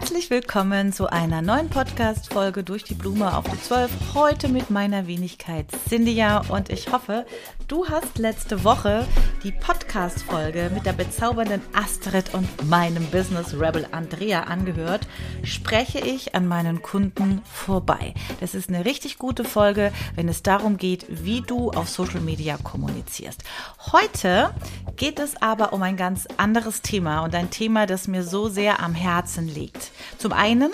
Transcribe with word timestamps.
Herzlich 0.00 0.30
willkommen 0.30 0.94
zu 0.94 1.08
einer 1.08 1.42
neuen 1.42 1.68
Podcast-Folge 1.68 2.64
durch 2.64 2.84
die 2.84 2.94
Blume 2.94 3.36
auf 3.36 3.44
die 3.44 3.60
12. 3.60 4.14
Heute 4.14 4.48
mit 4.48 4.70
meiner 4.70 5.06
Wenigkeit 5.06 5.66
Cynthia 5.88 6.42
und 6.48 6.70
ich 6.70 6.90
hoffe, 6.90 7.26
du 7.68 7.86
hast 7.86 8.16
letzte 8.16 8.64
Woche 8.64 9.06
die 9.44 9.52
Podcast-Folge 9.52 10.70
mit 10.74 10.86
der 10.86 10.94
bezaubernden 10.94 11.60
Astrid 11.74 12.32
und 12.32 12.48
meinem 12.66 13.04
Business 13.10 13.52
Rebel 13.54 13.86
Andrea 13.92 14.44
angehört. 14.44 15.06
Spreche 15.44 15.98
ich 16.00 16.34
an 16.34 16.48
meinen 16.48 16.80
Kunden 16.80 17.42
vorbei. 17.44 18.14
Das 18.40 18.54
ist 18.54 18.70
eine 18.70 18.86
richtig 18.86 19.18
gute 19.18 19.44
Folge, 19.44 19.92
wenn 20.14 20.28
es 20.28 20.42
darum 20.42 20.78
geht, 20.78 21.06
wie 21.08 21.42
du 21.42 21.70
auf 21.72 21.90
Social 21.90 22.20
Media 22.20 22.56
kommunizierst. 22.56 23.44
Heute 23.92 24.54
geht 24.96 25.20
es 25.20 25.40
aber 25.40 25.74
um 25.74 25.82
ein 25.82 25.98
ganz 25.98 26.26
anderes 26.38 26.80
Thema 26.80 27.20
und 27.20 27.34
ein 27.34 27.50
Thema, 27.50 27.86
das 27.86 28.08
mir 28.08 28.22
so 28.22 28.48
sehr 28.48 28.80
am 28.80 28.94
Herzen 28.94 29.46
liegt. 29.46 29.89
Zum 30.18 30.32
einen, 30.32 30.70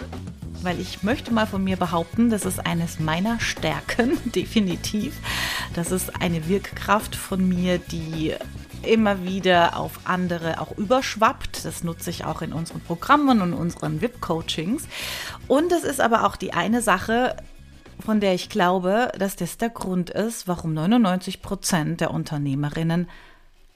weil 0.63 0.81
ich 0.81 1.03
möchte 1.03 1.33
mal 1.33 1.47
von 1.47 1.63
mir 1.63 1.77
behaupten, 1.77 2.31
das 2.31 2.45
ist 2.45 2.65
eines 2.65 2.99
meiner 2.99 3.41
Stärken, 3.41 4.19
definitiv. 4.33 5.17
Das 5.75 5.93
ist 5.93 6.21
eine 6.21 6.49
Wirkkraft 6.49 7.15
von 7.15 7.47
mir, 7.49 7.79
die 7.79 8.35
immer 8.83 9.25
wieder 9.25 9.77
auf 9.77 10.01
andere 10.05 10.61
auch 10.61 10.77
überschwappt. 10.77 11.65
Das 11.65 11.85
nutze 11.85 12.11
ich 12.11 12.25
auch 12.25 12.43
in 12.43 12.53
unseren 12.53 12.81
Programmen 12.81 13.43
und 13.43 13.53
unseren 13.53 14.01
VIP-Coachings. 14.01 14.87
Und 15.49 15.73
es 15.73 15.85
ist 15.85 16.01
aber 16.01 16.25
auch 16.25 16.37
die 16.37 16.53
eine 16.53 16.83
Sache, 16.83 17.37
von 18.05 18.21
der 18.21 18.35
ich 18.35 18.49
glaube, 18.49 19.13
dass 19.19 19.37
das 19.37 19.59
der 19.59 19.71
Grund 19.71 20.11
ist, 20.11 20.49
warum 20.49 20.75
99 20.75 21.43
Prozent 21.43 22.01
der 22.01 22.11
Unternehmerinnen 22.11 23.09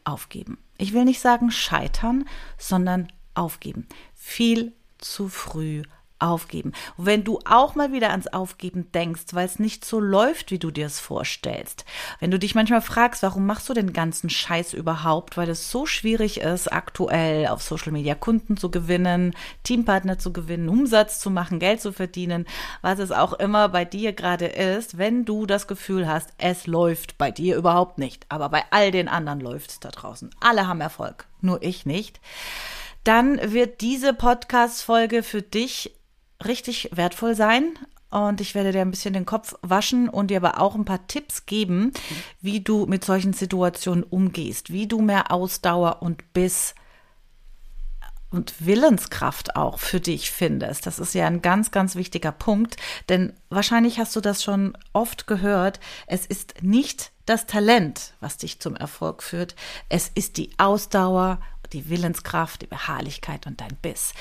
aufgeben. 0.05 0.59
Ich 0.79 0.93
will 0.93 1.05
nicht 1.05 1.21
sagen 1.21 1.51
scheitern, 1.51 2.25
sondern 2.59 3.09
aufgeben. 3.35 3.87
Viel 4.15 4.73
zu 5.01 5.29
früh 5.29 5.83
aufgeben. 6.21 6.73
Und 6.97 7.07
wenn 7.07 7.25
du 7.25 7.41
auch 7.45 7.75
mal 7.75 7.93
wieder 7.93 8.11
ans 8.11 8.27
Aufgeben 8.29 8.93
denkst, 8.93 9.33
weil 9.33 9.47
es 9.47 9.59
nicht 9.59 9.85
so 9.85 10.01
läuft, 10.01 10.51
wie 10.51 10.59
du 10.59 10.71
dir 10.71 10.87
es 10.87 11.01
vorstellst, 11.01 11.85
wenn 12.21 12.31
du 12.31 12.39
dich 12.39 12.55
manchmal 12.55 12.83
fragst, 12.83 13.23
warum 13.23 13.47
machst 13.47 13.69
du 13.69 13.75
den 13.75 13.93
ganzen 13.93 14.31
Scheiß 14.31 14.75
überhaupt, 14.75 15.37
weil 15.37 15.49
es 15.49 15.71
so 15.71 15.87
schwierig 15.87 16.41
ist, 16.41 16.73
aktuell 16.73 17.49
auf 17.49 17.63
Social 17.63 17.93
Media 17.93 18.15
Kunden 18.15 18.57
zu 18.57 18.71
gewinnen, 18.71 19.35
Teampartner 19.65 20.19
zu 20.19 20.33
gewinnen, 20.33 20.69
Umsatz 20.69 21.21
zu 21.21 21.31
machen, 21.31 21.59
Geld 21.59 21.81
zu 21.81 21.93
verdienen, 21.93 22.47
was 22.83 22.99
es 22.99 23.11
auch 23.11 23.33
immer 23.35 23.69
bei 23.69 23.85
dir 23.85 24.13
gerade 24.13 24.47
ist, 24.47 24.99
wenn 24.99 25.25
du 25.25 25.47
das 25.47 25.67
Gefühl 25.67 26.07
hast, 26.07 26.31
es 26.39 26.67
läuft 26.67 27.19
bei 27.19 27.31
dir 27.31 27.57
überhaupt 27.57 27.99
nicht, 27.99 28.27
aber 28.29 28.49
bei 28.51 28.65
all 28.71 28.91
den 28.91 29.09
anderen 29.09 29.41
läuft 29.41 29.71
es 29.71 29.81
da 29.81 29.91
draußen. 29.91 30.31
Alle 30.41 30.67
haben 30.67 30.81
Erfolg, 30.81 31.27
nur 31.41 31.63
ich 31.63 31.87
nicht 31.87 32.21
dann 33.05 33.53
wird 33.53 33.81
diese 33.81 34.13
Podcast-Folge 34.13 35.23
für 35.23 35.43
dich 35.43 35.95
richtig 36.45 36.91
wertvoll 36.93 37.35
sein. 37.35 37.79
Und 38.11 38.41
ich 38.41 38.57
werde 38.57 38.73
dir 38.73 38.81
ein 38.81 38.91
bisschen 38.91 39.15
den 39.15 39.27
Kopf 39.27 39.55
waschen 39.63 40.09
und 40.09 40.33
dir 40.33 40.39
aber 40.39 40.61
auch 40.61 40.75
ein 40.75 40.85
paar 40.85 41.07
Tipps 41.07 41.47
geben, 41.47 41.93
wie 42.41 42.61
du 42.61 42.87
mit 42.87 43.05
solchen 43.05 43.33
Situationen 43.33 44.03
umgehst, 44.03 44.73
wie 44.73 44.89
du 44.89 45.01
mehr 45.01 45.31
Ausdauer 45.31 46.03
und 46.03 46.33
Biss 46.33 46.75
und 48.31 48.55
Willenskraft 48.65 49.57
auch 49.57 49.79
für 49.79 50.01
dich 50.01 50.31
findest. 50.31 50.87
Das 50.87 50.99
ist 50.99 51.15
ja 51.15 51.27
ein 51.27 51.43
ganz, 51.43 51.71
ganz 51.71 51.95
wichtiger 51.95 52.33
Punkt, 52.33 52.77
denn 53.09 53.33
wahrscheinlich 53.49 53.99
hast 53.99 54.15
du 54.17 54.21
das 54.21 54.43
schon 54.43 54.77
oft 54.93 55.27
gehört. 55.27 55.81
Es 56.07 56.27
ist 56.27 56.63
nicht 56.63 57.13
das 57.27 57.47
Talent, 57.47 58.15
was 58.21 58.39
dich 58.39 58.61
zum 58.61 58.77
Erfolg 58.77 59.23
führt. 59.23 59.55
Es 59.89 60.11
ist 60.15 60.37
die 60.37 60.51
Ausdauer 60.59 61.41
die 61.73 61.89
Willenskraft, 61.89 62.63
die 62.63 62.67
Beharrlichkeit 62.67 63.47
und 63.47 63.61
dein 63.61 63.77
Biss. 63.83 64.13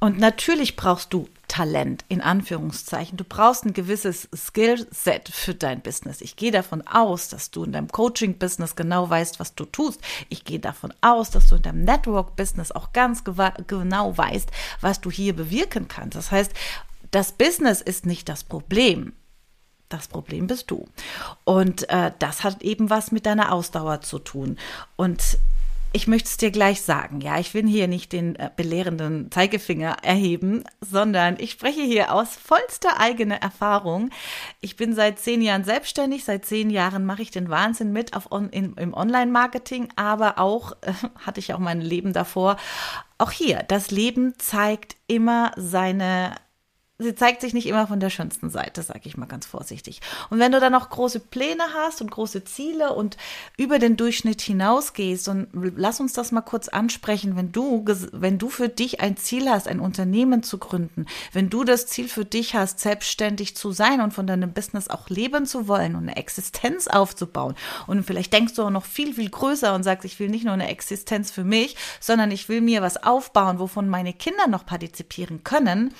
Und 0.00 0.18
natürlich 0.18 0.76
brauchst 0.76 1.12
du 1.12 1.28
Talent 1.46 2.06
in 2.08 2.22
Anführungszeichen. 2.22 3.18
Du 3.18 3.24
brauchst 3.24 3.66
ein 3.66 3.74
gewisses 3.74 4.28
Skillset 4.34 5.28
für 5.28 5.54
dein 5.54 5.82
Business. 5.82 6.22
Ich 6.22 6.36
gehe 6.36 6.52
davon 6.52 6.86
aus, 6.86 7.28
dass 7.28 7.50
du 7.50 7.64
in 7.64 7.72
deinem 7.72 7.88
Coaching-Business 7.88 8.76
genau 8.76 9.10
weißt, 9.10 9.40
was 9.40 9.54
du 9.54 9.66
tust. 9.66 10.00
Ich 10.30 10.44
gehe 10.44 10.58
davon 10.58 10.94
aus, 11.02 11.30
dass 11.30 11.48
du 11.48 11.56
in 11.56 11.62
deinem 11.62 11.82
Network-Business 11.82 12.72
auch 12.72 12.94
ganz 12.94 13.24
genau 13.24 14.16
weißt, 14.16 14.50
was 14.80 15.02
du 15.02 15.10
hier 15.10 15.36
bewirken 15.36 15.86
kannst. 15.86 16.16
Das 16.16 16.30
heißt, 16.30 16.52
das 17.10 17.32
Business 17.32 17.82
ist 17.82 18.06
nicht 18.06 18.28
das 18.30 18.42
Problem. 18.42 19.12
Das 19.90 20.08
Problem 20.08 20.46
bist 20.46 20.70
du. 20.70 20.88
Und 21.44 21.90
äh, 21.90 22.12
das 22.20 22.44
hat 22.44 22.62
eben 22.62 22.88
was 22.88 23.12
mit 23.12 23.26
deiner 23.26 23.52
Ausdauer 23.52 24.00
zu 24.00 24.20
tun. 24.20 24.56
Und 24.96 25.36
ich 25.92 26.06
möchte 26.06 26.28
es 26.28 26.36
dir 26.36 26.50
gleich 26.50 26.82
sagen, 26.82 27.20
ja, 27.20 27.38
ich 27.38 27.52
will 27.52 27.66
hier 27.66 27.88
nicht 27.88 28.12
den 28.12 28.36
äh, 28.36 28.50
belehrenden 28.54 29.30
Zeigefinger 29.30 29.96
erheben, 30.02 30.64
sondern 30.80 31.36
ich 31.38 31.50
spreche 31.50 31.82
hier 31.82 32.14
aus 32.14 32.36
vollster 32.36 33.00
eigener 33.00 33.36
Erfahrung. 33.36 34.10
Ich 34.60 34.76
bin 34.76 34.94
seit 34.94 35.18
zehn 35.18 35.42
Jahren 35.42 35.64
selbstständig, 35.64 36.24
seit 36.24 36.44
zehn 36.44 36.70
Jahren 36.70 37.04
mache 37.04 37.22
ich 37.22 37.30
den 37.30 37.50
Wahnsinn 37.50 37.92
mit 37.92 38.14
auf 38.14 38.30
on, 38.30 38.50
in, 38.50 38.74
im 38.74 38.94
Online-Marketing, 38.94 39.88
aber 39.96 40.38
auch 40.38 40.72
äh, 40.82 40.92
hatte 41.26 41.40
ich 41.40 41.54
auch 41.54 41.58
mein 41.58 41.80
Leben 41.80 42.12
davor. 42.12 42.56
Auch 43.18 43.32
hier, 43.32 43.64
das 43.66 43.90
Leben 43.90 44.34
zeigt 44.38 44.96
immer 45.08 45.52
seine 45.56 46.34
sie 47.00 47.14
zeigt 47.14 47.40
sich 47.40 47.54
nicht 47.54 47.66
immer 47.66 47.86
von 47.86 48.00
der 48.00 48.10
schönsten 48.10 48.50
Seite, 48.50 48.82
sage 48.82 49.00
ich 49.04 49.16
mal 49.16 49.26
ganz 49.26 49.46
vorsichtig. 49.46 50.00
Und 50.28 50.38
wenn 50.38 50.52
du 50.52 50.60
dann 50.60 50.72
noch 50.72 50.90
große 50.90 51.20
Pläne 51.20 51.64
hast 51.74 52.00
und 52.00 52.10
große 52.10 52.44
Ziele 52.44 52.92
und 52.92 53.16
über 53.56 53.78
den 53.78 53.96
Durchschnitt 53.96 54.40
hinausgehst, 54.40 55.28
und 55.28 55.48
lass 55.52 56.00
uns 56.00 56.12
das 56.12 56.32
mal 56.32 56.42
kurz 56.42 56.68
ansprechen, 56.68 57.36
wenn 57.36 57.52
du, 57.52 57.84
wenn 58.12 58.38
du 58.38 58.50
für 58.50 58.68
dich 58.68 59.00
ein 59.00 59.16
Ziel 59.16 59.50
hast, 59.50 59.66
ein 59.66 59.80
Unternehmen 59.80 60.42
zu 60.42 60.58
gründen, 60.58 61.06
wenn 61.32 61.50
du 61.50 61.64
das 61.64 61.86
Ziel 61.86 62.08
für 62.08 62.24
dich 62.24 62.54
hast, 62.54 62.80
selbstständig 62.80 63.56
zu 63.56 63.72
sein 63.72 64.00
und 64.00 64.12
von 64.12 64.26
deinem 64.26 64.52
Business 64.52 64.88
auch 64.88 65.08
leben 65.08 65.46
zu 65.46 65.68
wollen 65.68 65.96
und 65.96 66.02
eine 66.02 66.16
Existenz 66.16 66.86
aufzubauen, 66.86 67.54
und 67.86 68.04
vielleicht 68.04 68.32
denkst 68.32 68.54
du 68.54 68.62
auch 68.62 68.70
noch 68.70 68.84
viel, 68.84 69.14
viel 69.14 69.30
größer 69.30 69.74
und 69.74 69.82
sagst, 69.82 70.04
ich 70.04 70.18
will 70.20 70.28
nicht 70.28 70.44
nur 70.44 70.54
eine 70.54 70.68
Existenz 70.68 71.30
für 71.30 71.44
mich, 71.44 71.76
sondern 72.00 72.30
ich 72.30 72.48
will 72.48 72.60
mir 72.60 72.82
was 72.82 73.02
aufbauen, 73.02 73.58
wovon 73.58 73.88
meine 73.88 74.12
Kinder 74.12 74.46
noch 74.46 74.66
partizipieren 74.66 75.44
können, 75.44 75.94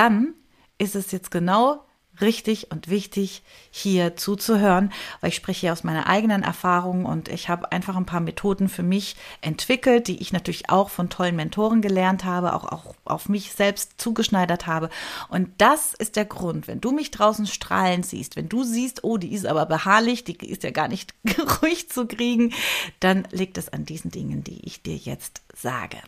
dann 0.00 0.32
ist 0.78 0.96
es 0.96 1.12
jetzt 1.12 1.30
genau 1.30 1.84
richtig 2.22 2.70
und 2.70 2.88
wichtig, 2.88 3.42
hier 3.70 4.16
zuzuhören, 4.16 4.92
weil 5.20 5.28
ich 5.28 5.36
spreche 5.36 5.60
hier 5.60 5.72
aus 5.72 5.84
meiner 5.84 6.06
eigenen 6.06 6.42
Erfahrung 6.42 7.04
und 7.04 7.28
ich 7.28 7.50
habe 7.50 7.70
einfach 7.70 7.96
ein 7.96 8.06
paar 8.06 8.20
Methoden 8.20 8.70
für 8.70 8.82
mich 8.82 9.16
entwickelt, 9.42 10.08
die 10.08 10.20
ich 10.22 10.32
natürlich 10.32 10.70
auch 10.70 10.88
von 10.88 11.10
tollen 11.10 11.36
Mentoren 11.36 11.82
gelernt 11.82 12.24
habe, 12.24 12.54
auch, 12.54 12.64
auch 12.64 12.94
auf 13.04 13.28
mich 13.28 13.52
selbst 13.52 14.00
zugeschneidert 14.00 14.66
habe. 14.66 14.88
Und 15.28 15.50
das 15.58 15.92
ist 15.92 16.16
der 16.16 16.24
Grund, 16.24 16.66
wenn 16.66 16.80
du 16.80 16.92
mich 16.92 17.10
draußen 17.10 17.46
strahlen 17.46 18.02
siehst, 18.02 18.36
wenn 18.36 18.48
du 18.48 18.64
siehst, 18.64 19.04
oh, 19.04 19.18
die 19.18 19.34
ist 19.34 19.46
aber 19.46 19.66
beharrlich, 19.66 20.24
die 20.24 20.36
ist 20.36 20.62
ja 20.62 20.70
gar 20.70 20.88
nicht 20.88 21.14
ruhig 21.62 21.90
zu 21.90 22.06
kriegen, 22.06 22.54
dann 23.00 23.28
liegt 23.32 23.58
es 23.58 23.68
an 23.70 23.84
diesen 23.84 24.10
Dingen, 24.10 24.44
die 24.44 24.64
ich 24.66 24.82
dir 24.82 24.96
jetzt 24.96 25.42
sage. 25.54 25.98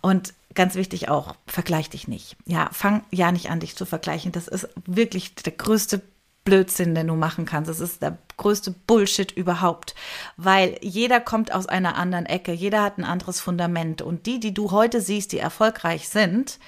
Und 0.00 0.32
ganz 0.54 0.74
wichtig 0.74 1.08
auch, 1.08 1.34
vergleich 1.46 1.90
dich 1.90 2.08
nicht. 2.08 2.36
Ja, 2.46 2.68
fang 2.72 3.04
ja 3.10 3.32
nicht 3.32 3.50
an, 3.50 3.60
dich 3.60 3.76
zu 3.76 3.86
vergleichen. 3.86 4.32
Das 4.32 4.48
ist 4.48 4.68
wirklich 4.86 5.34
der 5.34 5.52
größte 5.52 6.02
Blödsinn, 6.44 6.94
den 6.94 7.06
du 7.06 7.14
machen 7.14 7.44
kannst. 7.44 7.70
Es 7.70 7.80
ist 7.80 8.02
der 8.02 8.18
größte 8.36 8.72
Bullshit 8.86 9.30
überhaupt, 9.30 9.94
weil 10.36 10.76
jeder 10.80 11.20
kommt 11.20 11.52
aus 11.52 11.66
einer 11.66 11.96
anderen 11.96 12.26
Ecke, 12.26 12.52
jeder 12.52 12.82
hat 12.82 12.98
ein 12.98 13.04
anderes 13.04 13.40
Fundament 13.40 14.02
und 14.02 14.26
die, 14.26 14.40
die 14.40 14.52
du 14.52 14.72
heute 14.72 15.00
siehst, 15.00 15.32
die 15.32 15.38
erfolgreich 15.38 16.08
sind, 16.08 16.58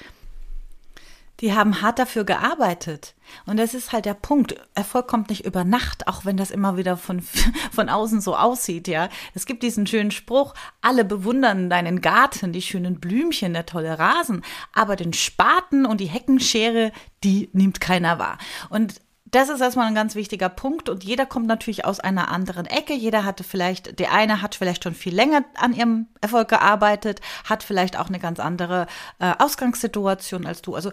die 1.45 1.53
haben 1.53 1.83
hart 1.83 1.99
dafür 1.99 2.25
gearbeitet. 2.25 3.15
Und 3.45 3.59
das 3.59 3.75
ist 3.75 3.93
halt 3.93 4.07
der 4.07 4.15
Punkt. 4.15 4.55
Erfolg 4.75 5.07
kommt 5.07 5.29
nicht 5.29 5.45
über 5.45 5.63
Nacht, 5.63 6.09
auch 6.09 6.25
wenn 6.25 6.39
das 6.39 6.51
immer 6.51 6.79
wieder 6.79 6.97
von, 6.97 7.21
von 7.71 7.91
außen 7.91 8.23
so 8.23 8.35
aussieht, 8.35 8.89
ja. 8.89 9.11
Es 9.35 9.45
gibt 9.45 9.63
diesen 9.63 9.87
schönen 9.87 10.11
Spruch, 10.11 10.55
alle 10.81 11.05
bewundern 11.05 11.69
deinen 11.69 12.01
Garten, 12.01 12.55
die 12.55 12.63
schönen 12.63 12.99
Blümchen, 12.99 13.53
der 13.53 13.67
tolle 13.67 13.99
Rasen, 13.99 14.43
aber 14.73 14.97
den 14.97 15.13
Spaten 15.13 15.85
und 15.85 16.01
die 16.01 16.07
Heckenschere, 16.07 16.93
die 17.23 17.51
nimmt 17.53 17.79
keiner 17.79 18.19
wahr. 18.19 18.39
Und 18.71 19.03
das 19.27 19.51
ist 19.51 19.61
erstmal 19.61 19.89
ein 19.89 19.95
ganz 19.95 20.15
wichtiger 20.15 20.49
Punkt 20.49 20.89
und 20.89 21.05
jeder 21.05 21.27
kommt 21.27 21.47
natürlich 21.47 21.85
aus 21.85 22.01
einer 22.01 22.31
anderen 22.31 22.65
Ecke. 22.67 22.95
Jeder 22.95 23.25
hatte 23.25 23.45
vielleicht, 23.45 23.99
der 23.99 24.13
eine 24.13 24.41
hat 24.41 24.55
vielleicht 24.55 24.85
schon 24.85 24.95
viel 24.95 25.15
länger 25.15 25.45
an 25.57 25.75
ihrem 25.75 26.07
Erfolg 26.23 26.49
gearbeitet, 26.49 27.21
hat 27.45 27.65
vielleicht 27.65 27.99
auch 27.99 28.07
eine 28.09 28.21
ganz 28.21 28.39
andere 28.39 28.87
äh, 29.19 29.35
Ausgangssituation 29.39 30.47
als 30.47 30.63
du. 30.63 30.75
Also 30.75 30.93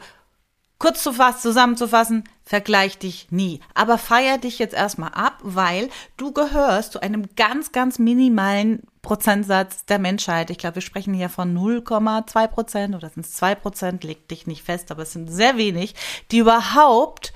kurz 0.82 1.04
zu 1.04 1.14
fassen, 1.14 1.42
zusammenzufassen, 1.42 2.24
vergleich 2.44 2.98
dich 2.98 3.28
nie. 3.30 3.60
Aber 3.76 4.00
feier 4.00 4.40
dich 4.40 4.58
jetzt 4.58 4.74
erstmal 4.74 5.12
ab, 5.14 5.38
weil 5.44 5.90
du 6.18 6.32
gehörst 6.32 6.94
zu 6.94 7.02
einem 7.02 7.30
ganz, 7.36 7.72
ganz 7.72 8.00
minimalen 8.00 8.82
Prozentsatz 9.04 9.86
der 9.86 10.00
Menschheit. 10.00 10.50
Ich 10.50 10.58
glaube, 10.58 10.76
wir 10.76 10.82
sprechen 10.82 11.14
hier 11.14 11.30
von 11.30 11.56
0,2 11.56 12.48
Prozent 12.48 12.96
oder 12.96 13.10
sind 13.10 13.28
es 13.28 13.34
2 13.36 13.54
Prozent, 13.54 14.04
leg 14.04 14.28
dich 14.28 14.48
nicht 14.48 14.64
fest, 14.64 14.90
aber 14.90 15.04
es 15.04 15.14
sind 15.14 15.28
sehr 15.28 15.56
wenig, 15.56 15.94
die 16.32 16.40
überhaupt 16.40 17.32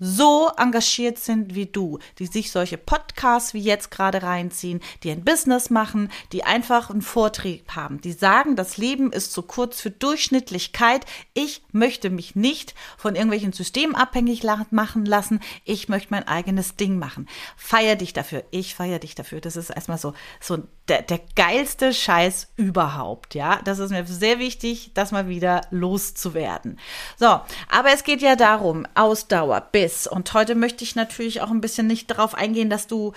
so 0.00 0.50
engagiert 0.56 1.18
sind 1.18 1.54
wie 1.54 1.66
du, 1.66 1.98
die 2.18 2.26
sich 2.26 2.50
solche 2.50 2.78
Podcasts 2.78 3.54
wie 3.54 3.60
jetzt 3.60 3.90
gerade 3.90 4.22
reinziehen, 4.22 4.80
die 5.02 5.10
ein 5.10 5.24
Business 5.24 5.68
machen, 5.68 6.10
die 6.32 6.42
einfach 6.42 6.90
einen 6.90 7.02
Vortrieb 7.02 7.76
haben, 7.76 8.00
die 8.00 8.12
sagen, 8.12 8.56
das 8.56 8.78
Leben 8.78 9.12
ist 9.12 9.32
zu 9.32 9.42
kurz 9.42 9.80
für 9.80 9.90
Durchschnittlichkeit. 9.90 11.04
Ich 11.34 11.62
möchte 11.72 12.08
mich 12.08 12.34
nicht 12.34 12.74
von 12.96 13.14
irgendwelchen 13.14 13.52
Systemen 13.52 13.94
abhängig 13.94 14.42
machen 14.70 15.04
lassen. 15.04 15.40
Ich 15.64 15.88
möchte 15.88 16.08
mein 16.10 16.26
eigenes 16.26 16.76
Ding 16.76 16.98
machen. 16.98 17.28
Feier 17.56 17.96
dich 17.96 18.14
dafür. 18.14 18.42
Ich 18.50 18.74
feier 18.74 18.98
dich 18.98 19.14
dafür. 19.14 19.40
Das 19.40 19.56
ist 19.56 19.68
erstmal 19.68 19.98
so, 19.98 20.14
so 20.40 20.58
der, 20.88 21.02
der 21.02 21.20
geilste 21.36 21.92
Scheiß 21.92 22.48
überhaupt. 22.56 23.34
Ja, 23.34 23.60
das 23.64 23.78
ist 23.78 23.90
mir 23.90 24.06
sehr 24.06 24.38
wichtig, 24.38 24.92
das 24.94 25.12
mal 25.12 25.28
wieder 25.28 25.62
loszuwerden. 25.70 26.78
So, 27.18 27.26
aber 27.68 27.92
es 27.92 28.02
geht 28.02 28.22
ja 28.22 28.34
darum, 28.34 28.86
Ausdauer, 28.94 29.60
bis 29.72 29.89
ist. 29.90 30.06
Und 30.06 30.32
heute 30.34 30.54
möchte 30.54 30.84
ich 30.84 30.94
natürlich 30.94 31.40
auch 31.40 31.50
ein 31.50 31.60
bisschen 31.60 31.86
nicht 31.86 32.10
darauf 32.10 32.34
eingehen, 32.34 32.70
dass 32.70 32.86
du 32.86 33.12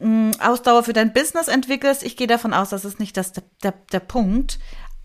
mm, 0.00 0.32
Ausdauer 0.40 0.84
für 0.84 0.92
dein 0.92 1.12
Business 1.12 1.48
entwickelst. 1.48 2.02
Ich 2.02 2.16
gehe 2.16 2.26
davon 2.26 2.54
aus, 2.54 2.70
das 2.70 2.84
ist 2.84 3.00
nicht 3.00 3.16
das, 3.16 3.32
der, 3.32 3.44
der, 3.62 3.74
der 3.92 4.00
Punkt 4.00 4.58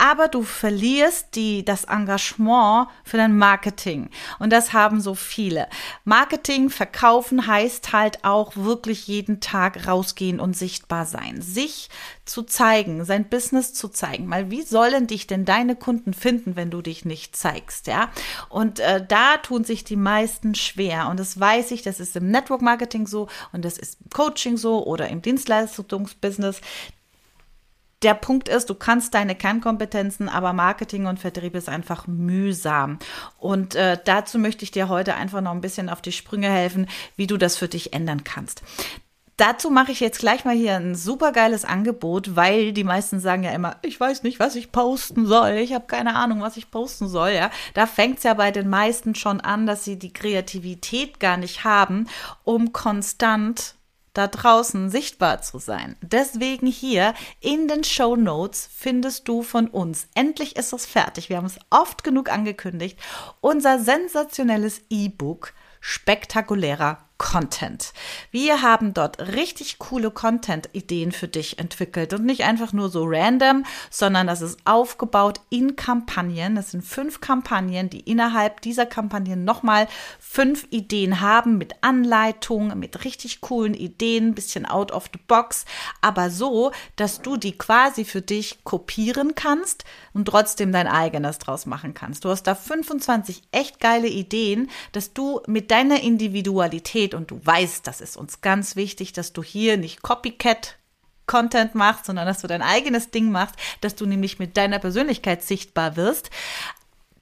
aber 0.04 0.28
du 0.28 0.44
verlierst 0.44 1.34
die, 1.36 1.64
das 1.64 1.86
Engagement 1.86 2.90
für 3.06 3.16
dein 3.16 3.38
Marketing. 3.38 4.10
Und 4.38 4.52
das 4.52 4.74
haben 4.74 5.00
so 5.00 5.16
viele. 5.16 5.70
Marketing, 6.04 6.70
verkaufen 6.70 7.48
heißt 7.48 7.94
halt 7.94 8.26
auch 8.26 8.58
wirklich 8.58 9.08
jeden 9.08 9.40
Tag 9.40 9.88
rausgehen 9.88 10.42
und 10.42 10.58
sichtbar 10.58 11.06
sein. 11.06 11.42
Sich 11.42 11.88
zu 12.26 12.44
zeigen, 12.44 13.06
sein 13.06 13.30
Business 13.30 13.74
zu 13.74 13.88
zeigen. 13.88 14.28
Mal, 14.28 14.52
wie 14.52 14.64
sollen 14.64 15.08
dich 15.08 15.26
denn 15.26 15.46
deine 15.46 15.78
Kunden 15.78 16.14
finden, 16.14 16.58
wenn 16.58 16.70
du 16.70 16.82
dich 16.82 17.06
nicht 17.06 17.38
zeigst, 17.38 17.88
ja? 17.88 18.12
Und 18.50 18.82
äh, 18.82 19.06
da 19.08 19.38
tun 19.38 19.64
sich 19.64 19.86
die 19.86 19.96
meisten 19.96 20.54
schwer. 20.54 21.08
Und 21.08 21.18
das 21.18 21.40
weiß 21.40 21.72
ich, 21.72 21.82
das 21.82 22.02
ist 22.02 22.18
im 22.18 22.30
Network 22.30 22.62
Marketing 22.62 23.08
so 23.08 23.30
und 23.54 23.64
das 23.64 23.78
ist 23.78 24.02
im 24.02 24.10
Coaching 24.10 24.58
so 24.58 24.86
oder 24.86 25.08
im 25.08 25.22
Dienstleistungsbusiness 25.22 26.60
der 28.04 28.14
Punkt 28.14 28.50
ist, 28.50 28.70
du 28.70 28.76
kannst 28.76 29.14
deine 29.14 29.36
Kernkompetenzen, 29.36 30.30
aber 30.30 30.54
Marketing 30.54 31.06
und 31.06 31.20
Vertrieb 31.20 31.56
ist 31.56 31.70
einfach 31.70 32.08
mühsam. 32.08 33.00
Und 33.38 33.76
äh, 33.76 33.98
dazu 34.04 34.40
möchte 34.40 34.64
ich 34.64 34.72
dir 34.72 34.90
heute 34.90 35.16
einfach 35.16 35.42
noch 35.42 35.52
ein 35.52 35.62
bisschen 35.62 35.90
auf 35.90 36.02
die 36.02 36.12
Sprünge 36.12 36.50
helfen, 36.50 36.88
wie 37.16 37.28
du 37.28 37.38
das 37.38 37.58
für 37.58 37.68
dich 37.68 37.94
ändern 37.94 38.24
kannst. 38.24 38.62
Dazu 39.38 39.72
mache 39.72 39.92
ich 39.92 40.00
jetzt 40.00 40.20
gleich 40.20 40.46
mal 40.46 40.56
hier 40.56 40.76
ein 40.76 40.94
super 40.94 41.32
geiles 41.32 41.66
Angebot, 41.66 42.36
weil 42.36 42.72
die 42.72 42.84
meisten 42.84 43.20
sagen 43.20 43.44
ja 43.44 43.52
immer, 43.52 43.78
ich 43.82 44.00
weiß 44.00 44.22
nicht, 44.22 44.40
was 44.40 44.56
ich 44.56 44.72
posten 44.72 45.26
soll. 45.26 45.54
Ich 45.54 45.74
habe 45.74 45.88
keine 45.88 46.16
Ahnung, 46.16 46.42
was 46.42 46.56
ich 46.56 46.70
posten 46.70 47.08
soll. 47.08 47.32
Ja, 47.32 47.50
da 47.74 47.88
fängt 47.88 48.20
es 48.20 48.24
ja 48.24 48.36
bei 48.36 48.52
den 48.52 48.70
meisten 48.70 49.16
schon 49.16 49.42
an, 49.42 49.66
dass 49.66 49.84
sie 49.84 49.98
die 49.98 50.14
Kreativität 50.14 51.20
gar 51.20 51.38
nicht 51.38 51.64
haben, 51.64 52.08
um 52.44 52.74
konstant 52.74 53.74
da 54.14 54.28
draußen 54.28 54.90
sichtbar 54.90 55.42
zu 55.42 55.58
sein. 55.58 55.96
Deswegen 56.02 56.68
hier 56.68 57.14
in 57.40 57.68
den 57.68 57.84
Show 57.84 58.16
Notes 58.16 58.70
findest 58.76 59.28
du 59.28 59.42
von 59.42 59.68
uns. 59.68 60.08
Endlich 60.14 60.56
ist 60.56 60.74
es 60.74 60.86
fertig. 60.86 61.30
Wir 61.30 61.38
haben 61.38 61.46
es 61.46 61.60
oft 61.70 62.04
genug 62.04 62.32
angekündigt. 62.32 63.00
Unser 63.42 63.80
sensationelles 63.80 64.82
E-Book 64.90 65.54
spektakulärer 65.80 67.00
Content. 67.24 67.94
Wir 68.32 68.62
haben 68.62 68.94
dort 68.94 69.18
richtig 69.20 69.80
coole 69.80 70.12
Content-Ideen 70.12 71.14
für 71.14 71.30
dich 71.30 71.58
entwickelt 71.58 72.14
und 72.14 72.26
nicht 72.26 72.44
einfach 72.44 72.74
nur 72.74 72.90
so 72.90 73.06
random, 73.06 73.64
sondern 73.90 74.28
das 74.28 74.42
ist 74.42 74.60
aufgebaut 74.66 75.40
in 75.50 75.78
Kampagnen. 75.78 76.56
Das 76.56 76.72
sind 76.72 76.84
fünf 76.84 77.22
Kampagnen, 77.22 77.90
die 77.90 78.02
innerhalb 78.02 78.60
dieser 78.60 78.86
Kampagnen 78.86 79.46
nochmal 79.46 79.88
fünf 80.20 80.68
Ideen 80.70 81.22
haben 81.22 81.58
mit 81.58 81.76
Anleitungen, 81.80 82.78
mit 82.78 83.06
richtig 83.06 83.40
coolen 83.40 83.74
Ideen, 83.74 84.28
ein 84.28 84.36
bisschen 84.36 84.66
out 84.66 84.92
of 84.92 85.06
the 85.14 85.20
box, 85.26 85.64
aber 86.02 86.30
so, 86.30 86.74
dass 86.98 87.22
du 87.22 87.38
die 87.38 87.58
quasi 87.58 88.04
für 88.04 88.22
dich 88.22 88.66
kopieren 88.66 89.34
kannst 89.34 89.86
und 90.14 90.26
trotzdem 90.26 90.74
dein 90.74 90.88
eigenes 90.88 91.40
draus 91.40 91.66
machen 91.66 91.94
kannst. 91.94 92.26
Du 92.26 92.30
hast 92.30 92.44
da 92.44 92.54
25 92.54 93.44
echt 93.52 93.80
geile 93.80 94.10
Ideen, 94.10 94.70
dass 94.92 95.14
du 95.14 95.42
mit 95.48 95.72
deiner 95.72 96.02
Individualität 96.02 97.13
und 97.14 97.32
du 97.32 97.40
weißt, 97.44 97.86
das 97.88 98.02
ist 98.02 98.18
uns 98.18 98.42
ganz 98.42 98.76
wichtig, 98.76 99.14
dass 99.14 99.34
du 99.34 99.44
hier 99.44 99.78
nicht 99.78 100.02
Copycat 100.02 100.78
Content 101.26 101.74
machst, 101.76 102.06
sondern 102.06 102.28
dass 102.28 102.42
du 102.42 102.48
dein 102.48 102.62
eigenes 102.62 103.12
Ding 103.12 103.32
machst, 103.32 103.56
dass 103.82 103.96
du 103.96 104.06
nämlich 104.06 104.40
mit 104.40 104.58
deiner 104.58 104.80
Persönlichkeit 104.80 105.42
sichtbar 105.42 105.96
wirst. 105.96 106.30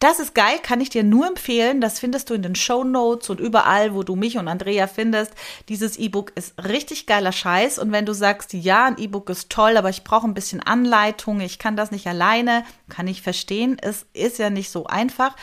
Das 0.01 0.19
ist 0.19 0.33
geil, 0.33 0.57
kann 0.63 0.81
ich 0.81 0.89
dir 0.89 1.03
nur 1.03 1.27
empfehlen. 1.27 1.79
Das 1.79 1.99
findest 1.99 2.31
du 2.31 2.33
in 2.33 2.41
den 2.41 2.55
Show 2.55 2.83
Notes 2.83 3.29
und 3.29 3.39
überall, 3.39 3.93
wo 3.93 4.01
du 4.01 4.15
mich 4.15 4.39
und 4.39 4.47
Andrea 4.47 4.87
findest. 4.87 5.31
Dieses 5.69 5.95
E-Book 5.95 6.31
ist 6.33 6.55
richtig 6.57 7.05
geiler 7.05 7.31
Scheiß. 7.31 7.77
Und 7.77 7.91
wenn 7.91 8.07
du 8.07 8.13
sagst, 8.13 8.53
ja, 8.53 8.85
ein 8.85 8.97
E-Book 8.97 9.29
ist 9.29 9.51
toll, 9.51 9.77
aber 9.77 9.91
ich 9.91 10.03
brauche 10.03 10.25
ein 10.25 10.33
bisschen 10.33 10.59
Anleitung, 10.59 11.39
ich 11.39 11.59
kann 11.59 11.75
das 11.75 11.91
nicht 11.91 12.07
alleine, 12.07 12.65
kann 12.89 13.07
ich 13.07 13.21
verstehen. 13.21 13.77
Es 13.79 14.07
ist 14.13 14.39
ja 14.39 14.49
nicht 14.49 14.71
so 14.71 14.87
einfach. 14.87 15.35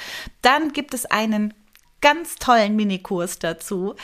Dann 0.43 0.73
gibt 0.73 0.93
es 0.93 1.07
einen 1.07 1.55
ganz 2.01 2.37
tollen 2.37 2.77
Minikurs 2.77 3.39
dazu. 3.39 3.95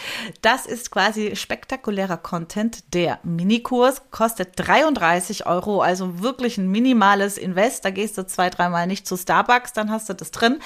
Das 0.43 0.67
ist 0.67 0.91
quasi 0.91 1.37
spektakulärer 1.37 2.17
Content. 2.17 2.93
Der 2.93 3.21
Minikurs 3.23 4.03
kostet 4.11 4.53
33 4.57 5.47
Euro, 5.47 5.81
also 5.81 6.21
wirklich 6.21 6.59
ein 6.59 6.69
minimales 6.69 7.39
Invest. 7.39 7.85
Da 7.85 7.91
gehst 7.91 8.19
du 8.19 8.27
zwei, 8.27 8.51
dreimal 8.51 8.87
nicht 8.87 9.07
zu 9.07 9.17
Starbucks, 9.17 9.73
dann 9.73 9.91
hast 9.91 10.09
du 10.09 10.15
das 10.15 10.31
drin. 10.31 10.61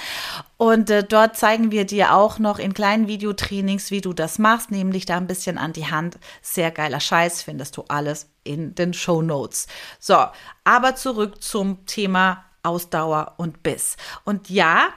Und 0.57 0.89
äh, 0.89 1.03
dort 1.03 1.37
zeigen 1.37 1.71
wir 1.71 1.85
dir 1.85 2.13
auch 2.13 2.39
noch 2.39 2.59
in 2.59 2.73
kleinen 2.73 3.07
Videotrainings, 3.07 3.91
wie 3.91 4.01
du 4.01 4.13
das 4.13 4.39
machst, 4.39 4.71
nehmen 4.71 4.91
dich 4.91 5.05
da 5.05 5.17
ein 5.17 5.27
bisschen 5.27 5.57
an 5.57 5.73
die 5.73 5.89
Hand. 5.91 6.17
Sehr 6.41 6.71
geiler 6.71 6.99
Scheiß, 6.99 7.43
findest 7.43 7.77
du 7.77 7.85
alles 7.87 8.27
in 8.43 8.73
den 8.75 8.93
Show 8.93 9.21
Notes. 9.21 9.67
So, 9.99 10.25
aber 10.63 10.95
zurück 10.95 11.43
zum 11.43 11.85
Thema 11.85 12.45
Ausdauer 12.63 13.35
und 13.37 13.63
Biss. 13.63 13.95
Und 14.25 14.49
ja, 14.49 14.89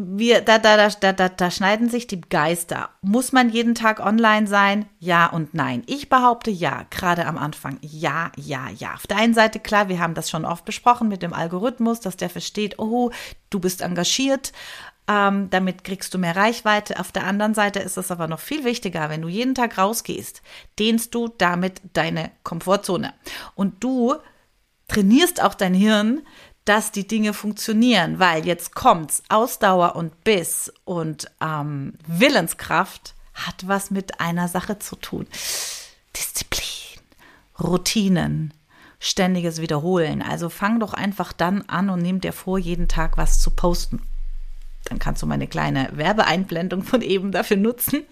wir, 0.00 0.42
da, 0.42 0.58
da, 0.58 0.88
da, 0.88 1.12
da, 1.12 1.28
da 1.28 1.50
schneiden 1.50 1.90
sich 1.90 2.06
die 2.06 2.20
Geister. 2.20 2.90
Muss 3.02 3.32
man 3.32 3.50
jeden 3.50 3.74
Tag 3.74 3.98
online 3.98 4.46
sein? 4.46 4.86
Ja 5.00 5.26
und 5.26 5.54
nein. 5.54 5.82
Ich 5.86 6.08
behaupte 6.08 6.52
ja, 6.52 6.86
gerade 6.90 7.26
am 7.26 7.36
Anfang. 7.36 7.78
Ja, 7.80 8.30
ja, 8.36 8.68
ja. 8.76 8.94
Auf 8.94 9.08
der 9.08 9.16
einen 9.16 9.34
Seite, 9.34 9.58
klar, 9.58 9.88
wir 9.88 9.98
haben 9.98 10.14
das 10.14 10.30
schon 10.30 10.44
oft 10.44 10.64
besprochen 10.64 11.08
mit 11.08 11.20
dem 11.20 11.32
Algorithmus, 11.32 11.98
dass 11.98 12.16
der 12.16 12.30
versteht, 12.30 12.78
oh, 12.78 13.10
du 13.50 13.58
bist 13.58 13.82
engagiert. 13.82 14.52
Ähm, 15.08 15.50
damit 15.50 15.82
kriegst 15.82 16.14
du 16.14 16.18
mehr 16.18 16.36
Reichweite. 16.36 17.00
Auf 17.00 17.10
der 17.10 17.24
anderen 17.24 17.54
Seite 17.54 17.80
ist 17.80 17.96
es 17.96 18.12
aber 18.12 18.28
noch 18.28 18.40
viel 18.40 18.62
wichtiger, 18.62 19.10
wenn 19.10 19.22
du 19.22 19.28
jeden 19.28 19.56
Tag 19.56 19.78
rausgehst, 19.78 20.42
dehnst 20.78 21.12
du 21.12 21.26
damit 21.26 21.80
deine 21.94 22.30
Komfortzone. 22.44 23.14
Und 23.56 23.82
du 23.82 24.14
trainierst 24.86 25.42
auch 25.42 25.54
dein 25.54 25.74
Hirn, 25.74 26.22
dass 26.68 26.92
die 26.92 27.06
Dinge 27.06 27.32
funktionieren, 27.32 28.18
weil 28.18 28.46
jetzt 28.46 28.74
kommt's, 28.74 29.22
Ausdauer 29.30 29.96
und 29.96 30.22
Biss 30.22 30.70
und 30.84 31.30
ähm, 31.40 31.94
Willenskraft 32.06 33.14
hat 33.32 33.66
was 33.66 33.90
mit 33.90 34.20
einer 34.20 34.48
Sache 34.48 34.78
zu 34.78 34.96
tun. 34.96 35.26
Disziplin, 36.14 37.00
Routinen, 37.58 38.52
ständiges 39.00 39.62
Wiederholen. 39.62 40.20
Also 40.20 40.50
fang 40.50 40.78
doch 40.78 40.92
einfach 40.92 41.32
dann 41.32 41.62
an 41.62 41.88
und 41.88 42.02
nimm 42.02 42.20
dir 42.20 42.34
vor, 42.34 42.58
jeden 42.58 42.86
Tag 42.86 43.16
was 43.16 43.40
zu 43.40 43.50
posten. 43.50 44.02
Dann 44.84 44.98
kannst 44.98 45.22
du 45.22 45.26
meine 45.26 45.46
kleine 45.46 45.88
Werbeeinblendung 45.92 46.82
von 46.82 47.00
eben 47.00 47.32
dafür 47.32 47.56
nutzen. 47.56 48.02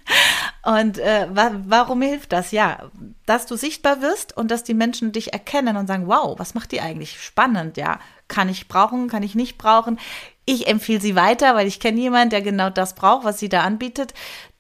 Und 0.67 0.99
äh, 0.99 1.29
wa 1.31 1.53
warum 1.67 2.03
hilft 2.03 2.33
das? 2.33 2.51
Ja, 2.51 2.91
dass 3.25 3.47
du 3.47 3.55
sichtbar 3.55 4.03
wirst 4.03 4.37
und 4.37 4.51
dass 4.51 4.65
die 4.65 4.75
Menschen 4.75 5.13
dich 5.13 5.33
erkennen 5.33 5.77
und 5.77 5.87
sagen, 5.87 6.09
wow, 6.09 6.37
was 6.41 6.55
macht 6.55 6.73
die 6.73 6.81
eigentlich? 6.81 7.23
Spannend, 7.23 7.77
ja. 7.77 8.01
Kann 8.27 8.49
ich 8.49 8.67
brauchen, 8.67 9.07
kann 9.07 9.23
ich 9.23 9.37
nicht 9.37 9.59
brauchen. 9.59 10.01
Ich 10.45 10.67
empfehle 10.67 11.01
sie 11.01 11.15
weiter, 11.15 11.55
weil 11.55 11.69
ich 11.69 11.79
kenne 11.79 12.01
jemanden, 12.01 12.31
der 12.31 12.43
genau 12.43 12.69
das 12.69 12.97
braucht, 12.97 13.25
was 13.25 13.39
sie 13.39 13.49
da 13.49 13.61
anbietet. 13.61 14.13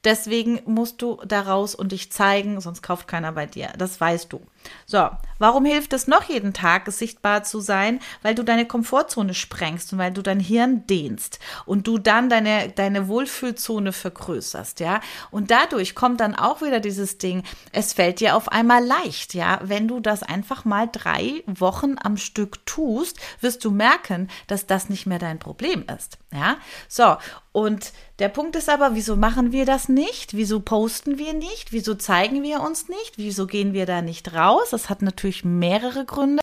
Deswegen 0.05 0.61
musst 0.65 1.03
du 1.03 1.21
da 1.27 1.41
raus 1.41 1.75
und 1.75 1.91
dich 1.91 2.13
zeigen, 2.13 2.61
sonst 2.61 2.83
kauft 2.83 3.09
keiner 3.09 3.33
bei 3.33 3.47
dir. 3.47 3.73
Das 3.77 4.01
weißt 4.01 4.33
du. 4.33 4.41
So, 4.87 5.09
warum 5.39 5.65
hilft 5.65 5.93
es 5.93 6.07
noch 6.07 6.25
jeden 6.25 6.53
Tag, 6.53 6.91
sichtbar 6.91 7.43
zu 7.43 7.61
sein? 7.61 8.01
Weil 8.23 8.35
du 8.35 8.43
deine 8.43 8.67
Komfortzone 8.67 9.35
sprengst 9.35 9.93
und 9.93 9.99
weil 9.99 10.13
du 10.13 10.23
dein 10.23 10.41
Hirn 10.41 10.87
dehnst 10.87 11.39
und 11.65 11.87
du 11.87 11.99
dann 11.99 12.29
deine, 12.29 12.69
deine 12.69 13.09
Wohlfühlzone 13.09 13.93
vergrößerst, 13.93 14.81
ja. 14.81 15.01
Und 15.31 15.51
dadurch 15.51 15.95
kommt 15.95 16.21
dann 16.21 16.35
auch 16.35 16.63
wieder 16.63 16.81
dieses 16.81 17.19
Ding, 17.19 17.43
es 17.73 17.93
fällt 17.93 18.21
dir 18.21 18.37
auf 18.37 18.49
einmal 18.51 18.85
leicht, 18.85 19.35
ja. 19.35 19.59
Wenn 19.63 19.89
du 19.89 20.01
das 20.01 20.23
einfach 20.23 20.65
mal 20.65 20.89
drei 20.91 21.43
Wochen 21.47 21.97
am 22.03 22.17
Stück 22.17 22.65
tust, 22.67 23.19
wirst 23.41 23.65
du 23.65 23.71
merken, 23.71 24.29
dass 24.47 24.67
das 24.67 24.89
nicht 24.89 25.07
mehr 25.07 25.19
dein 25.19 25.39
Problem 25.39 25.85
ist, 25.95 26.19
ja. 26.33 26.57
So, 26.89 27.17
und 27.53 27.93
der 28.19 28.29
Punkt 28.29 28.57
ist 28.57 28.69
aber, 28.69 28.95
wieso 28.95 29.17
machen 29.17 29.53
wir 29.53 29.65
das 29.65 29.89
nicht? 29.89 30.35
Wieso 30.37 30.61
posten 30.61 31.19
wir 31.19 31.33
nicht? 31.33 31.73
Wieso 31.73 31.95
zeigen 31.95 32.43
wir 32.43 32.61
uns 32.61 32.89
nicht? 32.89 33.17
Wieso 33.17 33.47
gehen 33.47 33.73
wir 33.73 33.87
da 33.87 34.03
nicht 34.03 34.35
raus? 34.35 34.56
Aus. 34.57 34.71
Das 34.71 34.89
hat 34.91 35.03
natürlich 35.03 35.45
mehrere 35.45 36.05
Gründe. 36.05 36.43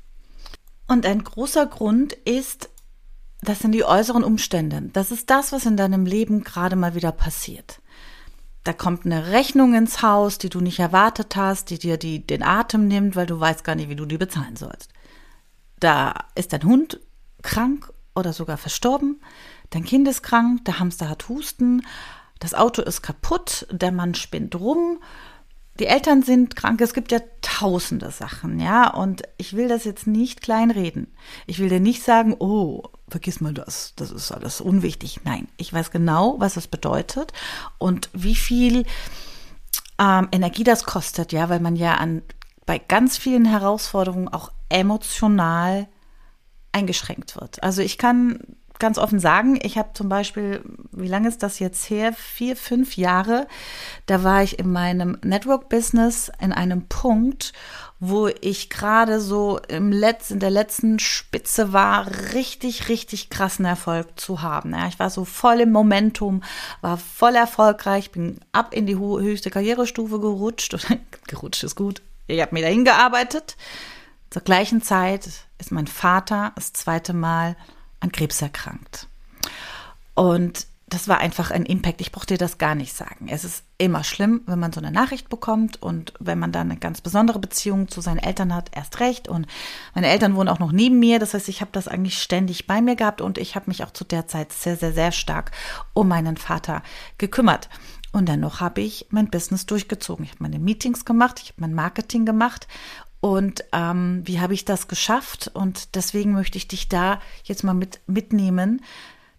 Und 0.88 1.06
ein 1.06 1.24
großer 1.24 1.66
Grund 1.66 2.14
ist, 2.14 2.70
das 3.42 3.60
sind 3.60 3.72
die 3.72 3.86
äußeren 3.86 4.24
Umstände. 4.24 4.90
Das 4.94 5.12
ist 5.12 5.30
das, 5.30 5.52
was 5.52 5.66
in 5.66 5.78
deinem 5.78 6.06
Leben 6.06 6.44
gerade 6.44 6.76
mal 6.76 6.96
wieder 6.96 7.12
passiert. 7.12 7.80
Da 8.64 8.72
kommt 8.72 9.06
eine 9.06 9.28
Rechnung 9.32 9.74
ins 9.74 10.02
Haus, 10.02 10.38
die 10.38 10.50
du 10.50 10.62
nicht 10.62 10.80
erwartet 10.80 11.36
hast, 11.36 11.70
die 11.70 11.80
dir 11.80 11.98
die, 11.98 12.26
den 12.26 12.44
Atem 12.44 12.88
nimmt, 12.88 13.16
weil 13.16 13.26
du 13.26 13.40
weißt 13.40 13.64
gar 13.64 13.76
nicht, 13.76 13.90
wie 13.90 13.96
du 13.96 14.06
die 14.06 14.18
bezahlen 14.18 14.56
sollst. 14.56 14.90
Da 15.80 16.14
ist 16.36 16.54
dein 16.54 16.64
Hund 16.64 17.02
krank 17.42 17.92
oder 18.16 18.32
sogar 18.32 18.58
verstorben, 18.58 19.20
dein 19.72 19.84
Kind 19.84 20.08
ist 20.08 20.24
krank, 20.24 20.64
der 20.64 20.80
Hamster 20.80 21.10
hat 21.10 21.28
Husten, 21.28 21.86
das 22.40 22.54
Auto 22.54 22.82
ist 22.82 23.02
kaputt, 23.02 23.68
der 23.70 23.92
Mann 23.92 24.16
spinnt 24.16 24.56
rum 24.56 25.00
die 25.80 25.88
Eltern 25.88 26.22
sind 26.22 26.56
krank. 26.56 26.82
Es 26.82 26.94
gibt 26.94 27.12
ja 27.12 27.20
tausende 27.42 28.12
Sachen, 28.12 28.60
ja. 28.60 28.94
Und 28.94 29.24
ich 29.38 29.56
will 29.56 29.68
das 29.68 29.86
jetzt 29.86 30.06
nicht 30.06 30.42
kleinreden. 30.42 31.08
Ich 31.48 31.60
will 31.60 31.70
dir 31.70 31.80
nicht 31.80 32.04
sagen, 32.04 32.36
oh, 32.38 32.84
vergiss 33.10 33.42
mal 33.42 33.54
das, 33.54 33.94
das 33.96 34.12
ist 34.12 34.32
alles 34.32 34.62
unwichtig. 34.62 35.22
Nein, 35.24 35.48
ich 35.58 35.74
weiß 35.74 35.92
genau, 35.92 36.36
was 36.40 36.56
das 36.56 36.68
bedeutet 36.68 37.34
und 37.80 38.10
wie 38.14 38.36
viel 38.36 38.86
ähm, 40.00 40.28
Energie 40.32 40.64
das 40.64 40.84
kostet, 40.84 41.32
ja, 41.32 41.50
weil 41.50 41.60
man 41.60 41.76
ja 41.76 41.96
an 41.96 42.22
bei 42.66 42.78
ganz 42.80 43.18
vielen 43.18 43.46
Herausforderungen 43.46 44.30
auch 44.30 44.52
emotional 44.70 45.88
eingeschränkt 46.72 47.40
wird. 47.40 47.62
Also 47.62 47.82
ich 47.82 47.98
kann 47.98 48.40
ganz 48.84 48.98
offen 48.98 49.20
sagen, 49.20 49.58
ich 49.62 49.78
habe 49.78 49.92
zum 49.94 50.10
Beispiel, 50.10 50.62
wie 50.92 51.08
lange 51.08 51.30
ist 51.30 51.42
das 51.42 51.60
jetzt 51.60 51.90
her? 51.90 52.12
Vier, 52.12 52.58
fünf 52.58 52.98
Jahre. 52.98 53.48
Da 54.08 54.26
war 54.26 54.44
ich 54.44 54.60
in 54.60 54.74
meinem 54.74 55.18
Network-Business 55.24 56.30
in 56.42 56.52
einem 56.52 56.90
Punkt, 56.90 57.54
wo 58.02 58.28
ich 58.28 58.70
gerade 58.70 59.22
so 59.22 59.58
im 59.70 59.94
Letz-, 59.94 60.32
in 60.32 60.42
der 60.42 60.50
letzten 60.50 61.00
Spitze 61.00 61.72
war, 61.72 62.08
richtig, 62.34 62.90
richtig 62.90 63.30
krassen 63.30 63.64
Erfolg 63.64 64.20
zu 64.20 64.42
haben. 64.42 64.74
Ja, 64.74 64.90
ich 64.90 65.00
war 65.00 65.10
so 65.10 65.24
voll 65.24 65.62
im 65.62 65.72
Momentum, 65.72 66.44
war 66.82 66.98
voll 66.98 67.36
erfolgreich, 67.36 68.12
bin 68.12 68.42
ab 68.52 68.74
in 68.74 68.86
die 68.86 68.98
höchste 68.98 69.50
Karrierestufe 69.50 70.20
gerutscht. 70.20 70.76
gerutscht 71.28 71.64
ist 71.64 71.78
gut. 71.78 72.02
Ich 72.28 72.42
habe 72.42 72.54
mir 72.54 72.64
dahin 72.64 72.84
gearbeitet. 72.84 73.56
Zur 74.30 74.42
gleichen 74.42 74.82
Zeit 74.82 75.30
ist 75.58 75.72
mein 75.72 75.88
Vater 75.88 76.52
das 76.56 76.74
zweite 76.74 77.14
Mal 77.14 77.56
an 78.04 78.12
Krebs 78.12 78.42
erkrankt. 78.42 79.08
Und 80.14 80.68
das 80.88 81.08
war 81.08 81.18
einfach 81.18 81.50
ein 81.50 81.66
Impact. 81.66 82.02
Ich 82.02 82.12
brauchte 82.12 82.36
dir 82.36 82.38
das 82.38 82.60
gar 82.60 82.76
nicht 82.76 82.94
sagen. 82.96 83.28
Es 83.28 83.44
ist 83.44 83.64
immer 83.80 84.04
schlimm, 84.04 84.42
wenn 84.46 84.60
man 84.60 84.72
so 84.72 84.80
eine 84.80 84.92
Nachricht 84.92 85.28
bekommt 85.28 85.82
und 85.82 86.14
wenn 86.20 86.38
man 86.38 86.52
dann 86.52 86.70
eine 86.70 86.80
ganz 86.80 87.02
besondere 87.02 87.40
Beziehung 87.40 87.88
zu 87.88 88.00
seinen 88.00 88.20
Eltern 88.20 88.54
hat, 88.54 88.70
erst 88.74 89.00
recht. 89.00 89.28
Und 89.28 89.48
meine 89.96 90.08
Eltern 90.08 90.36
wohnen 90.36 90.50
auch 90.50 90.60
noch 90.60 90.72
neben 90.72 91.00
mir. 91.00 91.18
Das 91.18 91.34
heißt, 91.34 91.50
ich 91.50 91.62
habe 91.62 91.72
das 91.72 91.88
eigentlich 91.88 92.22
ständig 92.22 92.68
bei 92.68 92.80
mir 92.80 92.96
gehabt 92.96 93.22
und 93.22 93.40
ich 93.40 93.56
habe 93.56 93.70
mich 93.70 93.84
auch 93.84 93.92
zu 93.92 94.04
der 94.04 94.28
Zeit 94.28 94.54
sehr, 94.54 94.76
sehr, 94.76 94.94
sehr 94.94 95.12
stark 95.12 95.52
um 95.94 96.08
meinen 96.10 96.38
Vater 96.38 96.84
gekümmert. 97.18 97.70
Und 98.12 98.30
dennoch 98.30 98.60
habe 98.60 98.82
ich 98.82 99.08
mein 99.10 99.32
Business 99.32 99.66
durchgezogen. 99.66 100.26
Ich 100.26 100.32
habe 100.32 100.44
meine 100.44 100.60
Meetings 100.60 101.06
gemacht, 101.06 101.40
ich 101.42 101.50
habe 101.50 101.62
mein 101.62 101.74
Marketing 101.74 102.26
gemacht 102.26 102.68
und 103.24 103.64
ähm, 103.72 104.22
wie 104.26 104.42
habe 104.42 104.54
ich 104.54 104.66
das 104.66 104.90
geschafft? 104.90 105.50
Und 105.54 105.96
deswegen 105.96 106.34
möchte 106.34 106.58
ich 106.58 106.68
dich 106.68 106.90
da 106.90 107.22
jetzt 107.46 107.64
mal 107.64 107.74
mit 107.74 108.02
mitnehmen. 108.06 108.84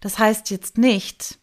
Das 0.01 0.17
heißt 0.17 0.49
jetzt 0.49 0.79
nicht, 0.79 1.37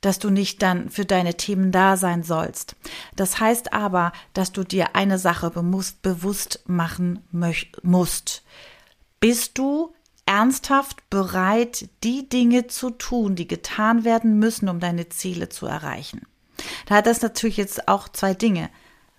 dass 0.00 0.20
du 0.20 0.30
nicht 0.30 0.62
dann 0.62 0.88
für 0.88 1.04
deine 1.04 1.34
Themen 1.34 1.72
da 1.72 1.96
sein 1.96 2.22
sollst. 2.22 2.76
Das 3.16 3.40
heißt 3.40 3.72
aber, 3.72 4.12
dass 4.34 4.52
du 4.52 4.62
dir 4.62 4.94
eine 4.94 5.18
Sache 5.18 5.50
bewusst 5.50 6.60
machen 6.68 7.24
musst. 7.82 8.44
Bist 9.18 9.58
du 9.58 9.92
ernsthaft 10.26 11.10
bereit, 11.10 11.88
die 12.04 12.28
Dinge 12.28 12.68
zu 12.68 12.90
tun, 12.90 13.34
die 13.34 13.48
getan 13.48 14.04
werden 14.04 14.38
müssen, 14.38 14.68
um 14.68 14.78
deine 14.78 15.08
Ziele 15.08 15.48
zu 15.48 15.66
erreichen? 15.66 16.20
Da 16.86 16.94
hat 16.94 17.08
das 17.08 17.20
natürlich 17.20 17.56
jetzt 17.56 17.88
auch 17.88 18.08
zwei 18.08 18.32
Dinge. 18.32 18.70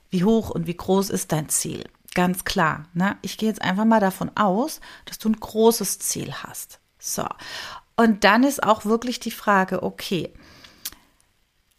Wie 0.10 0.24
hoch 0.24 0.50
und 0.50 0.68
wie 0.68 0.78
groß 0.78 1.10
ist 1.10 1.34
dein 1.34 1.50
Ziel? 1.50 1.84
Ganz 2.14 2.44
klar. 2.44 2.86
Ne? 2.94 3.18
Ich 3.22 3.38
gehe 3.38 3.50
jetzt 3.50 3.62
einfach 3.62 3.86
mal 3.86 4.00
davon 4.00 4.32
aus, 4.36 4.82
dass 5.06 5.18
du 5.18 5.30
ein 5.30 5.40
großes 5.40 6.00
Ziel 6.00 6.34
hast. 6.34 6.80
So. 7.00 7.26
Und 7.96 8.24
dann 8.24 8.44
ist 8.44 8.64
auch 8.64 8.86
wirklich 8.86 9.20
die 9.20 9.32
Frage, 9.32 9.84
okay, 9.84 10.34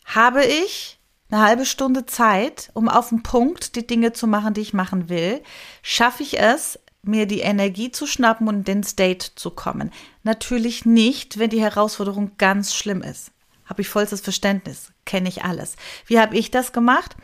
habe 0.05 0.45
ich 0.45 0.99
eine 1.31 1.43
halbe 1.43 1.67
Stunde 1.67 2.07
Zeit, 2.07 2.71
um 2.75 2.89
auf 2.89 3.11
den 3.11 3.23
Punkt 3.23 3.77
die 3.77 3.87
Dinge 3.87 4.13
zu 4.13 4.27
machen, 4.27 4.55
die 4.55 4.61
ich 4.61 4.75
machen 4.75 5.09
will? 5.09 5.43
Schaffe 5.83 6.23
ich 6.23 6.39
es, 6.39 6.79
mir 7.03 7.27
die 7.27 7.41
Energie 7.41 7.91
zu 7.91 8.07
schnappen 8.07 8.49
und 8.49 8.57
in 8.57 8.65
den 8.65 8.83
State 8.85 9.35
zu 9.35 9.51
kommen? 9.51 9.91
Natürlich 10.23 10.85
nicht, 10.85 11.39
wenn 11.39 11.51
die 11.51 11.61
Herausforderung 11.61 12.33
ganz 12.39 12.75
schlimm 12.75 13.03
ist. 13.03 13.33
Habe 13.65 13.83
ich 13.83 13.89
vollstes 13.89 14.21
Verständnis 14.21 14.92
kenne 15.05 15.29
ich 15.29 15.45
alles. 15.45 15.77
Wie 16.07 16.21
habe 16.21 16.37
ich 16.37 16.51
das 16.51 16.73
gemacht? 16.73 17.17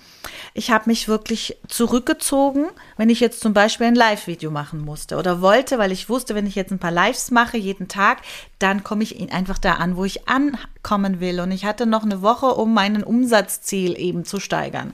Ich 0.53 0.71
habe 0.71 0.91
mich 0.91 1.07
wirklich 1.07 1.59
zurückgezogen, 1.69 2.67
wenn 2.97 3.09
ich 3.09 3.21
jetzt 3.21 3.41
zum 3.41 3.55
Beispiel 3.55 3.87
ein 3.87 3.95
Live-Video 3.95 4.51
machen 4.51 4.85
musste 4.85 5.17
oder 5.17 5.41
wollte, 5.41 5.79
weil 5.79 5.93
ich 5.93 6.09
wusste, 6.09 6.35
wenn 6.35 6.47
ich 6.47 6.57
jetzt 6.57 6.73
ein 6.73 6.81
paar 6.81 6.91
Lives 6.91 7.31
mache 7.31 7.57
jeden 7.57 7.87
Tag, 7.87 8.19
dann 8.59 8.83
komme 8.83 9.05
ich 9.05 9.33
einfach 9.33 9.59
da 9.59 9.75
an, 9.75 9.97
wo 9.97 10.05
ich 10.05 10.29
ankommen 10.29 11.21
will. 11.21 11.41
Und 11.41 11.53
ich 11.53 11.65
hatte 11.65 11.87
noch 11.87 12.03
eine 12.03 12.21
Woche, 12.21 12.47
um 12.47 12.75
meinen 12.75 13.05
Umsatzziel 13.05 13.97
eben 13.99 14.25
zu 14.25 14.41
steigern. 14.41 14.93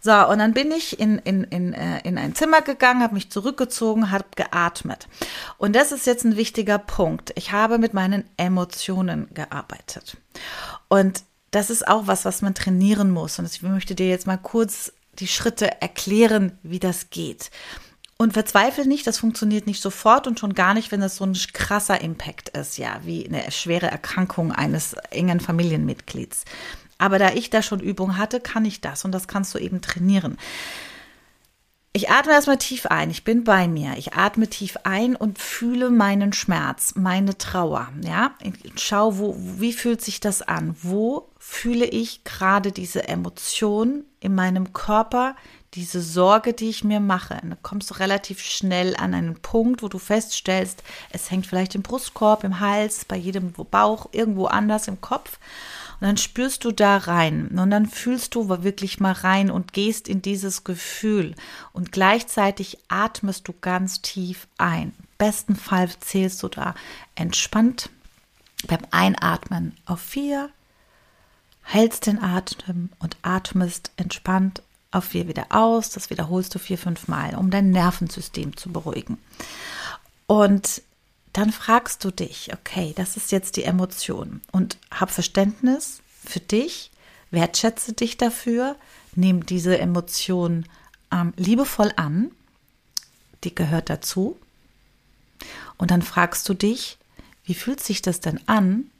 So, 0.00 0.12
und 0.28 0.38
dann 0.38 0.54
bin 0.54 0.70
ich 0.70 1.00
in, 1.00 1.18
in, 1.18 1.44
in, 1.44 1.74
äh, 1.74 2.00
in 2.04 2.16
ein 2.16 2.34
Zimmer 2.34 2.62
gegangen, 2.62 3.02
habe 3.02 3.14
mich 3.14 3.30
zurückgezogen, 3.30 4.10
habe 4.10 4.24
geatmet. 4.36 5.08
Und 5.58 5.74
das 5.74 5.90
ist 5.90 6.06
jetzt 6.06 6.24
ein 6.24 6.36
wichtiger 6.36 6.78
Punkt. 6.78 7.32
Ich 7.34 7.50
habe 7.52 7.78
mit 7.78 7.92
meinen 7.92 8.24
Emotionen 8.36 9.28
gearbeitet. 9.34 10.16
Und 10.88 11.24
das 11.50 11.70
ist 11.70 11.86
auch 11.88 12.06
was, 12.06 12.24
was 12.24 12.42
man 12.42 12.54
trainieren 12.54 13.10
muss. 13.10 13.38
Und 13.38 13.46
ich 13.46 13.62
möchte 13.62 13.94
dir 13.94 14.08
jetzt 14.08 14.26
mal 14.26 14.38
kurz 14.38 14.92
die 15.18 15.28
Schritte 15.28 15.80
erklären, 15.80 16.58
wie 16.62 16.78
das 16.78 17.10
geht. 17.10 17.50
Und 18.16 18.34
verzweifle 18.34 18.86
nicht, 18.86 19.06
das 19.06 19.18
funktioniert 19.18 19.66
nicht 19.66 19.80
sofort 19.80 20.26
und 20.26 20.38
schon 20.38 20.54
gar 20.54 20.74
nicht, 20.74 20.92
wenn 20.92 21.00
das 21.00 21.16
so 21.16 21.24
ein 21.24 21.34
krasser 21.54 22.02
Impact 22.02 22.50
ist, 22.50 22.76
ja, 22.76 23.00
wie 23.04 23.26
eine 23.26 23.50
schwere 23.50 23.90
Erkrankung 23.90 24.52
eines 24.52 24.92
engen 25.10 25.40
Familienmitglieds. 25.40 26.44
Aber 26.98 27.18
da 27.18 27.30
ich 27.30 27.48
da 27.48 27.62
schon 27.62 27.80
Übung 27.80 28.18
hatte, 28.18 28.40
kann 28.40 28.66
ich 28.66 28.82
das 28.82 29.06
und 29.06 29.12
das 29.12 29.26
kannst 29.26 29.54
du 29.54 29.58
eben 29.58 29.80
trainieren. 29.80 30.36
Ich 31.92 32.10
atme 32.10 32.32
erstmal 32.32 32.58
tief 32.58 32.86
ein. 32.86 33.10
Ich 33.10 33.24
bin 33.24 33.42
bei 33.42 33.66
mir. 33.66 33.94
Ich 33.96 34.12
atme 34.12 34.48
tief 34.48 34.76
ein 34.84 35.16
und 35.16 35.38
fühle 35.38 35.90
meinen 35.90 36.34
Schmerz, 36.34 36.94
meine 36.96 37.38
Trauer. 37.38 37.88
Ja, 38.04 38.34
schau, 38.76 39.18
wo, 39.18 39.34
wie 39.38 39.72
fühlt 39.72 40.02
sich 40.02 40.20
das 40.20 40.42
an? 40.42 40.76
Wo 40.82 41.29
fühle 41.50 41.84
ich 41.84 42.22
gerade 42.22 42.70
diese 42.70 43.08
Emotion 43.08 44.04
in 44.20 44.36
meinem 44.36 44.72
Körper, 44.72 45.34
diese 45.74 46.00
Sorge, 46.00 46.54
die 46.54 46.70
ich 46.70 46.84
mir 46.84 47.00
mache? 47.00 47.34
Und 47.42 47.50
dann 47.50 47.62
kommst 47.62 47.90
du 47.90 47.94
relativ 47.94 48.40
schnell 48.40 48.94
an 48.94 49.14
einen 49.14 49.34
Punkt, 49.34 49.82
wo 49.82 49.88
du 49.88 49.98
feststellst, 49.98 50.84
es 51.10 51.28
hängt 51.28 51.48
vielleicht 51.48 51.74
im 51.74 51.82
Brustkorb, 51.82 52.44
im 52.44 52.60
Hals, 52.60 53.04
bei 53.04 53.16
jedem 53.16 53.52
Bauch, 53.52 54.08
irgendwo 54.12 54.46
anders 54.46 54.86
im 54.86 55.00
Kopf. 55.00 55.38
Und 56.00 56.06
dann 56.06 56.16
spürst 56.16 56.64
du 56.64 56.70
da 56.70 56.96
rein 56.96 57.48
und 57.48 57.70
dann 57.70 57.86
fühlst 57.86 58.36
du 58.36 58.48
wirklich 58.48 59.00
mal 59.00 59.12
rein 59.12 59.50
und 59.50 59.72
gehst 59.72 60.08
in 60.08 60.22
dieses 60.22 60.62
Gefühl 60.62 61.34
und 61.72 61.90
gleichzeitig 61.90 62.78
atmest 62.88 63.48
du 63.48 63.54
ganz 63.60 64.00
tief 64.02 64.46
ein. 64.56 64.94
Im 64.98 65.04
besten 65.18 65.56
Fall 65.56 65.90
zählst 65.98 66.42
du 66.44 66.48
da 66.48 66.74
entspannt 67.16 67.90
beim 68.66 68.80
Einatmen 68.92 69.76
auf 69.84 70.00
vier, 70.00 70.50
hältst 71.62 72.06
den 72.06 72.20
Atem 72.20 72.90
und 72.98 73.16
atmest 73.22 73.92
entspannt 73.96 74.62
auf 74.90 75.04
vier 75.04 75.28
wieder 75.28 75.46
aus. 75.50 75.90
Das 75.90 76.10
wiederholst 76.10 76.54
du 76.54 76.58
vier, 76.58 76.78
fünf 76.78 77.08
Mal, 77.08 77.34
um 77.34 77.50
dein 77.50 77.70
Nervensystem 77.70 78.56
zu 78.56 78.72
beruhigen. 78.72 79.18
Und 80.26 80.82
dann 81.32 81.52
fragst 81.52 82.04
du 82.04 82.10
dich, 82.10 82.52
okay, 82.52 82.92
das 82.96 83.16
ist 83.16 83.30
jetzt 83.32 83.56
die 83.56 83.64
Emotion 83.64 84.40
und 84.50 84.78
hab 84.90 85.10
Verständnis 85.10 86.02
für 86.24 86.40
dich, 86.40 86.90
wertschätze 87.30 87.92
dich 87.92 88.16
dafür, 88.16 88.76
nimm 89.14 89.46
diese 89.46 89.78
Emotion 89.78 90.66
ähm, 91.12 91.32
liebevoll 91.36 91.92
an, 91.96 92.30
die 93.44 93.54
gehört 93.54 93.90
dazu. 93.90 94.36
Und 95.78 95.90
dann 95.90 96.02
fragst 96.02 96.48
du 96.48 96.54
dich, 96.54 96.98
wie 97.44 97.54
fühlt 97.54 97.80
sich 97.80 98.02
das 98.02 98.20
denn 98.20 98.40
an? 98.46 98.90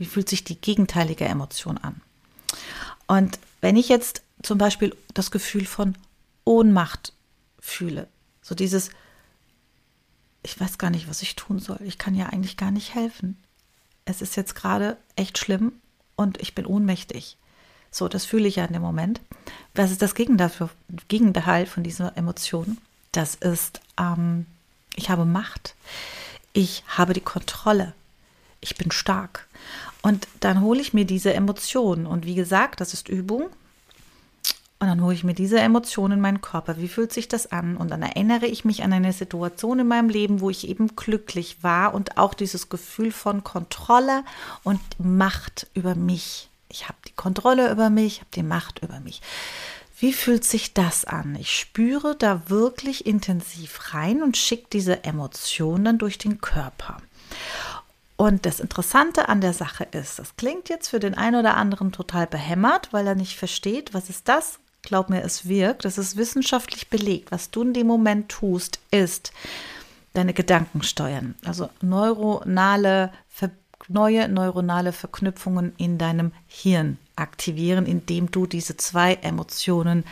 Wie 0.00 0.06
fühlt 0.06 0.30
sich 0.30 0.44
die 0.44 0.58
gegenteilige 0.58 1.26
Emotion 1.26 1.76
an? 1.76 2.00
Und 3.06 3.38
wenn 3.60 3.76
ich 3.76 3.90
jetzt 3.90 4.22
zum 4.42 4.56
Beispiel 4.56 4.96
das 5.12 5.30
Gefühl 5.30 5.66
von 5.66 5.94
Ohnmacht 6.46 7.12
fühle, 7.58 8.08
so 8.40 8.54
dieses, 8.54 8.88
ich 10.42 10.58
weiß 10.58 10.78
gar 10.78 10.88
nicht, 10.88 11.06
was 11.06 11.20
ich 11.20 11.36
tun 11.36 11.58
soll. 11.58 11.76
Ich 11.84 11.98
kann 11.98 12.14
ja 12.14 12.28
eigentlich 12.28 12.56
gar 12.56 12.70
nicht 12.70 12.94
helfen. 12.94 13.36
Es 14.06 14.22
ist 14.22 14.36
jetzt 14.36 14.54
gerade 14.54 14.96
echt 15.16 15.36
schlimm 15.36 15.72
und 16.16 16.40
ich 16.40 16.54
bin 16.54 16.64
ohnmächtig. 16.64 17.36
So, 17.90 18.08
das 18.08 18.24
fühle 18.24 18.48
ich 18.48 18.56
ja 18.56 18.64
in 18.64 18.72
dem 18.72 18.80
Moment. 18.80 19.20
Was 19.74 19.90
ist 19.90 20.00
das 20.00 20.14
Gegenteil 20.14 21.66
von 21.66 21.82
dieser 21.82 22.16
Emotion? 22.16 22.78
Das 23.12 23.34
ist, 23.34 23.82
ähm, 23.98 24.46
ich 24.96 25.10
habe 25.10 25.26
Macht. 25.26 25.74
Ich 26.54 26.84
habe 26.88 27.12
die 27.12 27.20
Kontrolle. 27.20 27.92
Ich 28.62 28.76
bin 28.76 28.90
stark. 28.90 29.46
Und 30.02 30.26
dann 30.40 30.62
hole 30.62 30.80
ich 30.80 30.94
mir 30.94 31.04
diese 31.04 31.34
Emotionen. 31.34 32.06
Und 32.06 32.26
wie 32.26 32.34
gesagt, 32.34 32.80
das 32.80 32.94
ist 32.94 33.08
Übung. 33.08 33.50
Und 34.82 34.86
dann 34.86 35.02
hole 35.02 35.14
ich 35.14 35.24
mir 35.24 35.34
diese 35.34 35.60
Emotion 35.60 36.10
in 36.10 36.22
meinen 36.22 36.40
Körper. 36.40 36.78
Wie 36.78 36.88
fühlt 36.88 37.12
sich 37.12 37.28
das 37.28 37.52
an? 37.52 37.76
Und 37.76 37.90
dann 37.90 38.00
erinnere 38.00 38.46
ich 38.46 38.64
mich 38.64 38.82
an 38.82 38.94
eine 38.94 39.12
Situation 39.12 39.78
in 39.78 39.86
meinem 39.86 40.08
Leben, 40.08 40.40
wo 40.40 40.48
ich 40.48 40.66
eben 40.66 40.96
glücklich 40.96 41.58
war 41.60 41.92
und 41.92 42.16
auch 42.16 42.32
dieses 42.32 42.70
Gefühl 42.70 43.12
von 43.12 43.44
Kontrolle 43.44 44.24
und 44.62 44.80
Macht 44.98 45.66
über 45.74 45.94
mich. 45.94 46.48
Ich 46.70 46.88
habe 46.88 46.96
die 47.06 47.12
Kontrolle 47.12 47.70
über 47.70 47.90
mich, 47.90 48.14
ich 48.14 48.20
habe 48.20 48.30
die 48.34 48.42
Macht 48.42 48.82
über 48.82 49.00
mich. 49.00 49.20
Wie 49.98 50.14
fühlt 50.14 50.44
sich 50.44 50.72
das 50.72 51.04
an? 51.04 51.36
Ich 51.38 51.54
spüre 51.54 52.16
da 52.16 52.48
wirklich 52.48 53.04
intensiv 53.04 53.92
rein 53.92 54.22
und 54.22 54.38
schicke 54.38 54.68
diese 54.72 55.04
Emotionen 55.04 55.84
dann 55.84 55.98
durch 55.98 56.16
den 56.16 56.40
Körper. 56.40 56.96
Und 58.20 58.44
das 58.44 58.60
Interessante 58.60 59.30
an 59.30 59.40
der 59.40 59.54
Sache 59.54 59.84
ist, 59.92 60.18
das 60.18 60.36
klingt 60.36 60.68
jetzt 60.68 60.88
für 60.88 61.00
den 61.00 61.14
einen 61.14 61.36
oder 61.36 61.56
anderen 61.56 61.90
total 61.90 62.26
behämmert, 62.26 62.92
weil 62.92 63.06
er 63.06 63.14
nicht 63.14 63.38
versteht, 63.38 63.94
was 63.94 64.10
ist 64.10 64.28
das? 64.28 64.58
Glaub 64.82 65.08
mir, 65.08 65.22
es 65.22 65.48
wirkt. 65.48 65.86
Das 65.86 65.96
ist 65.96 66.18
wissenschaftlich 66.18 66.90
belegt. 66.90 67.32
Was 67.32 67.50
du 67.50 67.62
in 67.62 67.72
dem 67.72 67.86
Moment 67.86 68.28
tust, 68.28 68.78
ist 68.90 69.32
deine 70.12 70.34
Gedanken 70.34 70.82
steuern. 70.82 71.34
Also 71.46 71.70
neuronale, 71.80 73.10
neue 73.88 74.28
neuronale 74.28 74.92
Verknüpfungen 74.92 75.72
in 75.78 75.96
deinem 75.96 76.32
Hirn 76.46 76.98
aktivieren, 77.16 77.86
indem 77.86 78.30
du 78.30 78.44
diese 78.44 78.76
zwei 78.76 79.14
Emotionen 79.14 80.04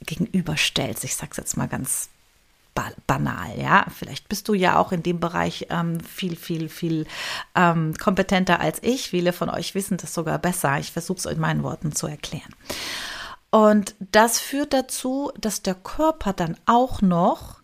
gegenüberstellst. 0.00 1.04
Ich 1.04 1.14
sage 1.14 1.32
es 1.32 1.36
jetzt 1.36 1.58
mal 1.58 1.68
ganz 1.68 2.08
banal, 3.06 3.58
ja. 3.58 3.86
Vielleicht 3.94 4.28
bist 4.28 4.48
du 4.48 4.54
ja 4.54 4.78
auch 4.78 4.92
in 4.92 5.02
dem 5.02 5.20
Bereich 5.20 5.66
ähm, 5.70 6.00
viel, 6.00 6.36
viel, 6.36 6.68
viel 6.68 7.06
ähm, 7.54 7.94
kompetenter 7.94 8.60
als 8.60 8.82
ich. 8.82 9.10
Viele 9.10 9.32
von 9.32 9.50
euch 9.50 9.74
wissen 9.74 9.96
das 9.96 10.14
sogar 10.14 10.38
besser. 10.38 10.78
Ich 10.78 10.92
versuche 10.92 11.18
es 11.18 11.26
in 11.26 11.40
meinen 11.40 11.62
Worten 11.62 11.92
zu 11.92 12.06
erklären. 12.06 12.54
Und 13.50 13.94
das 14.12 14.38
führt 14.38 14.72
dazu, 14.72 15.32
dass 15.38 15.62
der 15.62 15.74
Körper 15.74 16.32
dann 16.32 16.56
auch 16.66 17.00
noch 17.00 17.58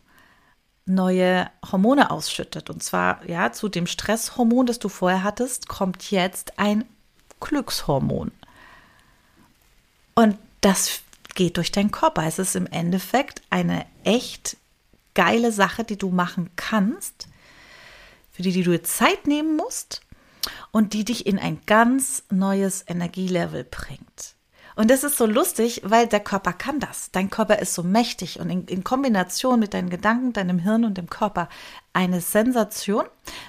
neue 0.86 1.50
Hormone 1.70 2.10
ausschüttet. 2.10 2.70
Und 2.70 2.82
zwar, 2.82 3.24
ja, 3.28 3.52
zu 3.52 3.68
dem 3.68 3.86
Stresshormon, 3.86 4.66
das 4.66 4.78
du 4.78 4.88
vorher 4.88 5.22
hattest, 5.22 5.68
kommt 5.68 6.10
jetzt 6.10 6.58
ein 6.58 6.84
Glückshormon. 7.40 8.32
Und 10.14 10.38
das 10.60 11.00
geht 11.34 11.56
durch 11.56 11.72
deinen 11.72 11.90
Körper. 11.90 12.24
Es 12.24 12.38
ist 12.38 12.56
im 12.56 12.66
Endeffekt 12.66 13.42
eine 13.50 13.86
echt 14.04 14.56
geile 15.14 15.52
Sache, 15.52 15.84
die 15.84 15.96
du 15.96 16.10
machen 16.10 16.50
kannst, 16.56 17.28
für 18.32 18.42
die, 18.42 18.52
die 18.52 18.62
du 18.62 18.80
Zeit 18.82 19.26
nehmen 19.26 19.56
musst 19.56 20.00
und 20.72 20.92
die 20.92 21.04
dich 21.04 21.26
in 21.26 21.38
ein 21.38 21.60
ganz 21.66 22.24
neues 22.30 22.84
Energielevel 22.86 23.64
bringt. 23.64 24.33
Und 24.76 24.90
das 24.90 25.04
ist 25.04 25.16
so 25.16 25.26
lustig, 25.26 25.82
weil 25.84 26.08
der 26.08 26.20
Körper 26.20 26.52
kann 26.52 26.80
das. 26.80 27.10
Dein 27.12 27.30
Körper 27.30 27.60
ist 27.60 27.74
so 27.74 27.84
mächtig 27.84 28.40
und 28.40 28.50
in, 28.50 28.66
in 28.66 28.82
Kombination 28.82 29.60
mit 29.60 29.72
deinen 29.72 29.88
Gedanken, 29.88 30.32
deinem 30.32 30.58
Hirn 30.58 30.84
und 30.84 30.98
dem 30.98 31.08
Körper 31.08 31.48
eine 31.92 32.20
Sensation. 32.20 33.04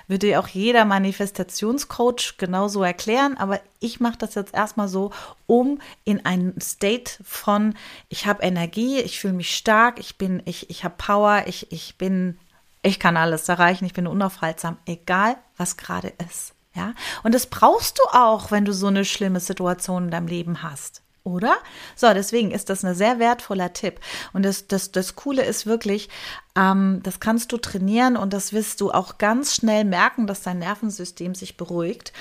Würde 0.08 0.28
dir 0.28 0.40
auch 0.40 0.48
jeder 0.48 0.86
Manifestationscoach 0.86 2.36
genauso 2.38 2.84
erklären, 2.84 3.38
aber 3.38 3.60
ich 3.80 4.00
mache 4.00 4.20
das 4.20 4.36
jetzt 4.36 4.54
erstmal 4.54 4.88
so, 4.88 5.12
um 5.48 5.80
in 6.04 6.26
einen 6.26 6.60
State 6.62 7.24
von 7.24 7.74
ich 8.08 8.28
habe 8.28 8.44
Energie, 8.44 9.00
ich 9.00 9.20
fühle 9.20 9.34
mich 9.34 9.56
stark, 9.56 10.00
ich 10.00 10.18
bin 10.18 10.44
ich 10.46 10.70
ich 10.70 10.84
habe 10.84 10.96
Power, 10.98 11.46
ich 11.48 11.72
ich 11.72 11.98
bin 11.98 12.38
ich 12.84 13.00
kann 13.00 13.18
alles 13.18 13.50
erreichen, 13.50 13.86
ich 13.86 13.94
bin 13.94 14.06
unaufhaltsam, 14.06 14.78
egal 14.86 15.38
was 15.58 15.76
gerade 15.76 16.14
ist. 16.30 16.54
Ja, 16.76 16.94
und 17.24 17.34
das 17.34 17.48
brauchst 17.48 17.98
du 17.98 18.04
auch, 18.12 18.52
wenn 18.52 18.66
du 18.66 18.74
so 18.74 18.88
eine 18.88 19.06
schlimme 19.06 19.40
Situation 19.40 20.06
in 20.06 20.12
deinem 20.12 20.28
Leben 20.28 20.62
hast 20.62 21.05
oder? 21.26 21.58
So, 21.96 22.14
deswegen 22.14 22.52
ist 22.52 22.70
das 22.70 22.86
ein 22.86 22.96
sehr 22.96 23.20
wertvoller 23.20 23.74
Tipp. 23.74 24.00
Und 24.32 24.44
das, 24.44 24.68
das, 24.68 24.94
das 24.94 25.16
Coole 25.16 25.44
ist 25.44 25.66
wirklich, 25.66 26.08
ähm, 26.56 27.02
das 27.04 27.20
kannst 27.20 27.52
du 27.52 27.58
trainieren 27.58 28.16
und 28.16 28.32
das 28.32 28.54
wirst 28.54 28.80
du 28.80 28.92
auch 28.92 29.18
ganz 29.18 29.56
schnell 29.56 29.84
merken, 29.84 30.28
dass 30.28 30.44
dein 30.44 30.60
Nervensystem 30.60 31.36
sich 31.36 31.58
beruhigt. 31.58 32.14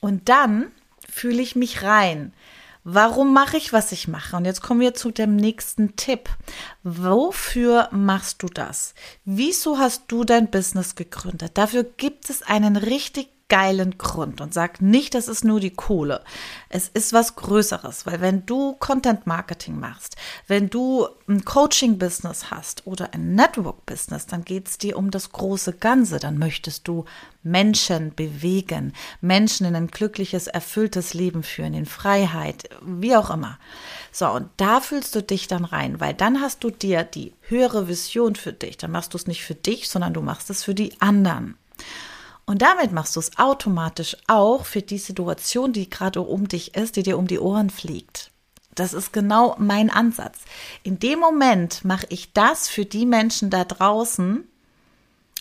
Und 0.00 0.28
dann 0.28 0.70
fühle 1.08 1.42
ich 1.42 1.56
mich 1.56 1.82
rein. 1.82 2.32
Warum 2.84 3.32
mache 3.32 3.56
ich, 3.56 3.72
was 3.72 3.92
ich 3.92 4.08
mache? 4.08 4.36
Und 4.36 4.44
jetzt 4.44 4.60
kommen 4.60 4.80
wir 4.80 4.92
zu 4.92 5.12
dem 5.12 5.36
nächsten 5.36 5.94
Tipp. 5.94 6.28
Wofür 6.82 7.88
machst 7.92 8.42
du 8.42 8.48
das? 8.48 8.94
Wieso 9.24 9.78
hast 9.78 10.04
du 10.08 10.24
dein 10.24 10.50
Business 10.50 10.96
gegründet? 10.96 11.52
Dafür 11.54 11.84
gibt 11.84 12.28
es 12.28 12.42
einen 12.42 12.76
richtig 12.76 13.28
geilen 13.52 13.98
Grund 13.98 14.40
und 14.40 14.54
sag 14.54 14.80
nicht, 14.80 15.14
das 15.14 15.28
ist 15.28 15.44
nur 15.44 15.60
die 15.60 15.74
Kohle. 15.74 16.24
Es 16.70 16.88
ist 16.88 17.12
was 17.12 17.36
Größeres, 17.36 18.06
weil 18.06 18.22
wenn 18.22 18.46
du 18.46 18.72
Content 18.78 19.26
Marketing 19.26 19.78
machst, 19.78 20.16
wenn 20.46 20.70
du 20.70 21.06
ein 21.28 21.44
Coaching 21.44 21.98
Business 21.98 22.50
hast 22.50 22.86
oder 22.86 23.12
ein 23.12 23.34
Network 23.34 23.84
Business, 23.84 24.24
dann 24.24 24.46
geht 24.46 24.68
es 24.68 24.78
dir 24.78 24.96
um 24.96 25.10
das 25.10 25.32
große 25.32 25.74
Ganze. 25.74 26.18
Dann 26.18 26.38
möchtest 26.38 26.88
du 26.88 27.04
Menschen 27.42 28.14
bewegen, 28.14 28.94
Menschen 29.20 29.66
in 29.66 29.76
ein 29.76 29.88
glückliches, 29.88 30.46
erfülltes 30.46 31.12
Leben 31.12 31.42
führen, 31.42 31.74
in 31.74 31.84
Freiheit, 31.84 32.70
wie 32.80 33.14
auch 33.14 33.28
immer. 33.28 33.58
So, 34.12 34.30
und 34.30 34.48
da 34.56 34.80
fühlst 34.80 35.14
du 35.14 35.22
dich 35.22 35.46
dann 35.46 35.66
rein, 35.66 36.00
weil 36.00 36.14
dann 36.14 36.40
hast 36.40 36.64
du 36.64 36.70
dir 36.70 37.04
die 37.04 37.34
höhere 37.42 37.86
Vision 37.86 38.34
für 38.34 38.54
dich. 38.54 38.78
Dann 38.78 38.92
machst 38.92 39.12
du 39.12 39.18
es 39.18 39.26
nicht 39.26 39.44
für 39.44 39.54
dich, 39.54 39.90
sondern 39.90 40.14
du 40.14 40.22
machst 40.22 40.48
es 40.48 40.64
für 40.64 40.74
die 40.74 40.98
anderen. 41.02 41.58
Und 42.44 42.62
damit 42.62 42.92
machst 42.92 43.16
du 43.16 43.20
es 43.20 43.38
automatisch 43.38 44.16
auch 44.26 44.64
für 44.64 44.82
die 44.82 44.98
Situation, 44.98 45.72
die 45.72 45.88
gerade 45.88 46.20
um 46.20 46.48
dich 46.48 46.74
ist, 46.74 46.96
die 46.96 47.02
dir 47.02 47.18
um 47.18 47.26
die 47.26 47.38
Ohren 47.38 47.70
fliegt. 47.70 48.30
Das 48.74 48.94
ist 48.94 49.12
genau 49.12 49.54
mein 49.58 49.90
Ansatz. 49.90 50.38
In 50.82 50.98
dem 50.98 51.18
Moment 51.18 51.84
mache 51.84 52.06
ich 52.08 52.32
das 52.32 52.68
für 52.68 52.84
die 52.84 53.06
Menschen 53.06 53.50
da 53.50 53.64
draußen 53.64 54.48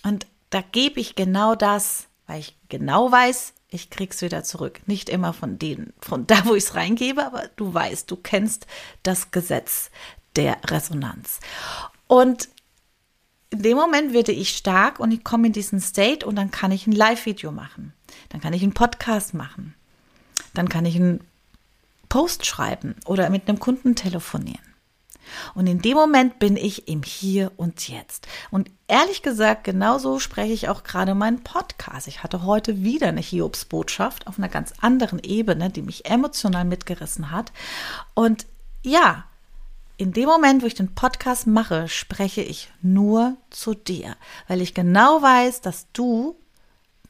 und 0.04 0.28
da 0.50 0.62
gebe 0.62 1.00
ich 1.00 1.16
genau 1.16 1.56
das, 1.56 2.08
weil 2.28 2.42
ich 2.42 2.58
genau 2.68 3.12
weiß, 3.12 3.54
ich 3.70 3.90
krieg's 3.90 4.22
wieder 4.22 4.44
zurück. 4.44 4.82
Nicht 4.86 5.08
immer 5.10 5.34
von 5.34 5.58
denen, 5.58 5.94
von 6.02 6.28
da, 6.28 6.46
wo 6.46 6.56
ich 6.56 6.66
es 6.66 6.76
reingebe, 6.76 7.26
aber 7.26 7.50
du 7.56 7.74
weißt, 7.74 8.12
du 8.12 8.18
kennst 8.18 8.68
das 9.04 9.32
Gesetz 9.32 9.90
der 10.36 10.58
Resonanz. 10.66 11.40
Und 12.08 12.50
in 13.52 13.62
dem 13.62 13.78
Moment 13.78 14.14
werde 14.14 14.32
ich 14.32 14.56
stark 14.56 15.00
und 15.00 15.12
ich 15.12 15.24
komme 15.24 15.48
in 15.48 15.54
diesen 15.54 15.82
State 15.82 16.26
und 16.26 16.36
dann 16.36 16.52
kann 16.52 16.72
ich 16.72 16.88
ein 16.88 16.94
Live-Video 16.94 17.52
machen. 17.52 17.94
Dann 18.30 18.42
kann 18.42 18.54
ich 18.54 18.64
einen 18.64 18.74
Podcast 18.74 19.34
machen. 19.34 19.76
Dann 20.54 20.70
kann 20.70 20.86
ich 20.86 20.96
einen 20.96 21.22
Post 22.10 22.46
schreiben 22.46 22.96
oder 23.06 23.30
mit 23.30 23.48
einem 23.48 23.60
Kunden 23.60 23.96
telefonieren. 23.96 24.72
Und 25.54 25.68
in 25.68 25.82
dem 25.82 25.96
Moment 25.96 26.40
bin 26.40 26.58
ich 26.58 26.88
im 26.88 27.04
Hier 27.04 27.52
und 27.58 27.88
Jetzt. 27.88 28.28
Und 28.50 28.70
ehrlich 28.88 29.22
gesagt, 29.22 29.64
genauso 29.64 30.20
spreche 30.20 30.54
ich 30.54 30.70
auch 30.70 30.84
gerade 30.84 31.16
meinen 31.16 31.44
Podcast. 31.44 32.08
Ich 32.08 32.24
hatte 32.24 32.44
heute 32.44 32.84
wieder 32.84 33.08
eine 33.08 33.22
Hiobsbotschaft 33.22 34.28
auf 34.28 34.38
einer 34.38 34.50
ganz 34.50 34.74
anderen 34.82 35.20
Ebene, 35.20 35.70
die 35.70 35.82
mich 35.82 36.06
emotional 36.06 36.66
mitgerissen 36.66 37.32
hat. 37.32 37.52
Und 38.14 38.46
ja, 38.82 39.26
in 40.02 40.14
dem 40.14 40.26
Moment, 40.26 40.64
wo 40.64 40.66
ich 40.66 40.74
den 40.74 40.96
Podcast 40.96 41.46
mache, 41.46 41.88
spreche 41.88 42.42
ich 42.42 42.72
nur 42.82 43.38
zu 43.52 43.76
dir, 43.76 44.18
weil 44.48 44.60
ich 44.60 44.74
genau 44.74 45.22
weiß, 45.22 45.62
dass 45.62 45.92
du 45.94 46.36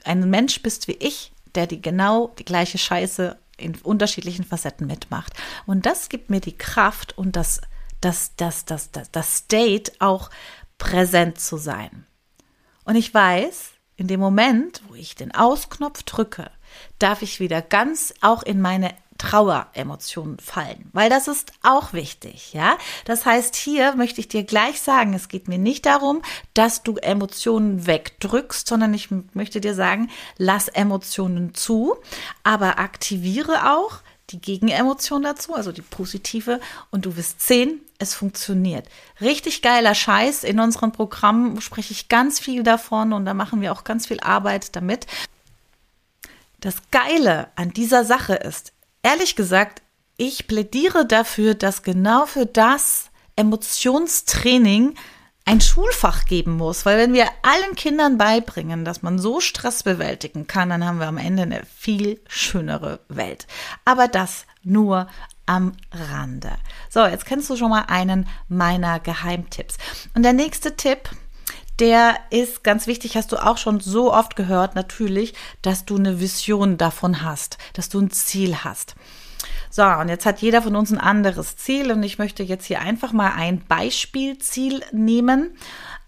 ein 0.03 0.29
Mensch 0.29 0.61
bist 0.61 0.89
wie 0.89 0.97
ich, 0.99 1.31
der 1.55 1.67
die 1.67 1.81
genau 1.81 2.33
die 2.37 2.43
gleiche 2.43 2.77
Scheiße 2.77 3.37
in 3.55 3.77
unterschiedlichen 3.77 4.43
Facetten 4.43 4.87
mitmacht. 4.87 5.31
Und 5.65 5.85
das 5.85 6.09
gibt 6.09 6.29
mir 6.29 6.41
die 6.41 6.57
Kraft 6.57 7.17
und 7.17 7.37
das, 7.37 7.61
das, 8.01 8.35
das, 8.35 8.65
das, 8.65 8.91
das, 8.91 9.09
das 9.09 9.37
State 9.37 9.93
auch 9.99 10.29
präsent 10.77 11.39
zu 11.39 11.55
sein. 11.55 12.05
Und 12.83 12.97
ich 12.97 13.13
weiß, 13.13 13.71
in 13.95 14.07
dem 14.07 14.19
Moment, 14.19 14.81
wo 14.89 14.95
ich 14.95 15.15
den 15.15 15.33
Ausknopf 15.33 16.03
drücke, 16.03 16.51
darf 16.99 17.21
ich 17.21 17.39
wieder 17.39 17.61
ganz 17.61 18.13
auch 18.19 18.43
in 18.43 18.59
meine 18.59 18.93
Traueremotionen 19.21 20.39
fallen, 20.39 20.89
weil 20.93 21.07
das 21.07 21.27
ist 21.27 21.53
auch 21.61 21.93
wichtig, 21.93 22.53
ja. 22.53 22.75
Das 23.05 23.23
heißt, 23.23 23.55
hier 23.55 23.95
möchte 23.95 24.19
ich 24.19 24.27
dir 24.27 24.43
gleich 24.43 24.81
sagen, 24.81 25.13
es 25.13 25.29
geht 25.29 25.47
mir 25.47 25.59
nicht 25.59 25.85
darum, 25.85 26.23
dass 26.55 26.81
du 26.81 26.95
Emotionen 26.95 27.85
wegdrückst, 27.85 28.67
sondern 28.67 28.95
ich 28.95 29.09
möchte 29.33 29.61
dir 29.61 29.75
sagen, 29.75 30.09
lass 30.39 30.69
Emotionen 30.69 31.53
zu, 31.53 31.97
aber 32.41 32.79
aktiviere 32.79 33.71
auch 33.71 33.99
die 34.31 34.41
Gegenemotion 34.41 35.21
dazu, 35.21 35.53
also 35.53 35.71
die 35.71 35.83
positive, 35.83 36.59
und 36.89 37.05
du 37.05 37.15
wirst 37.15 37.41
sehen, 37.41 37.81
es 37.99 38.15
funktioniert. 38.15 38.87
Richtig 39.19 39.61
geiler 39.61 39.93
Scheiß. 39.93 40.43
In 40.45 40.59
unseren 40.59 40.93
Programmen 40.93 41.61
spreche 41.61 41.93
ich 41.93 42.09
ganz 42.09 42.39
viel 42.39 42.63
davon 42.63 43.13
und 43.13 43.25
da 43.25 43.35
machen 43.35 43.61
wir 43.61 43.71
auch 43.71 43.83
ganz 43.83 44.07
viel 44.07 44.19
Arbeit 44.19 44.75
damit. 44.75 45.05
Das 46.59 46.77
Geile 46.89 47.49
an 47.55 47.69
dieser 47.69 48.03
Sache 48.03 48.33
ist, 48.33 48.73
ehrlich 49.03 49.35
gesagt, 49.35 49.81
ich 50.17 50.47
plädiere 50.47 51.05
dafür, 51.05 51.55
dass 51.55 51.83
genau 51.83 52.25
für 52.25 52.45
das 52.45 53.09
Emotionstraining 53.35 54.95
ein 55.45 55.61
Schulfach 55.61 56.25
geben 56.25 56.57
muss, 56.57 56.85
weil 56.85 56.97
wenn 56.97 57.13
wir 57.13 57.27
allen 57.41 57.75
Kindern 57.75 58.17
beibringen, 58.17 58.85
dass 58.85 59.01
man 59.01 59.17
so 59.17 59.39
Stress 59.39 59.83
bewältigen 59.83 60.45
kann, 60.45 60.69
dann 60.69 60.85
haben 60.85 60.99
wir 60.99 61.07
am 61.07 61.17
Ende 61.17 61.43
eine 61.43 61.63
viel 61.65 62.21
schönere 62.27 62.99
Welt. 63.09 63.47
Aber 63.83 64.07
das 64.07 64.45
nur 64.63 65.07
am 65.47 65.73
Rande. 65.91 66.51
So, 66.89 67.05
jetzt 67.05 67.25
kennst 67.25 67.49
du 67.49 67.55
schon 67.55 67.71
mal 67.71 67.85
einen 67.87 68.27
meiner 68.47 68.99
Geheimtipps. 68.99 69.77
Und 70.13 70.23
der 70.23 70.33
nächste 70.33 70.75
Tipp, 70.75 71.09
der 71.81 72.15
ist 72.29 72.63
ganz 72.63 72.85
wichtig, 72.85 73.17
hast 73.17 73.31
du 73.31 73.43
auch 73.43 73.57
schon 73.57 73.79
so 73.79 74.13
oft 74.13 74.35
gehört, 74.35 74.75
natürlich, 74.75 75.33
dass 75.63 75.83
du 75.83 75.97
eine 75.97 76.21
Vision 76.21 76.77
davon 76.77 77.23
hast, 77.23 77.57
dass 77.73 77.89
du 77.89 77.99
ein 77.99 78.11
Ziel 78.11 78.57
hast. 78.63 78.95
So, 79.71 79.83
und 79.83 80.07
jetzt 80.07 80.27
hat 80.27 80.41
jeder 80.41 80.61
von 80.61 80.75
uns 80.75 80.91
ein 80.91 80.99
anderes 80.99 81.57
Ziel 81.57 81.91
und 81.91 82.03
ich 82.03 82.19
möchte 82.19 82.43
jetzt 82.43 82.65
hier 82.65 82.81
einfach 82.81 83.13
mal 83.13 83.31
ein 83.35 83.65
Beispielziel 83.67 84.83
nehmen. 84.91 85.57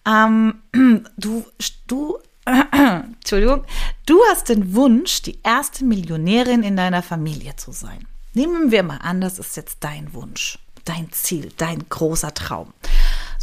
Ähm, 0.06 0.62
du, 1.18 1.44
du, 1.88 2.20
äh, 2.46 2.64
Entschuldigung, 3.16 3.66
du 4.06 4.20
hast 4.30 4.50
den 4.50 4.76
Wunsch, 4.76 5.24
die 5.24 5.40
erste 5.42 5.86
Millionärin 5.86 6.62
in 6.62 6.78
deiner 6.78 7.02
Familie 7.02 7.56
zu 7.56 7.72
sein. 7.72 8.08
Nehmen 8.36 8.70
wir 8.70 8.84
mal 8.84 8.98
an, 8.98 9.22
das 9.22 9.40
ist 9.40 9.58
jetzt 9.58 9.78
dein 9.80 10.14
Wunsch, 10.14 10.60
dein 10.86 11.12
Ziel, 11.12 11.52
dein 11.58 11.90
großer 11.90 12.34
Traum. 12.36 12.74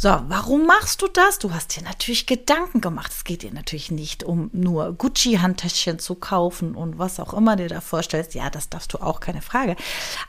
So, 0.01 0.09
warum 0.29 0.65
machst 0.65 1.03
du 1.03 1.07
das? 1.07 1.37
Du 1.37 1.53
hast 1.53 1.77
dir 1.77 1.83
natürlich 1.83 2.25
Gedanken 2.25 2.81
gemacht. 2.81 3.11
Es 3.11 3.23
geht 3.23 3.43
dir 3.43 3.53
natürlich 3.53 3.91
nicht 3.91 4.23
um 4.23 4.49
nur 4.51 4.93
Gucci-Handtäschchen 4.93 5.99
zu 5.99 6.15
kaufen 6.15 6.73
und 6.73 6.97
was 6.97 7.19
auch 7.19 7.35
immer 7.35 7.55
dir 7.55 7.67
da 7.67 7.81
vorstellst. 7.81 8.33
Ja, 8.33 8.49
das 8.49 8.67
darfst 8.67 8.91
du 8.93 8.97
auch, 8.97 9.19
keine 9.19 9.43
Frage. 9.43 9.75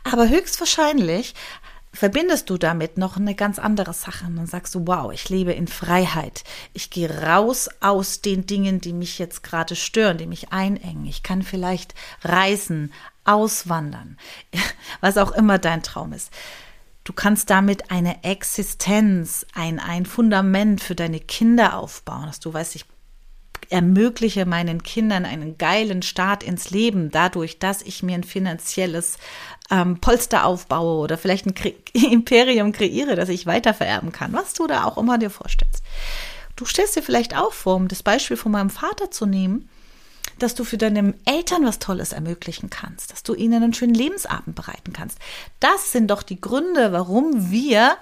Aber 0.05 0.29
höchstwahrscheinlich 0.29 1.35
verbindest 1.91 2.51
du 2.51 2.59
damit 2.59 2.99
noch 2.99 3.17
eine 3.17 3.35
ganz 3.35 3.59
andere 3.59 3.95
Sache 3.95 4.27
und 4.27 4.37
dann 4.37 4.47
sagst 4.47 4.75
du, 4.75 4.87
wow, 4.87 5.11
ich 5.11 5.31
lebe 5.31 5.53
in 5.55 5.69
Freiheit. 5.69 6.45
Ich 6.75 6.91
gehe 6.91 7.09
raus 7.23 7.71
aus 7.81 8.21
den 8.21 8.45
Dingen, 8.45 8.83
die 8.83 8.93
mich 8.93 9.19
jetzt 9.19 9.43
gerade 9.43 9.75
stören, 9.75 10.19
die 10.19 10.27
mich 10.27 10.53
einengen. 10.53 11.07
Ich 11.07 11.23
kann 11.23 11.41
vielleicht 11.41 11.95
reisen, 12.23 12.93
auswandern, 13.25 14.19
was 15.01 15.17
auch 15.17 15.33
immer 15.33 15.59
dein 15.59 15.83
Traum 15.83 16.13
ist. 16.13 16.31
Du 17.05 17.13
kannst 17.13 17.51
damit 17.51 17.91
eine 17.91 18.23
Existenz, 18.23 19.45
ein, 19.55 19.81
ein 19.81 20.07
Fundament 20.07 20.81
für 20.81 20.95
deine 20.95 21.19
Kinder 21.19 21.77
aufbauen, 21.77 22.27
dass 22.27 22.39
du 22.39 22.53
weißt, 22.53 22.77
ich 22.77 22.85
ermögliche 23.71 24.45
meinen 24.45 24.83
Kindern 24.83 25.25
einen 25.25 25.57
geilen 25.57 26.03
Start 26.03 26.43
ins 26.43 26.71
Leben, 26.71 27.11
dadurch, 27.11 27.59
dass 27.59 27.83
ich 27.83 28.03
mir 28.03 28.15
ein 28.15 28.25
finanzielles 28.25 29.17
ähm, 29.71 29.99
Polster 29.99 30.45
aufbaue 30.45 30.99
oder 30.99 31.17
vielleicht 31.17 31.47
ein 31.47 31.55
Kre 31.55 31.75
Imperium 31.93 32.73
kreiere, 32.73 33.17
das 33.17 33.31
ich 33.31 33.47
weitervererben 33.47 34.13
kann, 34.13 34.33
was 34.33 34.53
du 34.53 34.67
da 34.67 34.85
auch 34.85 34.99
immer 34.99 35.19
dir 35.19 35.31
vorstellst. 35.31 35.83
Du 36.55 36.67
stellst 36.67 36.97
dir 36.97 37.03
vielleicht 37.03 37.37
auch 37.37 37.53
vor, 37.53 37.77
um 37.77 37.89
das 37.89 38.03
Beispiel 38.03 38.37
von 38.37 38.53
meinem 38.53 38.71
Vater 38.71 39.11
zu 39.11 39.27
nehmen, 39.27 39.69
dass 40.43 40.55
du 40.55 40.65
für 40.65 40.79
deine 40.79 41.15
Eltern 41.25 41.65
was 41.65 41.79
Tolles 41.79 42.13
ermöglichen 42.13 42.71
kannst, 42.71 43.13
dass 43.13 43.23
du 43.23 43.35
ihnen 43.35 43.63
einen 43.63 43.75
schönen 43.75 43.95
Lebensabend 43.95 44.57
bereiten 44.57 44.93
kannst. 44.93 45.19
Das 45.61 45.93
sind 45.93 46.11
doch 46.11 46.23
die 46.23 46.41
Gründe, 46.41 46.93
warum 46.93 47.51
wir 47.51 47.97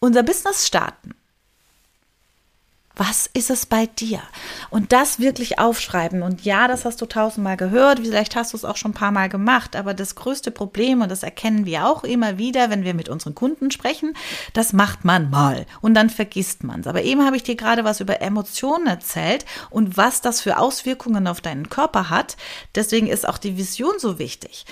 unser 0.00 0.22
Business 0.22 0.66
starten. 0.66 1.14
Was 2.96 3.28
ist 3.34 3.50
es 3.50 3.66
bei 3.66 3.86
dir? 3.86 4.20
Und 4.70 4.92
das 4.92 5.18
wirklich 5.18 5.58
aufschreiben. 5.58 6.22
Und 6.22 6.44
ja, 6.44 6.68
das 6.68 6.84
hast 6.84 7.00
du 7.00 7.06
tausendmal 7.06 7.56
gehört. 7.56 8.00
Vielleicht 8.00 8.36
hast 8.36 8.52
du 8.52 8.56
es 8.56 8.64
auch 8.64 8.76
schon 8.76 8.92
ein 8.92 8.94
paar 8.94 9.10
Mal 9.10 9.28
gemacht. 9.28 9.74
Aber 9.74 9.94
das 9.94 10.14
größte 10.14 10.52
Problem, 10.52 11.02
und 11.02 11.10
das 11.10 11.24
erkennen 11.24 11.66
wir 11.66 11.88
auch 11.88 12.04
immer 12.04 12.38
wieder, 12.38 12.70
wenn 12.70 12.84
wir 12.84 12.94
mit 12.94 13.08
unseren 13.08 13.34
Kunden 13.34 13.72
sprechen, 13.72 14.14
das 14.52 14.72
macht 14.72 15.04
man 15.04 15.28
mal. 15.28 15.66
Und 15.80 15.94
dann 15.94 16.08
vergisst 16.08 16.62
man 16.62 16.80
es. 16.80 16.86
Aber 16.86 17.02
eben 17.02 17.24
habe 17.24 17.36
ich 17.36 17.42
dir 17.42 17.56
gerade 17.56 17.84
was 17.84 17.98
über 17.98 18.22
Emotionen 18.22 18.86
erzählt 18.86 19.44
und 19.70 19.96
was 19.96 20.20
das 20.20 20.40
für 20.40 20.58
Auswirkungen 20.58 21.26
auf 21.26 21.40
deinen 21.40 21.68
Körper 21.68 22.10
hat. 22.10 22.36
Deswegen 22.76 23.08
ist 23.08 23.28
auch 23.28 23.38
die 23.38 23.56
Vision 23.56 23.94
so 23.98 24.20
wichtig 24.20 24.66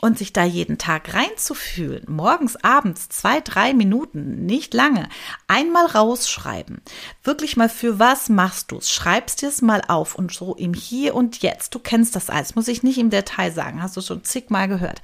und 0.00 0.18
sich 0.18 0.32
da 0.32 0.44
jeden 0.44 0.78
Tag 0.78 1.14
reinzufühlen, 1.14 2.04
morgens, 2.06 2.56
abends, 2.62 3.08
zwei, 3.08 3.40
drei 3.40 3.72
Minuten, 3.72 4.44
nicht 4.44 4.74
lange, 4.74 5.08
einmal 5.48 5.86
rausschreiben. 5.86 6.82
Wirklich 7.24 7.56
mal, 7.56 7.68
für 7.68 7.98
was 7.98 8.28
machst 8.28 8.72
du 8.72 8.78
es? 8.78 8.92
Schreibst 8.92 9.42
dir 9.42 9.48
es 9.48 9.62
mal 9.62 9.82
auf 9.88 10.14
und 10.14 10.32
so 10.32 10.54
im 10.54 10.74
Hier 10.74 11.14
und 11.14 11.42
Jetzt. 11.42 11.74
Du 11.74 11.78
kennst 11.78 12.14
das 12.14 12.28
alles, 12.28 12.54
muss 12.54 12.68
ich 12.68 12.82
nicht 12.82 12.98
im 12.98 13.10
Detail 13.10 13.52
sagen, 13.52 13.82
hast 13.82 13.96
du 13.96 14.02
schon 14.02 14.22
zigmal 14.24 14.68
gehört. 14.68 15.00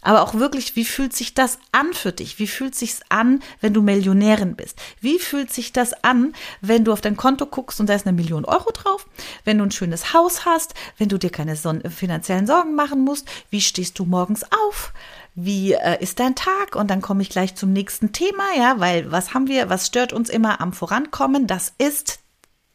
Aber 0.00 0.22
auch 0.22 0.34
wirklich, 0.34 0.76
wie 0.76 0.84
fühlt 0.84 1.12
sich 1.16 1.34
das 1.34 1.58
an 1.72 1.92
für 1.92 2.12
dich? 2.12 2.38
Wie 2.38 2.46
fühlt 2.46 2.76
sich's 2.76 3.00
an, 3.08 3.40
wenn 3.60 3.74
du 3.74 3.82
Millionärin 3.82 4.54
bist? 4.54 4.78
Wie 5.00 5.18
fühlt 5.18 5.52
sich 5.52 5.72
das 5.72 6.04
an, 6.04 6.32
wenn 6.60 6.84
du 6.84 6.92
auf 6.92 7.00
dein 7.00 7.16
Konto 7.16 7.46
guckst 7.46 7.80
und 7.80 7.88
da 7.88 7.94
ist 7.94 8.06
eine 8.06 8.14
Million 8.14 8.44
Euro 8.44 8.70
drauf? 8.70 9.08
Wenn 9.44 9.58
du 9.58 9.64
ein 9.64 9.72
schönes 9.72 10.14
Haus 10.14 10.44
hast, 10.44 10.74
wenn 10.96 11.08
du 11.08 11.18
dir 11.18 11.30
keine 11.30 11.56
finanziellen 11.56 12.46
Sorgen 12.46 12.76
machen 12.76 13.00
musst? 13.00 13.28
Wie 13.50 13.60
stehst 13.60 13.98
du 13.98 14.04
morgens 14.04 14.35
auf? 14.44 14.92
Wie 15.34 15.72
äh, 15.72 16.02
ist 16.02 16.18
dein 16.20 16.34
Tag? 16.34 16.76
Und 16.76 16.90
dann 16.90 17.02
komme 17.02 17.22
ich 17.22 17.30
gleich 17.30 17.54
zum 17.54 17.72
nächsten 17.72 18.12
Thema, 18.12 18.44
ja, 18.56 18.80
weil 18.80 19.10
was 19.12 19.34
haben 19.34 19.48
wir, 19.48 19.68
was 19.68 19.86
stört 19.86 20.12
uns 20.12 20.30
immer 20.30 20.60
am 20.60 20.72
Vorankommen? 20.72 21.46
Das 21.46 21.72
ist 21.78 22.20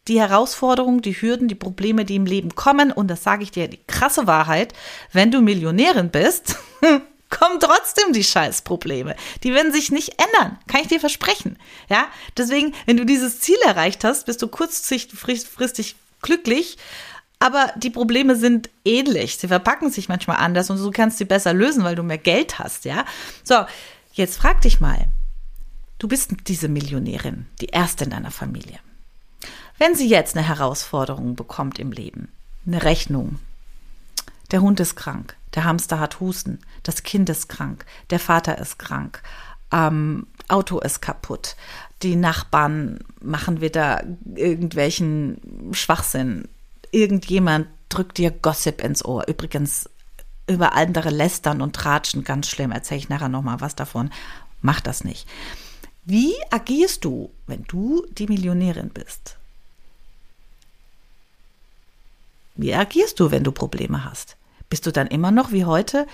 die 0.08 0.20
Herausforderungen, 0.20 1.02
die 1.02 1.14
Hürden, 1.14 1.48
die 1.48 1.56
Probleme, 1.56 2.06
die 2.06 2.16
im 2.16 2.26
Leben 2.26 2.56
kommen. 2.56 2.92
Und 2.92 3.08
das 3.08 3.24
sage 3.24 3.44
ich 3.44 3.52
dir 3.52 3.68
die 3.68 3.84
krasse 3.88 4.28
Wahrheit. 4.28 4.74
Wenn 5.12 5.32
du 5.32 5.42
Millionärin 5.42 6.10
bist, 6.10 6.58
kommen 7.30 7.60
trotzdem 7.60 8.14
die 8.14 8.24
Scheißprobleme. 8.24 9.16
Die 9.44 9.54
werden 9.54 9.72
sich 9.72 9.92
nicht 9.92 10.22
ändern, 10.22 10.60
kann 10.68 10.82
ich 10.82 10.88
dir 10.88 11.00
versprechen. 11.00 11.58
Ja, 11.90 12.08
deswegen, 12.38 12.76
wenn 12.86 12.98
du 12.98 13.06
dieses 13.06 13.40
Ziel 13.40 13.58
erreicht 13.66 14.04
hast, 14.04 14.26
bist 14.26 14.42
du 14.42 14.48
kurzfristig 14.48 15.96
glücklich. 16.22 16.78
Aber 17.42 17.74
die 17.76 17.90
Probleme 17.90 18.36
sind 18.36 18.70
ähnlich. 18.86 19.38
Sie 19.38 19.48
verpacken 19.48 19.90
sich 19.90 20.08
manchmal 20.08 20.38
anders 20.38 20.70
und 20.70 20.78
du 20.78 20.92
kannst 20.92 21.18
sie 21.18 21.26
besser 21.26 21.56
lösen, 21.56 21.84
weil 21.84 21.96
du 21.96 22.04
mehr 22.04 22.20
Geld 22.20 22.60
hast, 22.60 22.86
ja. 22.86 23.04
So, 23.44 23.56
jetzt 24.14 24.38
frag 24.38 24.62
dich 24.62 24.80
mal. 24.80 25.08
Du 25.98 26.08
bist 26.08 26.34
diese 26.46 26.68
Millionärin, 26.68 27.48
die 27.60 27.66
erste 27.66 28.04
in 28.04 28.12
deiner 28.12 28.30
Familie. 28.30 28.78
Wenn 29.80 29.96
sie 29.96 30.08
jetzt 30.08 30.38
eine 30.38 30.48
Herausforderung 30.48 31.36
bekommt 31.36 31.80
im 31.80 31.92
Leben, 31.92 32.30
eine 32.68 32.84
Rechnung, 32.84 33.40
der 34.52 34.62
Hund 34.62 34.80
ist 34.80 34.96
krank, 34.96 35.36
der 35.56 35.64
Hamster 35.64 36.00
hat 36.00 36.20
Husten, 36.20 36.60
das 36.84 37.02
Kind 37.02 37.28
ist 37.28 37.50
krank, 37.50 37.86
der 38.12 38.20
Vater 38.20 38.60
ist 38.60 38.78
krank, 38.78 39.24
ähm, 39.72 40.28
Auto 40.48 40.80
ist 40.80 41.02
kaputt, 41.02 41.56
die 42.04 42.16
Nachbarn 42.16 43.00
machen 43.20 43.62
wieder 43.62 44.04
irgendwelchen 44.36 45.72
Schwachsinn, 45.72 46.48
irgendjemand 46.92 47.68
drückt 47.90 48.18
dir 48.18 48.32
Gossip 48.32 48.84
ins 48.84 49.04
Ohr. 49.04 49.28
Übrigens, 49.28 49.90
über 50.48 50.74
andere 50.74 51.10
lästern 51.10 51.62
und 51.62 51.76
tratschen, 51.76 52.24
ganz 52.24 52.50
schlimm, 52.50 52.72
erzähle 52.72 53.00
ich 53.00 53.10
nachher 53.10 53.30
nochmal 53.30 53.62
was 53.62 53.76
davon. 53.76 54.12
Mach 54.62 54.82
das 54.82 55.04
nicht. 55.04 55.28
Wie 56.04 56.34
agierst 56.50 57.06
du, 57.06 57.32
wenn 57.48 57.64
du 57.64 58.06
die 58.12 58.28
Millionärin 58.28 58.90
bist? 58.90 59.38
Wie 62.56 62.74
agierst 62.74 63.20
du, 63.20 63.32
wenn 63.32 63.44
du 63.44 63.52
Probleme 63.52 64.04
hast? 64.04 64.36
Bist 64.70 64.86
du 64.86 64.92
dann 64.92 65.08
immer 65.08 65.32
noch 65.32 65.52
wie 65.52 65.66
heute? 65.66 66.08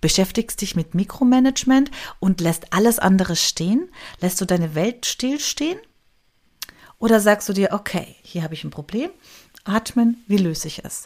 Beschäftigst 0.00 0.60
dich 0.60 0.76
mit 0.76 0.94
Mikromanagement 0.94 1.90
und 2.20 2.40
lässt 2.40 2.72
alles 2.72 2.98
andere 2.98 3.36
stehen? 3.36 3.88
Lässt 4.20 4.40
du 4.40 4.44
deine 4.44 4.74
Welt 4.74 5.06
stillstehen? 5.06 5.78
Oder 7.04 7.20
sagst 7.20 7.46
du 7.50 7.52
dir, 7.52 7.72
okay, 7.72 8.16
hier 8.22 8.42
habe 8.42 8.54
ich 8.54 8.64
ein 8.64 8.70
Problem, 8.70 9.10
atmen, 9.64 10.24
wie 10.26 10.38
löse 10.38 10.68
ich 10.68 10.86
es? 10.86 11.04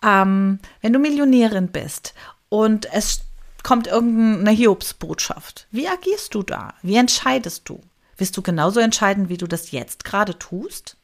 Ähm, 0.00 0.60
wenn 0.80 0.92
du 0.92 1.00
Millionärin 1.00 1.72
bist 1.72 2.14
und 2.50 2.86
es 2.92 3.22
kommt 3.64 3.88
irgendeine 3.88 4.52
Hiobsbotschaft. 4.52 5.66
Wie 5.72 5.88
agierst 5.88 6.36
du 6.36 6.44
da? 6.44 6.74
Wie 6.82 6.94
entscheidest 6.94 7.68
du? 7.68 7.80
Wirst 8.16 8.36
du 8.36 8.42
genauso 8.42 8.78
entscheiden, 8.78 9.28
wie 9.28 9.36
du 9.36 9.48
das 9.48 9.72
jetzt 9.72 10.04
gerade 10.04 10.38
tust? 10.38 10.98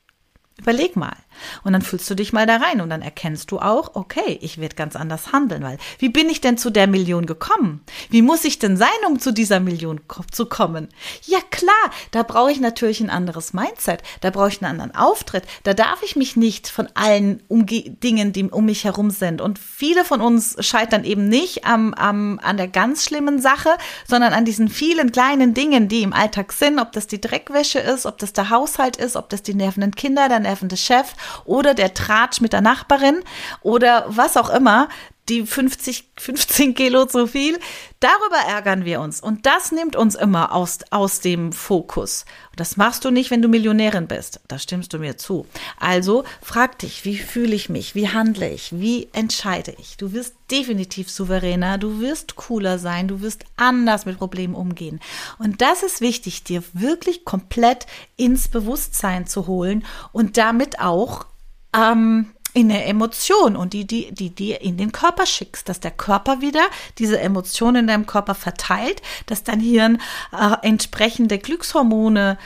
Überleg 0.60 0.94
mal. 0.94 1.16
Und 1.64 1.72
dann 1.72 1.80
fühlst 1.80 2.08
du 2.10 2.14
dich 2.14 2.32
mal 2.32 2.46
da 2.46 2.56
rein 2.56 2.82
und 2.82 2.90
dann 2.90 3.00
erkennst 3.00 3.50
du 3.50 3.58
auch, 3.58 3.94
okay, 3.94 4.38
ich 4.42 4.58
werde 4.58 4.76
ganz 4.76 4.94
anders 4.94 5.32
handeln, 5.32 5.62
weil 5.62 5.78
wie 5.98 6.10
bin 6.10 6.28
ich 6.28 6.42
denn 6.42 6.58
zu 6.58 6.68
der 6.68 6.86
Million 6.86 7.24
gekommen? 7.24 7.80
Wie 8.10 8.20
muss 8.20 8.44
ich 8.44 8.58
denn 8.58 8.76
sein, 8.76 8.88
um 9.08 9.18
zu 9.18 9.32
dieser 9.32 9.58
Million 9.58 10.00
zu 10.30 10.46
kommen? 10.46 10.88
Ja 11.24 11.38
klar, 11.50 11.74
da 12.10 12.22
brauche 12.22 12.52
ich 12.52 12.60
natürlich 12.60 13.00
ein 13.00 13.08
anderes 13.08 13.54
Mindset, 13.54 14.02
da 14.20 14.30
brauche 14.30 14.48
ich 14.48 14.62
einen 14.62 14.70
anderen 14.70 14.94
Auftritt, 14.94 15.44
da 15.62 15.72
darf 15.72 16.02
ich 16.02 16.14
mich 16.14 16.36
nicht 16.36 16.68
von 16.68 16.88
allen 16.94 17.42
Umge 17.48 17.66
Dingen, 17.70 18.32
die 18.32 18.44
um 18.44 18.66
mich 18.66 18.84
herum 18.84 19.10
sind. 19.10 19.40
Und 19.40 19.58
viele 19.58 20.04
von 20.04 20.20
uns 20.20 20.56
scheitern 20.60 21.04
eben 21.04 21.28
nicht 21.28 21.64
am, 21.64 21.94
am, 21.94 22.38
an 22.42 22.56
der 22.56 22.68
ganz 22.68 23.04
schlimmen 23.04 23.40
Sache, 23.40 23.70
sondern 24.06 24.32
an 24.32 24.44
diesen 24.44 24.68
vielen 24.68 25.12
kleinen 25.12 25.54
Dingen, 25.54 25.88
die 25.88 26.02
im 26.02 26.12
Alltag 26.12 26.52
sind, 26.52 26.78
ob 26.78 26.92
das 26.92 27.06
die 27.06 27.20
Dreckwäsche 27.20 27.78
ist, 27.78 28.06
ob 28.06 28.18
das 28.18 28.32
der 28.32 28.50
Haushalt 28.50 28.96
ist, 28.96 29.16
ob 29.16 29.28
das 29.30 29.42
die 29.42 29.54
nervenden 29.54 29.94
Kinder, 29.94 30.28
der 30.28 30.40
nervende 30.50 30.76
Chef 30.76 31.14
oder 31.44 31.74
der 31.74 31.94
Tratsch 31.94 32.40
mit 32.40 32.52
der 32.52 32.60
Nachbarin 32.60 33.22
oder 33.62 34.04
was 34.08 34.36
auch 34.36 34.50
immer, 34.50 34.88
die 35.30 35.46
50, 35.46 36.10
15 36.18 36.74
Kilo 36.74 37.06
zu 37.06 37.26
viel. 37.26 37.58
Darüber 38.00 38.36
ärgern 38.48 38.84
wir 38.84 39.00
uns. 39.00 39.20
Und 39.20 39.46
das 39.46 39.72
nimmt 39.72 39.94
uns 39.94 40.14
immer 40.14 40.52
aus, 40.52 40.80
aus 40.90 41.20
dem 41.20 41.52
Fokus. 41.52 42.24
Das 42.56 42.76
machst 42.76 43.04
du 43.04 43.10
nicht, 43.10 43.30
wenn 43.30 43.40
du 43.40 43.48
Millionärin 43.48 44.08
bist. 44.08 44.40
Da 44.48 44.58
stimmst 44.58 44.92
du 44.92 44.98
mir 44.98 45.16
zu. 45.16 45.46
Also 45.78 46.24
frag 46.42 46.78
dich, 46.80 47.04
wie 47.04 47.16
fühle 47.16 47.54
ich 47.54 47.68
mich? 47.68 47.94
Wie 47.94 48.08
handle 48.08 48.50
ich? 48.50 48.78
Wie 48.78 49.08
entscheide 49.12 49.74
ich? 49.78 49.96
Du 49.96 50.12
wirst 50.12 50.34
definitiv 50.50 51.10
souveräner. 51.10 51.78
Du 51.78 52.00
wirst 52.00 52.36
cooler 52.36 52.78
sein. 52.78 53.06
Du 53.06 53.22
wirst 53.22 53.44
anders 53.56 54.06
mit 54.06 54.18
Problemen 54.18 54.54
umgehen. 54.54 55.00
Und 55.38 55.62
das 55.62 55.82
ist 55.82 56.00
wichtig, 56.00 56.42
dir 56.42 56.62
wirklich 56.72 57.24
komplett 57.24 57.86
ins 58.16 58.48
Bewusstsein 58.48 59.26
zu 59.26 59.46
holen 59.46 59.84
und 60.12 60.36
damit 60.36 60.80
auch 60.80 61.26
ähm, 61.74 62.32
in 62.52 62.70
eine 62.70 62.84
Emotion 62.84 63.56
und 63.56 63.72
die, 63.72 63.86
die, 63.86 64.12
die 64.12 64.30
dir 64.30 64.60
in 64.60 64.76
den 64.76 64.92
Körper 64.92 65.26
schickst, 65.26 65.68
dass 65.68 65.80
der 65.80 65.90
Körper 65.90 66.40
wieder 66.40 66.66
diese 66.98 67.20
Emotion 67.20 67.76
in 67.76 67.86
deinem 67.86 68.06
Körper 68.06 68.34
verteilt, 68.34 69.02
dass 69.26 69.44
dein 69.44 69.60
Hirn 69.60 70.00
äh, 70.32 70.66
entsprechende 70.66 71.38
Glückshormone 71.38 72.38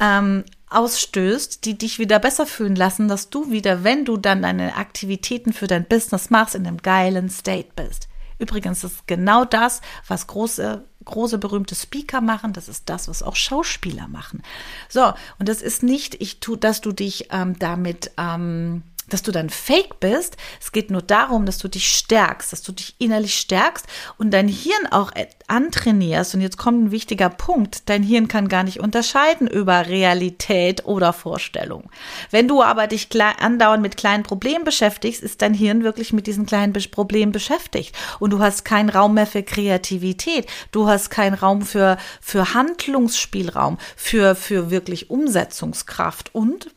ähm, 0.00 0.44
ausstößt, 0.70 1.64
die 1.64 1.78
dich 1.78 1.98
wieder 1.98 2.18
besser 2.18 2.46
fühlen 2.46 2.74
lassen, 2.74 3.06
dass 3.06 3.30
du 3.30 3.50
wieder, 3.50 3.84
wenn 3.84 4.04
du 4.04 4.16
dann 4.16 4.42
deine 4.42 4.76
Aktivitäten 4.76 5.52
für 5.52 5.68
dein 5.68 5.84
Business 5.84 6.30
machst, 6.30 6.54
in 6.54 6.66
einem 6.66 6.78
geilen 6.78 7.30
State 7.30 7.68
bist. 7.76 8.08
Übrigens 8.38 8.82
ist 8.82 9.06
genau 9.06 9.44
das, 9.44 9.80
was 10.08 10.26
große, 10.26 10.84
große 11.04 11.38
berühmte 11.38 11.76
Speaker 11.76 12.20
machen. 12.20 12.52
Das 12.52 12.68
ist 12.68 12.88
das, 12.88 13.06
was 13.06 13.22
auch 13.22 13.36
Schauspieler 13.36 14.08
machen. 14.08 14.42
So, 14.88 15.12
und 15.38 15.48
das 15.48 15.62
ist 15.62 15.84
nicht, 15.84 16.20
ich 16.20 16.40
tu, 16.40 16.56
dass 16.56 16.80
du 16.80 16.90
dich 16.90 17.28
ähm, 17.30 17.56
damit 17.58 18.10
ähm, 18.18 18.82
dass 19.14 19.22
du 19.22 19.30
dann 19.30 19.48
fake 19.48 20.00
bist. 20.00 20.36
Es 20.60 20.72
geht 20.72 20.90
nur 20.90 21.00
darum, 21.00 21.46
dass 21.46 21.58
du 21.58 21.68
dich 21.68 21.88
stärkst, 21.88 22.52
dass 22.52 22.62
du 22.62 22.72
dich 22.72 22.96
innerlich 22.98 23.36
stärkst 23.36 23.86
und 24.18 24.32
dein 24.32 24.48
Hirn 24.48 24.88
auch 24.90 25.12
antrainierst. 25.46 26.34
Und 26.34 26.40
jetzt 26.40 26.56
kommt 26.56 26.82
ein 26.82 26.90
wichtiger 26.90 27.28
Punkt. 27.28 27.88
Dein 27.88 28.02
Hirn 28.02 28.26
kann 28.26 28.48
gar 28.48 28.64
nicht 28.64 28.80
unterscheiden 28.80 29.46
über 29.46 29.86
Realität 29.86 30.84
oder 30.84 31.12
Vorstellung. 31.12 31.90
Wenn 32.32 32.48
du 32.48 32.60
aber 32.60 32.88
dich 32.88 33.08
andauernd 33.14 33.82
mit 33.82 33.96
kleinen 33.96 34.24
Problemen 34.24 34.64
beschäftigst, 34.64 35.22
ist 35.22 35.42
dein 35.42 35.54
Hirn 35.54 35.84
wirklich 35.84 36.12
mit 36.12 36.26
diesen 36.26 36.44
kleinen 36.44 36.72
Problemen 36.72 37.30
beschäftigt. 37.30 37.94
Und 38.18 38.30
du 38.30 38.40
hast 38.40 38.64
keinen 38.64 38.88
Raum 38.88 39.14
mehr 39.14 39.28
für 39.28 39.44
Kreativität. 39.44 40.48
Du 40.72 40.88
hast 40.88 41.10
keinen 41.10 41.34
Raum 41.34 41.62
für, 41.62 41.98
für 42.20 42.52
Handlungsspielraum, 42.52 43.78
für, 43.94 44.34
für 44.34 44.72
wirklich 44.72 45.08
Umsetzungskraft 45.08 46.34
und 46.34 46.73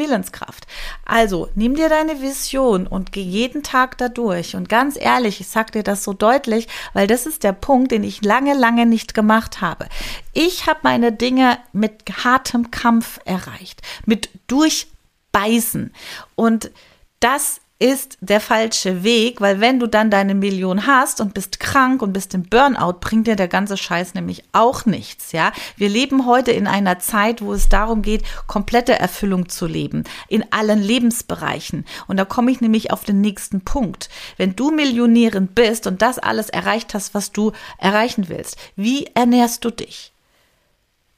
Willenskraft. 0.00 0.66
Also, 1.04 1.48
nimm 1.54 1.76
dir 1.76 1.88
deine 1.88 2.20
Vision 2.20 2.88
und 2.88 3.12
geh 3.12 3.22
jeden 3.22 3.62
Tag 3.62 3.96
da 3.98 4.08
durch. 4.08 4.56
Und 4.56 4.68
ganz 4.68 4.96
ehrlich, 4.98 5.40
ich 5.40 5.46
sag 5.46 5.70
dir 5.70 5.84
das 5.84 6.02
so 6.02 6.12
deutlich, 6.12 6.66
weil 6.92 7.06
das 7.06 7.26
ist 7.26 7.44
der 7.44 7.52
Punkt, 7.52 7.92
den 7.92 8.02
ich 8.02 8.24
lange, 8.24 8.54
lange 8.54 8.86
nicht 8.86 9.14
gemacht 9.14 9.60
habe. 9.60 9.86
Ich 10.32 10.66
habe 10.66 10.80
meine 10.82 11.12
Dinge 11.12 11.58
mit 11.72 12.24
hartem 12.24 12.72
Kampf 12.72 13.20
erreicht, 13.24 13.82
mit 14.06 14.30
Durchbeißen. 14.48 15.94
Und 16.34 16.72
das 17.20 17.60
ist 17.80 18.18
der 18.20 18.40
falsche 18.40 19.02
Weg, 19.02 19.40
weil 19.40 19.58
wenn 19.58 19.80
du 19.80 19.86
dann 19.86 20.10
deine 20.10 20.34
Million 20.34 20.86
hast 20.86 21.18
und 21.20 21.32
bist 21.32 21.60
krank 21.60 22.02
und 22.02 22.12
bist 22.12 22.34
im 22.34 22.42
Burnout, 22.42 22.98
bringt 23.00 23.26
dir 23.26 23.36
der 23.36 23.48
ganze 23.48 23.78
Scheiß 23.78 24.12
nämlich 24.12 24.44
auch 24.52 24.84
nichts, 24.84 25.32
ja? 25.32 25.50
Wir 25.76 25.88
leben 25.88 26.26
heute 26.26 26.52
in 26.52 26.66
einer 26.66 26.98
Zeit, 26.98 27.40
wo 27.40 27.54
es 27.54 27.70
darum 27.70 28.02
geht, 28.02 28.22
komplette 28.46 28.98
Erfüllung 28.98 29.48
zu 29.48 29.66
leben, 29.66 30.04
in 30.28 30.44
allen 30.52 30.82
Lebensbereichen. 30.82 31.86
Und 32.06 32.18
da 32.18 32.26
komme 32.26 32.50
ich 32.50 32.60
nämlich 32.60 32.92
auf 32.92 33.04
den 33.04 33.22
nächsten 33.22 33.62
Punkt. 33.62 34.10
Wenn 34.36 34.54
du 34.54 34.70
Millionärin 34.70 35.46
bist 35.46 35.86
und 35.86 36.02
das 36.02 36.18
alles 36.18 36.50
erreicht 36.50 36.92
hast, 36.92 37.14
was 37.14 37.32
du 37.32 37.52
erreichen 37.78 38.28
willst, 38.28 38.58
wie 38.76 39.06
ernährst 39.14 39.64
du 39.64 39.70
dich? 39.70 40.12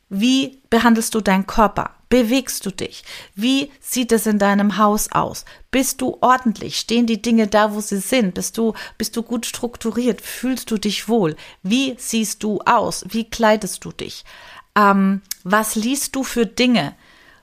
Wie 0.09 0.61
behandelst 0.70 1.12
du 1.16 1.20
deinen 1.20 1.48
Körper? 1.48 1.90
Bewegst 2.12 2.66
du 2.66 2.70
dich? 2.70 3.05
Wie 3.35 3.72
sieht 3.81 4.12
es 4.12 4.27
in 4.27 4.38
deinem 4.38 4.77
Haus 4.77 5.11
aus? 5.12 5.46
Bist 5.70 6.03
du 6.03 6.18
ordentlich? 6.20 6.77
Stehen 6.77 7.07
die 7.07 7.22
Dinge 7.22 7.46
da, 7.46 7.75
wo 7.75 7.81
sie 7.81 8.01
sind? 8.01 8.35
Bist 8.35 8.59
du, 8.59 8.75
bist 8.98 9.16
du 9.16 9.22
gut 9.22 9.46
strukturiert? 9.46 10.20
Fühlst 10.20 10.70
du 10.70 10.77
dich 10.77 11.09
wohl? 11.09 11.37
Wie 11.62 11.94
siehst 11.96 12.42
du 12.42 12.61
aus? 12.66 13.07
Wie 13.09 13.31
kleidest 13.31 13.83
du 13.87 13.92
dich? 13.92 14.27
Ähm, 14.77 15.22
was 15.42 15.75
liest 15.75 16.14
du 16.14 16.22
für 16.22 16.44
Dinge? 16.44 16.94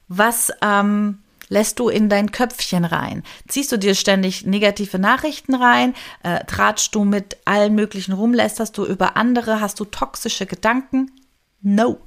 Was, 0.07 0.51
ähm, 0.61 1.17
lässt 1.47 1.79
du 1.79 1.89
in 1.89 2.07
dein 2.07 2.31
Köpfchen 2.31 2.85
rein? 2.85 3.23
Ziehst 3.47 3.71
du 3.71 3.79
dir 3.79 3.95
ständig 3.95 4.45
negative 4.45 4.99
Nachrichten 4.99 5.55
rein? 5.55 5.95
Äh, 6.21 6.45
tratschst 6.45 6.93
du 6.93 7.05
mit 7.05 7.37
allen 7.43 7.73
möglichen 7.73 8.13
rum? 8.13 8.35
Lästerst 8.35 8.77
du 8.77 8.85
über 8.85 9.17
andere? 9.17 9.61
Hast 9.61 9.79
du 9.79 9.85
toxische 9.85 10.45
Gedanken? 10.45 11.09
No. 11.59 12.01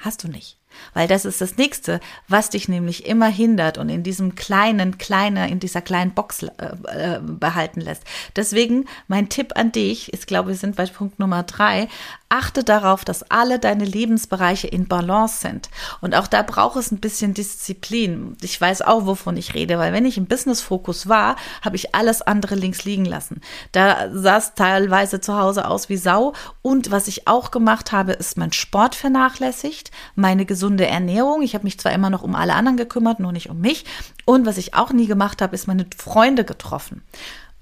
Hast 0.00 0.22
du 0.22 0.28
nicht. 0.28 0.58
Weil 0.92 1.08
das 1.08 1.24
ist 1.24 1.40
das 1.40 1.56
nächste, 1.56 2.00
was 2.28 2.50
dich 2.50 2.68
nämlich 2.68 3.06
immer 3.06 3.28
hindert 3.28 3.78
und 3.78 3.88
in 3.88 4.02
diesem 4.02 4.34
kleinen, 4.34 4.98
kleinen, 4.98 5.48
in 5.48 5.60
dieser 5.60 5.80
kleinen 5.80 6.12
Box 6.12 6.42
äh, 6.42 6.48
äh, 6.88 7.20
behalten 7.20 7.80
lässt. 7.80 8.04
Deswegen 8.36 8.86
mein 9.08 9.28
Tipp 9.28 9.52
an 9.56 9.72
dich, 9.72 10.12
ich 10.12 10.26
glaube, 10.26 10.50
wir 10.50 10.56
sind 10.56 10.76
bei 10.76 10.86
Punkt 10.86 11.18
Nummer 11.18 11.42
drei, 11.42 11.88
achte 12.34 12.64
darauf, 12.64 13.04
dass 13.04 13.30
alle 13.30 13.60
deine 13.60 13.84
Lebensbereiche 13.84 14.66
in 14.66 14.88
Balance 14.88 15.40
sind. 15.40 15.70
Und 16.00 16.16
auch 16.16 16.26
da 16.26 16.42
braucht 16.42 16.76
es 16.76 16.90
ein 16.90 16.98
bisschen 16.98 17.32
Disziplin. 17.32 18.36
Ich 18.42 18.60
weiß 18.60 18.82
auch, 18.82 19.06
wovon 19.06 19.36
ich 19.36 19.54
rede, 19.54 19.78
weil 19.78 19.92
wenn 19.92 20.04
ich 20.04 20.18
im 20.18 20.26
Business-Fokus 20.26 21.08
war, 21.08 21.36
habe 21.62 21.76
ich 21.76 21.94
alles 21.94 22.22
andere 22.22 22.56
links 22.56 22.84
liegen 22.84 23.04
lassen. 23.04 23.40
Da 23.70 24.08
sah 24.12 24.38
es 24.38 24.54
teilweise 24.54 25.20
zu 25.20 25.38
Hause 25.38 25.68
aus 25.68 25.88
wie 25.88 25.96
Sau. 25.96 26.32
Und 26.60 26.90
was 26.90 27.06
ich 27.06 27.28
auch 27.28 27.52
gemacht 27.52 27.92
habe, 27.92 28.12
ist 28.12 28.36
mein 28.36 28.52
Sport 28.52 28.96
vernachlässigt, 28.96 29.92
meine 30.16 30.44
gesunde 30.64 30.86
Ernährung. 30.86 31.42
Ich 31.42 31.54
habe 31.54 31.64
mich 31.64 31.78
zwar 31.78 31.92
immer 31.92 32.08
noch 32.08 32.22
um 32.22 32.34
alle 32.34 32.54
anderen 32.54 32.78
gekümmert, 32.78 33.20
nur 33.20 33.32
nicht 33.32 33.50
um 33.50 33.60
mich. 33.60 33.84
Und 34.24 34.46
was 34.46 34.56
ich 34.56 34.72
auch 34.72 34.92
nie 34.92 35.06
gemacht 35.06 35.42
habe, 35.42 35.54
ist 35.54 35.66
meine 35.66 35.84
Freunde 35.94 36.42
getroffen. 36.42 37.02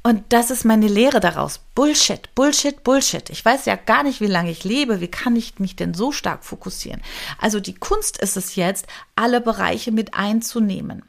Und 0.04 0.22
das 0.28 0.52
ist 0.52 0.64
meine 0.64 0.86
Lehre 0.86 1.18
daraus. 1.18 1.60
Bullshit, 1.74 2.32
Bullshit, 2.36 2.84
Bullshit. 2.84 3.28
Ich 3.30 3.44
weiß 3.44 3.66
ja 3.66 3.74
gar 3.74 4.04
nicht, 4.04 4.20
wie 4.20 4.28
lange 4.28 4.52
ich 4.52 4.62
lebe. 4.62 5.00
Wie 5.00 5.08
kann 5.08 5.34
ich 5.34 5.58
mich 5.58 5.74
denn 5.74 5.94
so 5.94 6.12
stark 6.12 6.44
fokussieren? 6.44 7.02
Also 7.38 7.58
die 7.58 7.74
Kunst 7.74 8.18
ist 8.18 8.36
es 8.36 8.54
jetzt, 8.54 8.86
alle 9.16 9.40
Bereiche 9.40 9.90
mit 9.90 10.14
einzunehmen. 10.14 11.02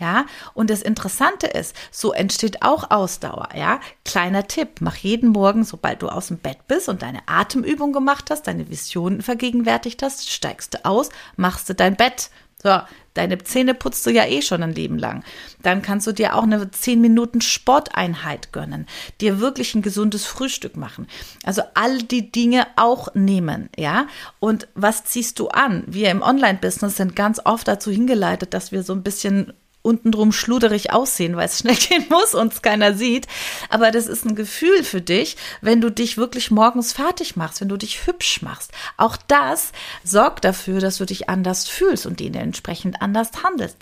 Ja, 0.00 0.24
und 0.54 0.70
das 0.70 0.80
Interessante 0.80 1.46
ist, 1.46 1.76
so 1.90 2.12
entsteht 2.12 2.62
auch 2.62 2.90
Ausdauer. 2.90 3.50
Ja, 3.54 3.80
kleiner 4.04 4.46
Tipp: 4.48 4.80
Mach 4.80 4.96
jeden 4.96 5.28
Morgen, 5.30 5.62
sobald 5.64 6.00
du 6.02 6.08
aus 6.08 6.28
dem 6.28 6.38
Bett 6.38 6.66
bist 6.66 6.88
und 6.88 7.02
deine 7.02 7.20
Atemübung 7.26 7.92
gemacht 7.92 8.30
hast, 8.30 8.46
deine 8.46 8.70
Visionen 8.70 9.20
vergegenwärtigt 9.20 10.02
hast, 10.02 10.30
steigst 10.30 10.74
du 10.74 10.84
aus, 10.86 11.10
machst 11.36 11.68
du 11.68 11.74
dein 11.74 11.96
Bett. 11.96 12.30
So, 12.62 12.78
deine 13.14 13.38
Zähne 13.38 13.72
putzt 13.74 14.04
du 14.04 14.10
ja 14.10 14.26
eh 14.26 14.42
schon 14.42 14.62
ein 14.62 14.74
Leben 14.74 14.98
lang. 14.98 15.24
Dann 15.62 15.80
kannst 15.80 16.06
du 16.06 16.12
dir 16.12 16.36
auch 16.36 16.42
eine 16.42 16.70
10 16.70 17.00
Minuten 17.00 17.40
Sporteinheit 17.40 18.52
gönnen, 18.52 18.86
dir 19.20 19.40
wirklich 19.40 19.74
ein 19.74 19.82
gesundes 19.82 20.26
Frühstück 20.26 20.76
machen. 20.76 21.06
Also 21.42 21.62
all 21.74 21.98
die 21.98 22.30
Dinge 22.30 22.66
auch 22.76 23.14
nehmen, 23.14 23.70
ja? 23.78 24.06
Und 24.40 24.68
was 24.74 25.04
ziehst 25.04 25.38
du 25.38 25.48
an? 25.48 25.84
Wir 25.86 26.10
im 26.10 26.20
Online-Business 26.22 26.96
sind 26.96 27.16
ganz 27.16 27.40
oft 27.44 27.66
dazu 27.66 27.90
hingeleitet, 27.90 28.52
dass 28.52 28.72
wir 28.72 28.82
so 28.82 28.92
ein 28.92 29.02
bisschen 29.02 29.54
untenrum 29.82 30.30
schluderig 30.32 30.92
aussehen, 30.92 31.36
weil 31.36 31.46
es 31.46 31.58
schnell 31.58 31.74
gehen 31.88 32.04
muss 32.10 32.34
und 32.34 32.52
es 32.52 32.62
keiner 32.62 32.94
sieht. 32.94 33.26
Aber 33.70 33.90
das 33.90 34.06
ist 34.06 34.26
ein 34.26 34.34
Gefühl 34.34 34.84
für 34.84 35.00
dich, 35.00 35.36
wenn 35.62 35.80
du 35.80 35.90
dich 35.90 36.18
wirklich 36.18 36.50
morgens 36.50 36.92
fertig 36.92 37.36
machst, 37.36 37.60
wenn 37.60 37.68
du 37.68 37.76
dich 37.76 38.06
hübsch 38.06 38.42
machst. 38.42 38.72
Auch 38.96 39.16
das 39.16 39.72
sorgt 40.04 40.44
dafür, 40.44 40.80
dass 40.80 40.98
du 40.98 41.06
dich 41.06 41.28
anders 41.28 41.66
fühlst 41.66 42.06
und 42.06 42.20
dementsprechend 42.20 43.00
anders 43.00 43.30
handelst. 43.42 43.78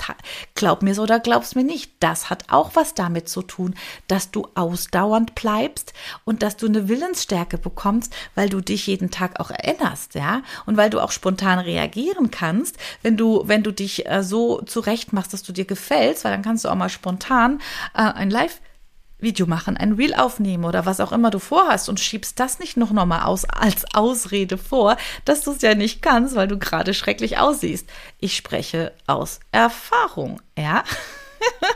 Glaub 0.55 0.83
mir 0.83 0.95
so 0.95 1.03
oder 1.03 1.19
glaubst 1.19 1.57
mir 1.57 1.65
nicht. 1.65 1.93
Das 2.01 2.31
hat 2.31 2.45
auch 2.49 2.71
was 2.75 2.95
damit 2.95 3.29
zu 3.29 3.43
tun, 3.43 3.75
dass 4.07 4.31
du 4.31 4.47
ausdauernd 4.55 5.35
bleibst 5.35 5.93
und 6.25 6.43
dass 6.43 6.57
du 6.57 6.67
eine 6.67 6.89
Willensstärke 6.89 7.59
bekommst, 7.59 8.15
weil 8.37 8.49
du 8.49 8.61
dich 8.61 8.87
jeden 8.87 9.11
Tag 9.11 9.41
auch 9.41 9.51
erinnerst, 9.51 10.15
ja? 10.15 10.43
Und 10.67 10.77
weil 10.77 10.91
du 10.91 11.01
auch 11.01 11.11
spontan 11.11 11.59
reagieren 11.59 12.31
kannst, 12.31 12.77
wenn 13.03 13.17
du, 13.17 13.43
wenn 13.47 13.63
du 13.63 13.73
dich 13.73 14.07
äh, 14.07 14.23
so 14.23 14.63
zurecht 14.63 15.13
machst, 15.13 15.33
dass 15.33 15.43
du 15.43 15.53
dir 15.53 15.65
gefällst 15.65 15.88
gefällst, 15.89 16.25
weil 16.25 16.33
dann 16.33 16.43
kannst 16.43 16.65
du 16.65 16.69
auch 16.69 16.75
mal 16.75 16.89
spontan 16.89 17.61
äh, 17.95 18.03
ein 18.03 18.31
Live 18.31 18.61
Video 19.21 19.47
machen, 19.47 19.77
ein 19.77 19.95
Reel 19.95 20.15
aufnehmen 20.15 20.65
oder 20.65 20.87
was 20.87 21.01
auch 21.01 21.11
immer 21.11 21.31
du 21.31 21.41
vorhast 21.41 21.89
und 21.89 21.99
schiebst 21.99 22.39
das 22.39 22.61
nicht 22.61 22.77
noch 22.77 22.93
mal 22.93 23.25
aus 23.25 23.45
als 23.47 23.85
Ausrede 23.93 24.59
vor, 24.59 24.97
dass 25.25 25.41
du 25.41 25.51
es 25.51 25.63
ja 25.63 25.75
nicht 25.75 26.03
kannst, 26.03 26.37
weil 26.37 26.47
du 26.47 26.57
gerade 26.57 26.95
schrecklich 26.95 27.37
aussiehst. 27.37 27.89
Ich 28.21 28.37
spreche 28.37 28.93
aus 29.09 29.41
Erfahrung, 29.51 30.41
ja. 30.57 30.85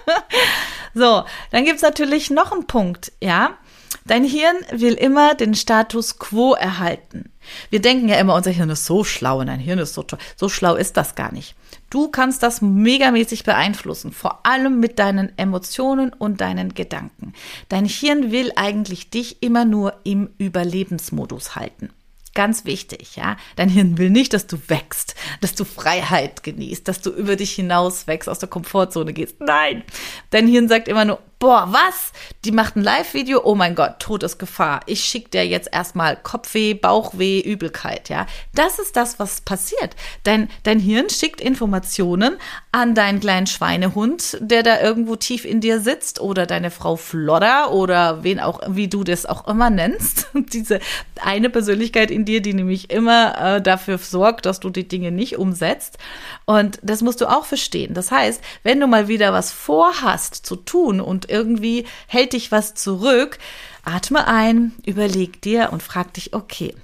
so, 0.94 1.25
dann 1.51 1.64
gibt 1.64 1.77
es 1.77 1.83
natürlich 1.83 2.31
noch 2.31 2.53
einen 2.53 2.68
Punkt, 2.68 3.11
ja. 3.20 3.59
Dein 4.06 4.24
Hirn 4.24 4.56
will 4.72 4.94
immer 4.94 5.34
den 5.34 5.54
Status 5.54 6.18
quo 6.18 6.54
erhalten. 6.54 7.30
Wir 7.70 7.80
denken 7.80 8.08
ja 8.08 8.16
immer, 8.16 8.34
unser 8.34 8.50
Hirn 8.50 8.70
ist 8.70 8.86
so 8.86 9.04
schlau 9.04 9.40
und 9.40 9.46
dein 9.46 9.60
Hirn 9.60 9.78
ist 9.78 9.94
so 9.94 10.02
toll. 10.02 10.18
So 10.36 10.48
schlau 10.48 10.74
ist 10.74 10.96
das 10.96 11.14
gar 11.14 11.32
nicht. 11.32 11.54
Du 11.90 12.08
kannst 12.08 12.42
das 12.42 12.62
megamäßig 12.62 13.44
beeinflussen, 13.44 14.12
vor 14.12 14.46
allem 14.46 14.80
mit 14.80 14.98
deinen 14.98 15.36
Emotionen 15.36 16.12
und 16.12 16.40
deinen 16.40 16.74
Gedanken. 16.74 17.32
Dein 17.68 17.84
Hirn 17.84 18.30
will 18.32 18.52
eigentlich 18.56 19.10
dich 19.10 19.42
immer 19.42 19.64
nur 19.64 19.94
im 20.04 20.30
Überlebensmodus 20.38 21.54
halten. 21.54 21.90
Ganz 22.34 22.64
wichtig, 22.64 23.16
ja. 23.16 23.36
Dein 23.56 23.68
Hirn 23.68 23.98
will 23.98 24.08
nicht, 24.08 24.32
dass 24.32 24.46
du 24.46 24.56
wächst, 24.68 25.14
dass 25.42 25.54
du 25.54 25.64
Freiheit 25.64 26.42
genießt, 26.42 26.88
dass 26.88 27.02
du 27.02 27.10
über 27.10 27.36
dich 27.36 27.52
hinaus 27.52 28.06
wächst, 28.06 28.28
aus 28.28 28.38
der 28.38 28.48
Komfortzone 28.48 29.12
gehst. 29.12 29.38
Nein. 29.40 29.82
Dein 30.30 30.48
Hirn 30.48 30.66
sagt 30.66 30.88
immer 30.88 31.04
nur, 31.04 31.18
boah, 31.42 31.66
was? 31.72 32.12
Die 32.44 32.52
macht 32.52 32.76
ein 32.76 32.85
Live-Video, 32.85 33.40
oh 33.42 33.57
mein 33.57 33.74
Gott, 33.74 33.98
Todesgefahr. 33.98 34.78
Ich 34.87 35.02
schicke 35.02 35.31
dir 35.31 35.44
jetzt 35.44 35.68
erstmal 35.72 36.14
Kopfweh, 36.14 36.72
Bauchweh, 36.74 37.40
Übelkeit, 37.40 38.09
ja. 38.09 38.26
Das 38.55 38.78
ist 38.78 38.94
das, 38.94 39.18
was 39.18 39.40
passiert. 39.40 39.96
Dein, 40.22 40.48
dein 40.62 40.78
Hirn 40.78 41.11
schickt 41.11 41.40
Informationen 41.40 42.37
an 42.70 42.94
deinen 42.94 43.18
kleinen 43.18 43.48
Schweinehund, 43.48 44.38
der 44.40 44.62
da 44.62 44.81
irgendwo 44.81 45.16
tief 45.16 45.44
in 45.44 45.61
dir 45.61 45.81
sitzt, 45.81 46.20
oder 46.20 46.46
deine 46.46 46.70
Frau 46.70 46.94
Flodder 46.94 47.72
oder 47.72 48.22
wen 48.22 48.38
auch, 48.38 48.61
wie 48.68 48.87
du 48.87 49.02
das 49.02 49.26
auch 49.26 49.48
immer 49.48 49.68
nennst. 49.68 50.28
Diese 50.35 50.78
eine 51.20 51.50
Persönlichkeit 51.50 52.12
in 52.12 52.24
dir, 52.24 52.40
die 52.40 52.55
nämlich 52.55 52.88
immer 52.90 53.57
äh, 53.57 53.61
dafür 53.61 53.98
sorgt, 53.98 54.46
dass 54.46 54.61
du 54.61 54.70
die 54.70 54.87
Dinge 54.87 55.11
nicht 55.11 55.38
umsetzt. 55.38 55.98
Und 56.44 56.78
das 56.83 57.02
musst 57.02 57.20
du 57.20 57.26
auch 57.26 57.46
verstehen. 57.46 57.94
Das 57.94 58.12
heißt, 58.12 58.40
wenn 58.62 58.78
du 58.78 58.87
mal 58.87 59.09
wieder 59.09 59.33
was 59.33 59.50
vorhast 59.50 60.46
zu 60.46 60.55
tun 60.55 61.00
und 61.00 61.31
irgendwie 61.32 61.86
hält 62.06 62.34
dich 62.34 62.52
was 62.52 62.74
zurück, 62.74 63.38
atme 63.84 64.28
ein, 64.28 64.72
überleg 64.86 65.42
dir 65.42 65.70
und 65.72 65.82
frag 65.82 66.14
dich, 66.14 66.34
okay, 66.34 66.74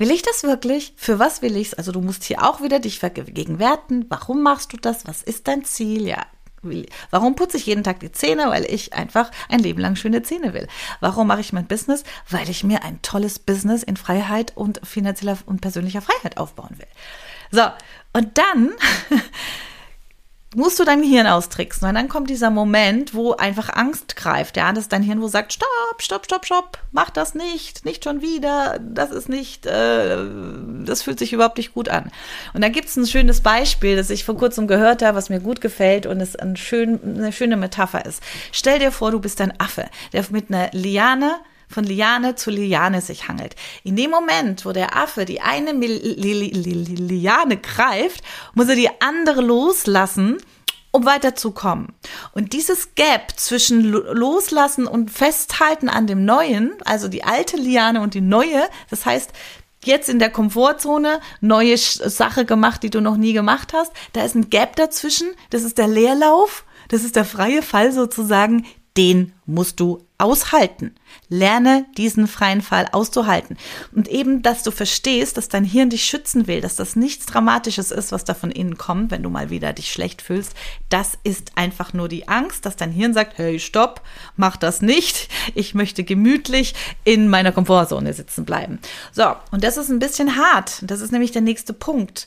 Will 0.00 0.12
ich 0.12 0.22
das 0.22 0.44
wirklich? 0.44 0.94
Für 0.96 1.18
was 1.18 1.42
will 1.42 1.56
ich 1.56 1.68
es? 1.68 1.74
Also 1.74 1.90
du 1.90 2.00
musst 2.00 2.22
hier 2.22 2.44
auch 2.44 2.62
wieder 2.62 2.78
dich 2.78 3.00
vergegenwärten. 3.00 4.06
Warum 4.08 4.44
machst 4.44 4.72
du 4.72 4.76
das? 4.76 5.08
Was 5.08 5.24
ist 5.24 5.48
dein 5.48 5.64
Ziel? 5.64 6.06
Ja, 6.06 6.24
Warum 7.10 7.36
putze 7.36 7.56
ich 7.56 7.66
jeden 7.66 7.84
Tag 7.84 8.00
die 8.00 8.12
Zähne? 8.12 8.46
Weil 8.48 8.64
ich 8.64 8.92
einfach 8.92 9.30
ein 9.48 9.60
Leben 9.60 9.80
lang 9.80 9.96
schöne 9.96 10.22
Zähne 10.22 10.54
will. 10.54 10.66
Warum 11.00 11.28
mache 11.28 11.40
ich 11.40 11.52
mein 11.52 11.66
Business? 11.66 12.04
Weil 12.28 12.50
ich 12.50 12.64
mir 12.64 12.82
ein 12.82 13.00
tolles 13.02 13.38
Business 13.38 13.82
in 13.82 13.96
Freiheit 13.96 14.56
und 14.56 14.80
finanzieller 14.86 15.38
und 15.46 15.60
persönlicher 15.60 16.02
Freiheit 16.02 16.36
aufbauen 16.36 16.76
will. 16.78 16.88
So, 17.50 17.62
und 18.12 18.38
dann 18.38 18.70
musst 20.54 20.78
du 20.78 20.84
dein 20.84 21.02
Gehirn 21.02 21.26
austricksen. 21.26 21.88
Und 21.88 21.94
dann 21.94 22.08
kommt 22.08 22.30
dieser 22.30 22.50
Moment, 22.50 23.14
wo 23.14 23.32
einfach 23.32 23.68
Angst 23.74 24.16
greift. 24.16 24.56
Ja, 24.56 24.72
das 24.72 24.84
ist 24.84 24.92
dein 24.92 25.02
Hirn, 25.02 25.20
wo 25.20 25.28
sagt, 25.28 25.52
stopp, 25.52 25.68
stopp, 25.98 26.24
stopp, 26.24 26.46
stopp, 26.46 26.78
mach 26.90 27.10
das 27.10 27.34
nicht, 27.34 27.84
nicht 27.84 28.04
schon 28.04 28.22
wieder, 28.22 28.78
das 28.80 29.10
ist 29.10 29.28
nicht, 29.28 29.66
äh, 29.66 30.16
das 30.84 31.02
fühlt 31.02 31.18
sich 31.18 31.32
überhaupt 31.32 31.58
nicht 31.58 31.74
gut 31.74 31.88
an. 31.88 32.10
Und 32.54 32.62
da 32.62 32.68
gibt 32.68 32.88
es 32.88 32.96
ein 32.96 33.06
schönes 33.06 33.42
Beispiel, 33.42 33.96
das 33.96 34.10
ich 34.10 34.24
vor 34.24 34.38
kurzem 34.38 34.66
gehört 34.66 35.02
habe, 35.02 35.16
was 35.16 35.28
mir 35.28 35.40
gut 35.40 35.60
gefällt 35.60 36.06
und 36.06 36.20
es 36.20 36.34
ein 36.34 36.56
schön, 36.56 36.98
eine 37.02 37.32
schöne 37.32 37.56
Metapher 37.56 38.06
ist. 38.06 38.22
Stell 38.52 38.78
dir 38.78 38.90
vor, 38.90 39.10
du 39.10 39.20
bist 39.20 39.40
ein 39.40 39.58
Affe, 39.60 39.86
der 40.12 40.24
mit 40.30 40.50
einer 40.50 40.70
Liane 40.72 41.36
von 41.68 41.84
Liane 41.84 42.34
zu 42.34 42.50
Liane 42.50 43.00
sich 43.00 43.28
hangelt. 43.28 43.54
In 43.84 43.96
dem 43.96 44.10
Moment, 44.10 44.64
wo 44.64 44.72
der 44.72 44.96
Affe 44.96 45.24
die 45.24 45.40
eine 45.40 45.72
Liane 45.72 47.56
greift, 47.58 48.22
muss 48.54 48.68
er 48.68 48.76
die 48.76 48.90
andere 49.00 49.40
loslassen, 49.40 50.38
um 50.90 51.04
weiterzukommen. 51.04 51.88
Und 52.32 52.52
dieses 52.52 52.94
Gap 52.94 53.32
zwischen 53.36 53.84
Loslassen 53.84 54.86
und 54.86 55.10
Festhalten 55.10 55.88
an 55.88 56.06
dem 56.06 56.24
Neuen, 56.24 56.72
also 56.84 57.08
die 57.08 57.24
alte 57.24 57.56
Liane 57.56 58.00
und 58.00 58.14
die 58.14 58.20
neue, 58.20 58.68
das 58.90 59.04
heißt, 59.04 59.30
jetzt 59.84 60.08
in 60.08 60.18
der 60.18 60.30
Komfortzone 60.30 61.20
neue 61.40 61.76
Sache 61.76 62.44
gemacht, 62.44 62.82
die 62.82 62.90
du 62.90 63.00
noch 63.00 63.16
nie 63.16 63.32
gemacht 63.32 63.72
hast. 63.72 63.92
Da 64.12 64.24
ist 64.24 64.34
ein 64.34 64.50
Gap 64.50 64.76
dazwischen. 64.76 65.28
Das 65.50 65.62
ist 65.62 65.78
der 65.78 65.88
Leerlauf. 65.88 66.64
Das 66.88 67.04
ist 67.04 67.16
der 67.16 67.24
freie 67.24 67.62
Fall 67.62 67.92
sozusagen. 67.92 68.66
Den 68.98 69.32
musst 69.46 69.78
du 69.78 70.04
aushalten. 70.18 70.92
Lerne 71.28 71.86
diesen 71.96 72.26
freien 72.26 72.62
Fall 72.62 72.88
auszuhalten. 72.90 73.56
Und 73.94 74.08
eben, 74.08 74.42
dass 74.42 74.64
du 74.64 74.72
verstehst, 74.72 75.36
dass 75.36 75.48
dein 75.48 75.62
Hirn 75.62 75.90
dich 75.90 76.04
schützen 76.04 76.48
will, 76.48 76.60
dass 76.60 76.74
das 76.74 76.96
nichts 76.96 77.26
Dramatisches 77.26 77.92
ist, 77.92 78.10
was 78.10 78.24
da 78.24 78.34
von 78.34 78.50
innen 78.50 78.76
kommt, 78.76 79.12
wenn 79.12 79.22
du 79.22 79.30
mal 79.30 79.50
wieder 79.50 79.72
dich 79.72 79.92
schlecht 79.92 80.20
fühlst. 80.20 80.54
Das 80.88 81.12
ist 81.22 81.52
einfach 81.54 81.92
nur 81.92 82.08
die 82.08 82.26
Angst, 82.26 82.66
dass 82.66 82.74
dein 82.74 82.90
Hirn 82.90 83.14
sagt, 83.14 83.38
hey, 83.38 83.60
stopp, 83.60 84.02
mach 84.34 84.56
das 84.56 84.82
nicht. 84.82 85.28
Ich 85.54 85.74
möchte 85.74 86.02
gemütlich 86.02 86.74
in 87.04 87.28
meiner 87.28 87.52
Komfortzone 87.52 88.12
sitzen 88.14 88.44
bleiben. 88.44 88.80
So. 89.12 89.36
Und 89.52 89.62
das 89.62 89.76
ist 89.76 89.90
ein 89.90 90.00
bisschen 90.00 90.34
hart. 90.36 90.82
Das 90.82 91.00
ist 91.00 91.12
nämlich 91.12 91.30
der 91.30 91.42
nächste 91.42 91.72
Punkt. 91.72 92.26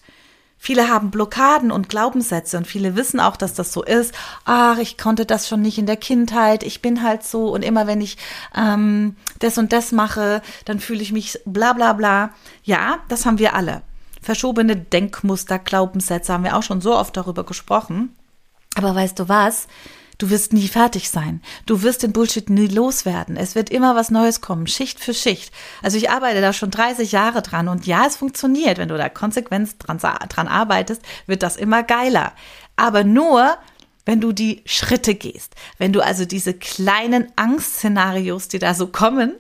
Viele 0.64 0.90
haben 0.90 1.10
Blockaden 1.10 1.72
und 1.72 1.90
Glaubenssätze 1.90 2.56
und 2.56 2.68
viele 2.68 2.96
wissen 2.96 3.20
auch, 3.20 3.36
dass 3.36 3.56
das 3.56 3.74
so 3.74 3.82
ist. 3.84 4.14
Ach, 4.46 4.78
ich 4.78 4.96
konnte 4.96 5.26
das 5.26 5.48
schon 5.48 5.64
nicht 5.64 5.80
in 5.80 5.88
der 5.88 5.98
Kindheit. 5.98 6.62
Ich 6.62 6.84
bin 6.84 7.02
halt 7.02 7.24
so 7.24 7.48
und 7.52 7.64
immer 7.64 7.88
wenn 7.88 8.00
ich 8.00 8.18
ähm, 8.56 9.16
das 9.40 9.58
und 9.58 9.74
das 9.74 9.92
mache, 9.92 10.44
dann 10.66 10.80
fühle 10.80 11.02
ich 11.02 11.12
mich 11.12 11.40
bla 11.46 11.74
bla 11.74 11.94
bla. 11.94 12.30
Ja, 12.64 13.00
das 13.08 13.26
haben 13.26 13.40
wir 13.40 13.56
alle. 13.56 13.82
Verschobene 14.22 14.76
Denkmuster, 14.76 15.58
Glaubenssätze 15.58 16.32
haben 16.32 16.44
wir 16.44 16.56
auch 16.56 16.62
schon 16.62 16.80
so 16.80 16.96
oft 16.96 17.18
darüber 17.18 17.44
gesprochen. 17.44 18.16
Aber 18.76 18.94
weißt 18.94 19.18
du 19.18 19.28
was? 19.28 19.68
Du 20.22 20.30
wirst 20.30 20.54
nie 20.54 20.68
fertig 20.68 21.10
sein. 21.10 21.42
Du 21.66 21.82
wirst 21.82 22.04
den 22.04 22.14
Bullshit 22.14 22.48
nie 22.48 22.68
loswerden. 22.68 23.38
Es 23.38 23.56
wird 23.56 23.72
immer 23.72 23.96
was 23.96 24.12
Neues 24.12 24.40
kommen, 24.40 24.68
Schicht 24.68 25.00
für 25.00 25.16
Schicht. 25.16 25.52
Also 25.82 25.98
ich 25.98 26.12
arbeite 26.12 26.42
da 26.42 26.54
schon 26.54 26.70
30 26.70 27.12
Jahre 27.12 27.42
dran 27.42 27.68
und 27.68 27.88
ja, 27.88 28.06
es 28.06 28.18
funktioniert. 28.18 28.78
Wenn 28.78 28.90
du 28.90 28.98
da 28.98 29.10
konsequent 29.10 29.78
dran, 29.80 29.98
dran 29.98 30.48
arbeitest, 30.48 31.02
wird 31.26 31.42
das 31.42 31.56
immer 31.58 31.82
geiler. 31.82 32.34
Aber 32.76 33.04
nur, 33.04 33.58
wenn 34.06 34.22
du 34.22 34.32
die 34.32 34.62
Schritte 34.66 35.16
gehst. 35.16 35.56
Wenn 35.80 35.92
du 35.92 36.02
also 36.02 36.26
diese 36.26 36.54
kleinen 36.54 37.32
Angstszenarios, 37.36 38.48
die 38.48 38.60
da 38.60 38.76
so 38.76 38.86
kommen, 38.86 39.34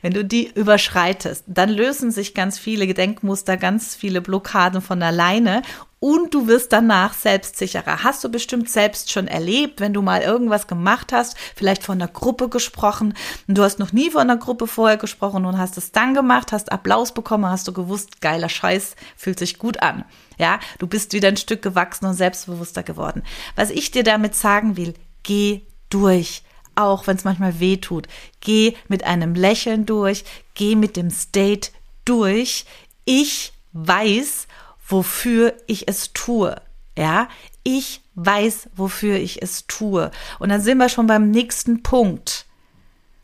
wenn 0.00 0.14
du 0.14 0.24
die 0.24 0.50
überschreitest, 0.54 1.44
dann 1.46 1.68
lösen 1.68 2.10
sich 2.10 2.32
ganz 2.32 2.58
viele 2.58 2.86
Gedenkmuster, 2.86 3.58
ganz 3.58 3.94
viele 3.94 4.22
Blockaden 4.22 4.80
von 4.80 5.02
alleine 5.02 5.60
und 6.00 6.34
du 6.34 6.46
wirst 6.46 6.72
danach 6.72 7.14
selbstsicherer. 7.14 8.04
Hast 8.04 8.22
du 8.22 8.28
bestimmt 8.28 8.70
selbst 8.70 9.10
schon 9.10 9.26
erlebt, 9.26 9.80
wenn 9.80 9.92
du 9.92 10.02
mal 10.02 10.22
irgendwas 10.22 10.66
gemacht 10.66 11.12
hast, 11.12 11.36
vielleicht 11.56 11.82
von 11.82 12.00
einer 12.00 12.10
Gruppe 12.10 12.48
gesprochen 12.48 13.14
und 13.46 13.58
du 13.58 13.62
hast 13.62 13.78
noch 13.78 13.92
nie 13.92 14.10
von 14.10 14.22
einer 14.22 14.36
Gruppe 14.36 14.66
vorher 14.66 14.96
gesprochen 14.96 15.44
und 15.44 15.58
hast 15.58 15.76
es 15.76 15.92
dann 15.92 16.14
gemacht, 16.14 16.52
hast 16.52 16.72
Applaus 16.72 17.12
bekommen, 17.12 17.46
hast 17.46 17.66
du 17.68 17.72
gewusst, 17.72 18.20
geiler 18.20 18.48
Scheiß, 18.48 18.94
fühlt 19.16 19.38
sich 19.38 19.58
gut 19.58 19.82
an. 19.82 20.04
Ja, 20.38 20.60
du 20.78 20.86
bist 20.86 21.12
wieder 21.12 21.28
ein 21.28 21.36
Stück 21.36 21.62
gewachsen 21.62 22.06
und 22.06 22.14
selbstbewusster 22.14 22.82
geworden. 22.82 23.22
Was 23.56 23.70
ich 23.70 23.90
dir 23.90 24.04
damit 24.04 24.34
sagen 24.34 24.76
will, 24.76 24.94
geh 25.22 25.62
durch 25.90 26.42
auch 26.78 27.08
wenn 27.08 27.16
es 27.16 27.24
manchmal 27.24 27.58
weh 27.58 27.78
tut. 27.78 28.06
Geh 28.40 28.74
mit 28.86 29.02
einem 29.02 29.34
Lächeln 29.34 29.84
durch, 29.84 30.24
geh 30.54 30.76
mit 30.76 30.96
dem 30.96 31.10
State 31.10 31.70
durch. 32.04 32.66
Ich 33.04 33.52
weiß, 33.72 34.47
wofür 34.88 35.54
ich 35.66 35.86
es 35.86 36.12
tue. 36.12 36.60
Ja, 36.96 37.28
ich 37.62 38.00
weiß, 38.16 38.70
wofür 38.74 39.16
ich 39.16 39.40
es 39.40 39.66
tue. 39.68 40.10
Und 40.40 40.48
dann 40.48 40.60
sind 40.60 40.78
wir 40.78 40.88
schon 40.88 41.06
beim 41.06 41.30
nächsten 41.30 41.82
Punkt. 41.82 42.46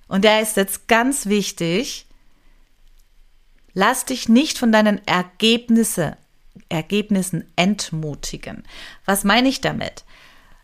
Und 0.07 0.23
der 0.23 0.41
ist 0.41 0.57
jetzt 0.57 0.87
ganz 0.87 1.27
wichtig. 1.27 2.07
Lass 3.73 4.05
dich 4.05 4.29
nicht 4.29 4.59
von 4.59 4.71
deinen 4.71 5.05
Ergebnisse, 5.07 6.17
Ergebnissen 6.69 7.51
entmutigen. 7.57 8.63
Was 9.05 9.25
meine 9.25 9.49
ich 9.49 9.61
damit? 9.61 10.05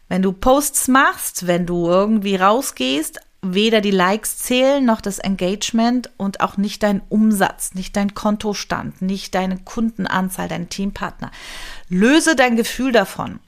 Wenn 0.09 0.23
du 0.23 0.33
Posts 0.33 0.89
machst, 0.89 1.47
wenn 1.49 1.67
du 1.67 1.89
irgendwie 1.89 2.37
rausgehst, 2.37 3.21
weder 3.43 3.81
die 3.81 3.91
Likes 3.91 4.39
zählen 4.39 4.85
noch 4.85 5.01
das 5.01 5.19
Engagement 5.19 6.11
und 6.17 6.41
auch 6.41 6.57
nicht 6.57 6.83
dein 6.83 7.01
Umsatz, 7.09 7.75
nicht 7.75 7.97
dein 7.97 8.15
Kontostand, 8.15 9.01
nicht 9.01 9.35
deine 9.35 9.59
Kundenanzahl, 9.59 10.49
dein 10.49 10.69
Teampartner. 10.69 11.31
Löse 11.89 12.37
dein 12.37 12.57
Gefühl 12.57 12.93
davon. 12.93 13.41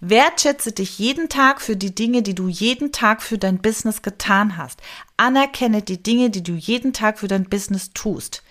Wertschätze 0.00 0.72
dich 0.72 0.98
jeden 0.98 1.28
Tag 1.28 1.60
für 1.60 1.76
die 1.76 1.94
Dinge, 1.94 2.22
die 2.22 2.34
du 2.34 2.48
jeden 2.48 2.92
Tag 2.92 3.22
für 3.22 3.38
dein 3.38 3.58
Business 3.58 4.02
getan 4.02 4.56
hast. 4.56 4.80
Anerkenne 5.16 5.82
die 5.82 6.02
Dinge, 6.02 6.30
die 6.30 6.42
du 6.42 6.52
jeden 6.52 6.92
Tag 6.92 7.18
für 7.18 7.28
dein 7.28 7.44
Business 7.44 7.92
tust. 7.92 8.42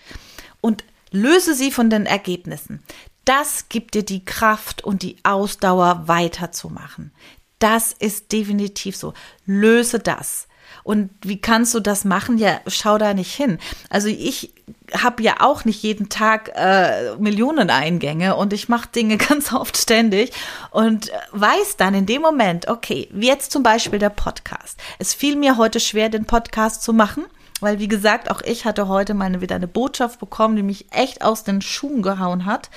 Und 0.60 0.84
löse 1.10 1.54
sie 1.54 1.70
von 1.70 1.90
den 1.90 2.06
Ergebnissen. 2.06 2.82
Das 3.24 3.68
gibt 3.68 3.94
dir 3.94 4.04
die 4.04 4.24
Kraft 4.24 4.84
und 4.84 5.02
die 5.02 5.16
Ausdauer 5.24 6.06
weiterzumachen. 6.06 7.12
Das 7.58 7.92
ist 7.92 8.32
definitiv 8.32 8.96
so. 8.96 9.14
Löse 9.46 9.98
das. 9.98 10.46
Und 10.82 11.10
wie 11.22 11.40
kannst 11.40 11.74
du 11.74 11.80
das 11.80 12.04
machen? 12.04 12.38
Ja, 12.38 12.60
schau 12.66 12.98
da 12.98 13.14
nicht 13.14 13.34
hin. 13.34 13.58
Also 13.90 14.08
ich 14.08 14.52
habe 14.94 15.22
ja 15.22 15.40
auch 15.40 15.64
nicht 15.64 15.82
jeden 15.82 16.08
Tag 16.08 16.52
äh, 16.54 17.16
Millionen 17.16 17.70
Eingänge 17.70 18.36
und 18.36 18.52
ich 18.52 18.68
mache 18.68 18.88
Dinge 18.94 19.16
ganz 19.28 19.52
oft 19.52 19.76
ständig 19.76 20.32
und 20.70 21.10
weiß 21.32 21.76
dann 21.76 21.94
in 21.94 22.06
dem 22.06 22.22
Moment, 22.22 22.68
okay, 22.68 23.08
wie 23.12 23.26
jetzt 23.26 23.52
zum 23.52 23.62
Beispiel 23.62 23.98
der 23.98 24.10
Podcast. 24.10 24.78
Es 24.98 25.14
fiel 25.14 25.36
mir 25.36 25.56
heute 25.56 25.80
schwer, 25.80 26.08
den 26.08 26.24
Podcast 26.24 26.82
zu 26.82 26.92
machen 26.92 27.24
weil, 27.60 27.78
wie 27.78 27.88
gesagt, 27.88 28.30
auch 28.30 28.42
ich 28.42 28.64
hatte 28.64 28.88
heute 28.88 29.14
mal 29.14 29.40
wieder 29.40 29.56
eine 29.56 29.68
Botschaft 29.68 30.20
bekommen, 30.20 30.56
die 30.56 30.62
mich 30.62 30.86
echt 30.92 31.22
aus 31.22 31.42
den 31.42 31.62
Schuhen 31.62 32.02
gehauen 32.02 32.44
hat. 32.44 32.70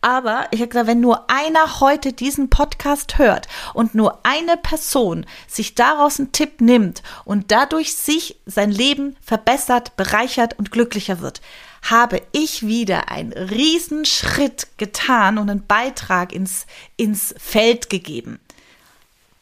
Aber 0.00 0.46
ich 0.50 0.60
habe 0.60 0.68
gesagt, 0.68 0.86
wenn 0.86 1.00
nur 1.00 1.30
einer 1.30 1.80
heute 1.80 2.12
diesen 2.12 2.50
Podcast 2.50 3.18
hört 3.18 3.48
und 3.72 3.94
nur 3.94 4.20
eine 4.24 4.56
Person 4.56 5.24
sich 5.46 5.74
daraus 5.74 6.18
einen 6.18 6.32
Tipp 6.32 6.60
nimmt 6.60 7.02
und 7.24 7.50
dadurch 7.50 7.94
sich 7.94 8.36
sein 8.44 8.70
Leben 8.70 9.16
verbessert, 9.22 9.96
bereichert 9.96 10.58
und 10.58 10.70
glücklicher 10.70 11.20
wird, 11.20 11.40
habe 11.82 12.20
ich 12.32 12.66
wieder 12.66 13.10
einen 13.10 13.32
Riesenschritt 13.32 14.68
getan 14.76 15.38
und 15.38 15.48
einen 15.48 15.66
Beitrag 15.66 16.32
ins, 16.32 16.66
ins 16.96 17.34
Feld 17.38 17.88
gegeben. 17.88 18.40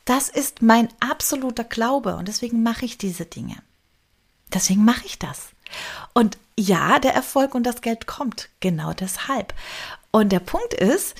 Das 0.04 0.28
ist 0.28 0.62
mein 0.62 0.88
absoluter 1.00 1.64
Glaube 1.64 2.14
und 2.16 2.28
deswegen 2.28 2.62
mache 2.62 2.84
ich 2.84 2.98
diese 2.98 3.26
Dinge. 3.26 3.56
Deswegen 4.52 4.84
mache 4.84 5.04
ich 5.04 5.18
das. 5.18 5.48
Und 6.12 6.38
ja, 6.58 6.98
der 6.98 7.14
Erfolg 7.14 7.54
und 7.54 7.64
das 7.64 7.80
Geld 7.80 8.06
kommt. 8.06 8.48
Genau 8.60 8.92
deshalb. 8.92 9.54
Und 10.10 10.30
der 10.30 10.40
Punkt 10.40 10.72
ist, 10.74 11.16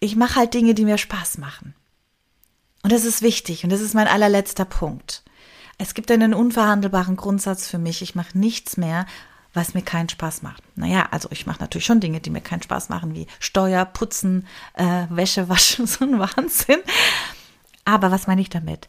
ich 0.00 0.16
mache 0.16 0.36
halt 0.36 0.54
Dinge, 0.54 0.74
die 0.74 0.84
mir 0.84 0.98
Spaß 0.98 1.38
machen. 1.38 1.74
Und 2.82 2.92
das 2.92 3.06
ist 3.06 3.22
wichtig 3.22 3.64
und 3.64 3.70
das 3.70 3.80
ist 3.80 3.94
mein 3.94 4.08
allerletzter 4.08 4.66
Punkt. 4.66 5.22
Es 5.78 5.94
gibt 5.94 6.10
einen 6.10 6.34
unverhandelbaren 6.34 7.16
Grundsatz 7.16 7.66
für 7.66 7.78
mich. 7.78 8.02
Ich 8.02 8.14
mache 8.14 8.36
nichts 8.38 8.76
mehr, 8.76 9.06
was 9.54 9.72
mir 9.72 9.82
keinen 9.82 10.08
Spaß 10.08 10.42
macht. 10.42 10.62
Naja, 10.76 11.08
also 11.10 11.28
ich 11.32 11.46
mache 11.46 11.60
natürlich 11.60 11.86
schon 11.86 12.00
Dinge, 12.00 12.20
die 12.20 12.30
mir 12.30 12.42
keinen 12.42 12.62
Spaß 12.62 12.90
machen, 12.90 13.14
wie 13.14 13.26
Steuer, 13.40 13.84
Putzen, 13.84 14.46
äh, 14.74 15.06
Wäsche 15.08 15.48
waschen, 15.48 15.86
so 15.86 16.04
ein 16.04 16.18
Wahnsinn. 16.18 16.80
Aber 17.84 18.10
was 18.10 18.26
meine 18.26 18.40
ich 18.40 18.50
damit? 18.50 18.88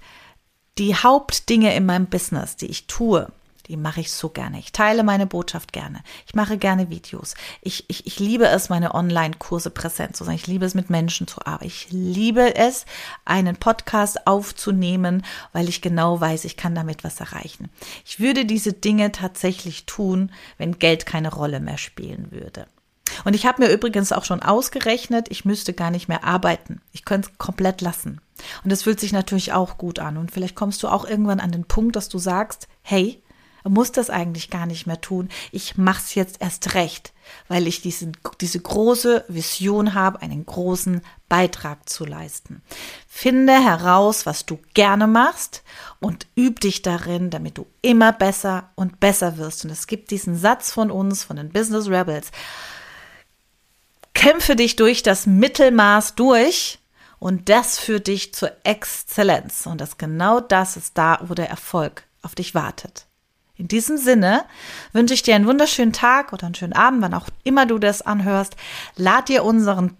Die 0.77 0.95
Hauptdinge 0.95 1.75
in 1.75 1.85
meinem 1.85 2.07
Business, 2.07 2.55
die 2.55 2.67
ich 2.67 2.87
tue, 2.87 3.27
die 3.67 3.77
mache 3.77 4.01
ich 4.01 4.11
so 4.11 4.29
gerne. 4.29 4.59
Ich 4.59 4.71
teile 4.71 5.03
meine 5.03 5.25
Botschaft 5.25 5.73
gerne. 5.73 6.03
Ich 6.27 6.35
mache 6.35 6.57
gerne 6.57 6.89
Videos. 6.89 7.33
Ich, 7.61 7.85
ich, 7.87 8.05
ich 8.05 8.19
liebe 8.19 8.47
es, 8.47 8.69
meine 8.69 8.93
Online-Kurse 8.93 9.71
präsent 9.71 10.15
zu 10.15 10.23
sein. 10.23 10.35
Ich 10.35 10.47
liebe 10.47 10.65
es, 10.65 10.75
mit 10.75 10.89
Menschen 10.89 11.27
zu 11.27 11.43
arbeiten. 11.45 11.65
Ich 11.65 11.87
liebe 11.89 12.55
es, 12.55 12.85
einen 13.23 13.55
Podcast 13.55 14.27
aufzunehmen, 14.27 15.25
weil 15.51 15.67
ich 15.67 15.81
genau 15.81 16.19
weiß, 16.21 16.45
ich 16.45 16.57
kann 16.57 16.75
damit 16.75 17.03
was 17.03 17.19
erreichen. 17.19 17.69
Ich 18.05 18.19
würde 18.19 18.45
diese 18.45 18.73
Dinge 18.73 19.11
tatsächlich 19.11 19.85
tun, 19.85 20.31
wenn 20.57 20.77
Geld 20.77 21.05
keine 21.05 21.33
Rolle 21.33 21.59
mehr 21.59 21.79
spielen 21.79 22.31
würde. 22.31 22.67
Und 23.23 23.35
ich 23.35 23.45
habe 23.45 23.63
mir 23.63 23.71
übrigens 23.71 24.11
auch 24.11 24.25
schon 24.25 24.41
ausgerechnet, 24.41 25.27
ich 25.29 25.45
müsste 25.45 25.73
gar 25.73 25.91
nicht 25.91 26.07
mehr 26.07 26.23
arbeiten. 26.23 26.81
Ich 26.91 27.05
könnte 27.05 27.29
es 27.31 27.37
komplett 27.37 27.81
lassen. 27.81 28.21
Und 28.63 28.71
das 28.71 28.83
fühlt 28.83 28.99
sich 28.99 29.13
natürlich 29.13 29.53
auch 29.53 29.77
gut 29.77 29.99
an. 29.99 30.17
Und 30.17 30.31
vielleicht 30.31 30.55
kommst 30.55 30.83
du 30.83 30.87
auch 30.87 31.05
irgendwann 31.05 31.39
an 31.39 31.51
den 31.51 31.65
Punkt, 31.65 31.95
dass 31.95 32.09
du 32.09 32.17
sagst, 32.17 32.67
hey, 32.81 33.21
muss 33.69 33.91
das 33.91 34.09
eigentlich 34.09 34.49
gar 34.49 34.65
nicht 34.65 34.85
mehr 34.85 35.01
tun. 35.01 35.29
Ich 35.51 35.77
mach's 35.77 36.13
jetzt 36.15 36.39
erst 36.39 36.75
recht, 36.75 37.13
weil 37.47 37.67
ich 37.67 37.81
diesen, 37.81 38.15
diese 38.39 38.59
große 38.59 39.25
Vision 39.27 39.93
habe, 39.93 40.21
einen 40.21 40.45
großen 40.45 41.01
Beitrag 41.29 41.89
zu 41.89 42.05
leisten. 42.05 42.61
Finde 43.07 43.53
heraus, 43.53 44.25
was 44.25 44.45
du 44.45 44.59
gerne 44.73 45.07
machst 45.07 45.63
und 45.99 46.27
üb 46.37 46.59
dich 46.59 46.83
darin, 46.83 47.31
damit 47.31 47.57
du 47.57 47.65
immer 47.81 48.11
besser 48.11 48.69
und 48.75 48.99
besser 48.99 49.37
wirst. 49.37 49.65
Und 49.65 49.71
es 49.71 49.87
gibt 49.87 50.11
diesen 50.11 50.37
Satz 50.37 50.71
von 50.71 50.91
uns, 50.91 51.23
von 51.23 51.37
den 51.37 51.49
Business 51.49 51.87
Rebels. 51.87 52.31
Kämpfe 54.25 54.55
dich 54.55 54.75
durch 54.75 55.03
das 55.03 55.27
Mittelmaß 55.27 56.15
durch 56.15 56.79
und 57.19 57.47
das 57.47 57.77
führt 57.77 58.07
dich 58.07 58.33
zur 58.33 58.51
Exzellenz. 58.63 59.67
Und 59.67 59.79
das 59.79 59.99
genau 59.99 60.39
das 60.39 60.77
ist 60.77 60.97
da, 60.97 61.19
wo 61.21 61.35
der 61.35 61.47
Erfolg 61.47 62.07
auf 62.23 62.33
dich 62.33 62.55
wartet. 62.55 63.05
In 63.55 63.67
diesem 63.67 63.97
Sinne 63.97 64.43
wünsche 64.93 65.13
ich 65.13 65.21
dir 65.21 65.35
einen 65.35 65.45
wunderschönen 65.45 65.93
Tag 65.93 66.33
oder 66.33 66.47
einen 66.47 66.55
schönen 66.55 66.73
Abend, 66.73 67.03
wann 67.03 67.13
auch 67.13 67.27
immer 67.43 67.67
du 67.67 67.77
das 67.77 68.01
anhörst. 68.01 68.55
Lad 68.95 69.29
dir 69.29 69.43
unseren 69.43 69.95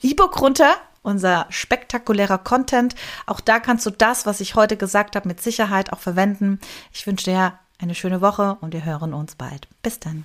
E-Book 0.00 0.40
runter, 0.40 0.76
unser 1.02 1.44
spektakulärer 1.50 2.38
Content. 2.38 2.94
Auch 3.26 3.40
da 3.40 3.60
kannst 3.60 3.84
du 3.84 3.90
das, 3.90 4.24
was 4.24 4.40
ich 4.40 4.54
heute 4.54 4.78
gesagt 4.78 5.16
habe, 5.16 5.28
mit 5.28 5.42
Sicherheit 5.42 5.92
auch 5.92 6.00
verwenden. 6.00 6.60
Ich 6.94 7.06
wünsche 7.06 7.26
dir 7.26 7.58
eine 7.78 7.94
schöne 7.94 8.22
Woche 8.22 8.56
und 8.62 8.72
wir 8.72 8.86
hören 8.86 9.12
uns 9.12 9.34
bald. 9.34 9.68
Bis 9.82 10.00
dann. 10.00 10.24